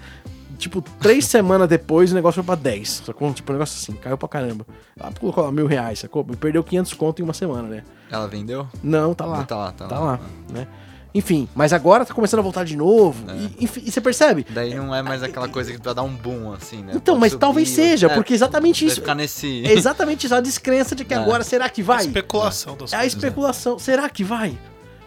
Tipo, 0.64 0.82
três 1.02 1.26
semanas 1.26 1.68
depois 1.68 2.12
o 2.12 2.16
negócio 2.16 2.42
foi 2.42 2.56
pra 2.56 2.56
10. 2.56 3.04
Sacou? 3.06 3.34
Tipo, 3.34 3.52
um 3.52 3.56
negócio 3.56 3.78
assim, 3.78 3.94
caiu 4.00 4.18
pra 4.18 4.30
caramba. 4.30 4.66
Ela 5.00 5.12
colocou 5.20 5.44
lá 5.44 5.52
mil 5.52 5.68
reais, 5.68 6.00
sacou? 6.00 6.26
E 6.32 6.36
perdeu 6.38 6.64
500 6.64 6.94
conto 6.94 7.20
em 7.22 7.24
uma 7.26 7.34
semana, 7.34 7.68
né? 7.68 7.84
Ela 8.10 8.28
vendeu? 8.28 8.68
Não, 8.82 9.14
tá 9.14 9.26
lá. 9.26 9.44
Tá 9.44 9.56
lá, 9.58 9.72
tá, 9.74 9.88
Tá 9.88 10.00
lá. 10.00 10.06
lá, 10.14 10.20
né? 10.50 10.68
Enfim, 11.16 11.48
mas 11.54 11.74
agora 11.74 12.04
tá 12.06 12.14
começando 12.14 12.40
a 12.40 12.44
voltar 12.44 12.64
de 12.64 12.76
novo. 12.76 13.30
É. 13.30 13.36
E, 13.36 13.66
enfim, 13.66 13.84
e 13.86 13.92
você 13.92 14.02
percebe? 14.02 14.46
Daí 14.50 14.74
não 14.74 14.96
é 14.96 15.02
mais 15.04 15.22
aquela 15.22 15.48
coisa 15.48 15.72
que 15.72 15.80
pra 15.80 15.94
dar 15.94 16.02
um 16.04 16.16
boom, 16.16 16.54
assim, 16.54 16.78
né? 16.78 16.94
Então, 16.96 17.14
Pode 17.16 17.20
mas 17.22 17.32
subir, 17.34 17.42
talvez 17.42 17.70
seja, 17.70 18.08
é, 18.08 18.16
porque 18.16 18.34
exatamente 18.34 18.84
vai 18.86 18.92
isso. 18.92 19.02
ficar 19.02 19.14
nesse... 19.14 19.64
É 19.68 19.74
exatamente 19.74 20.26
isso, 20.26 20.34
a 20.34 20.42
descrença 20.42 20.96
de 20.96 21.06
que 21.06 21.14
É. 21.14 21.18
agora 21.18 21.44
será 21.44 21.70
que 21.70 21.84
vai? 21.84 22.06
Especulação 22.06 22.76
das 22.78 22.94
É 22.94 22.96
a 22.96 23.00
coisas. 23.02 23.16
especulação. 23.16 23.78
Será 23.78 24.10
que 24.10 24.24
vai? 24.24 24.58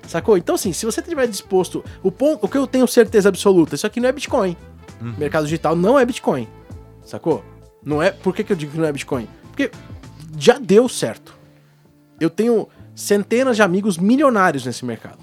Sacou? 0.07 0.37
Então, 0.39 0.55
assim, 0.55 0.73
se 0.73 0.87
você 0.87 1.01
estiver 1.01 1.27
disposto. 1.27 1.85
O, 2.03 2.13
ponto, 2.13 2.45
o 2.45 2.49
que 2.49 2.57
eu 2.57 2.67
tenho 2.69 2.87
certeza 2.87 3.29
absoluta, 3.29 3.75
isso 3.75 3.87
aqui 3.87 3.99
não 3.99 4.09
é 4.09 4.13
Bitcoin. 4.13 4.57
Uhum. 5.01 5.15
Mercado 5.19 5.45
digital 5.45 5.75
não 5.77 5.99
é 5.99 6.05
Bitcoin. 6.05 6.49
Sacou? 7.05 7.45
Não 7.85 8.03
é. 8.03 8.11
Por 8.11 8.35
que, 8.35 8.43
que 8.43 8.53
eu 8.53 8.57
digo 8.57 8.73
que 8.73 8.79
não 8.79 8.87
é 8.87 8.93
Bitcoin? 8.93 9.29
Porque 9.49 9.71
já 10.39 10.59
deu 10.59 10.89
certo. 10.89 11.35
Eu 12.21 12.31
tenho 12.31 12.69
centenas 12.95 13.57
de 13.57 13.63
amigos 13.63 13.99
milionários 13.99 14.65
nesse 14.65 14.85
mercado. 14.85 15.19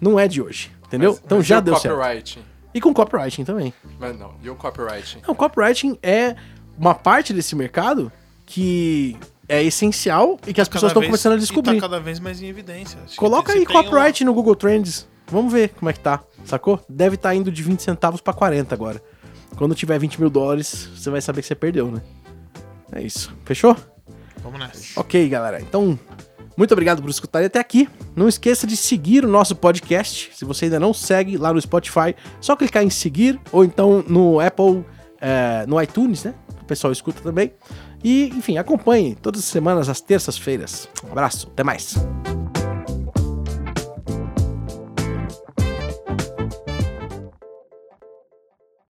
Não 0.00 0.18
é 0.18 0.28
de 0.28 0.40
hoje. 0.42 0.70
Entendeu? 0.86 1.12
Mas- 1.12 1.22
então 1.24 1.38
mas 1.38 1.46
já 1.46 1.58
o 1.58 1.62
deu 1.62 1.76
certo. 1.76 2.38
E 2.72 2.80
com 2.80 2.92
copywriting 2.92 3.44
também. 3.44 3.72
Mas 3.98 4.18
não, 4.18 4.34
e 4.42 4.50
o 4.50 4.54
copywriting? 4.54 5.20
Não, 5.26 5.34
copywriting 5.34 5.98
é 6.02 6.36
uma 6.78 6.94
parte 6.94 7.32
desse 7.32 7.56
mercado 7.56 8.12
que 8.44 9.16
é 9.48 9.62
essencial 9.64 10.38
e 10.46 10.52
que 10.52 10.60
as 10.60 10.68
pessoas 10.68 10.90
estão 10.90 11.02
começando 11.02 11.32
a 11.32 11.36
E 11.36 11.40
descobrir. 11.40 11.76
tá 11.76 11.80
cada 11.88 11.98
vez 12.00 12.20
mais 12.20 12.42
em 12.42 12.46
evidência. 12.48 12.98
Acho 13.04 13.16
Coloca 13.16 13.52
aí 13.52 13.64
copyright 13.64 14.22
no 14.24 14.34
Google 14.34 14.54
Trends. 14.54 15.08
Vamos 15.28 15.52
ver 15.52 15.70
como 15.70 15.90
é 15.90 15.92
que 15.92 16.00
tá, 16.00 16.22
sacou? 16.44 16.80
Deve 16.88 17.16
estar 17.16 17.34
indo 17.34 17.50
de 17.50 17.62
20 17.62 17.82
centavos 17.82 18.20
pra 18.20 18.32
40 18.32 18.74
agora. 18.74 19.02
Quando 19.56 19.74
tiver 19.74 19.98
20 19.98 20.20
mil 20.20 20.30
dólares, 20.30 20.88
você 20.94 21.10
vai 21.10 21.20
saber 21.20 21.40
que 21.42 21.48
você 21.48 21.54
perdeu, 21.54 21.90
né? 21.90 22.00
É 22.92 23.02
isso. 23.02 23.34
Fechou? 23.44 23.76
Vamos 24.42 24.60
nessa. 24.60 25.00
Ok, 25.00 25.28
galera. 25.28 25.60
Então, 25.60 25.98
muito 26.56 26.72
obrigado 26.72 27.02
por 27.02 27.10
escutarem 27.10 27.46
até 27.46 27.58
aqui. 27.58 27.88
Não 28.14 28.28
esqueça 28.28 28.66
de 28.66 28.76
seguir 28.76 29.24
o 29.24 29.28
nosso 29.28 29.56
podcast. 29.56 30.30
Se 30.34 30.44
você 30.44 30.66
ainda 30.66 30.78
não 30.78 30.94
segue 30.94 31.36
lá 31.36 31.52
no 31.52 31.60
Spotify, 31.60 32.14
só 32.40 32.54
clicar 32.54 32.82
em 32.82 32.90
seguir 32.90 33.40
ou 33.50 33.64
então 33.64 34.04
no 34.06 34.40
Apple, 34.40 34.84
é, 35.20 35.64
no 35.66 35.80
iTunes, 35.82 36.24
né? 36.24 36.34
O 36.60 36.64
pessoal 36.64 36.92
escuta 36.92 37.20
também. 37.20 37.52
E, 38.02 38.28
enfim, 38.28 38.56
acompanhe 38.58 39.14
todas 39.16 39.40
as 39.40 39.46
semanas, 39.46 39.88
às 39.88 40.00
terças-feiras. 40.00 40.88
Um 41.04 41.12
abraço, 41.12 41.48
até 41.52 41.64
mais. 41.64 41.96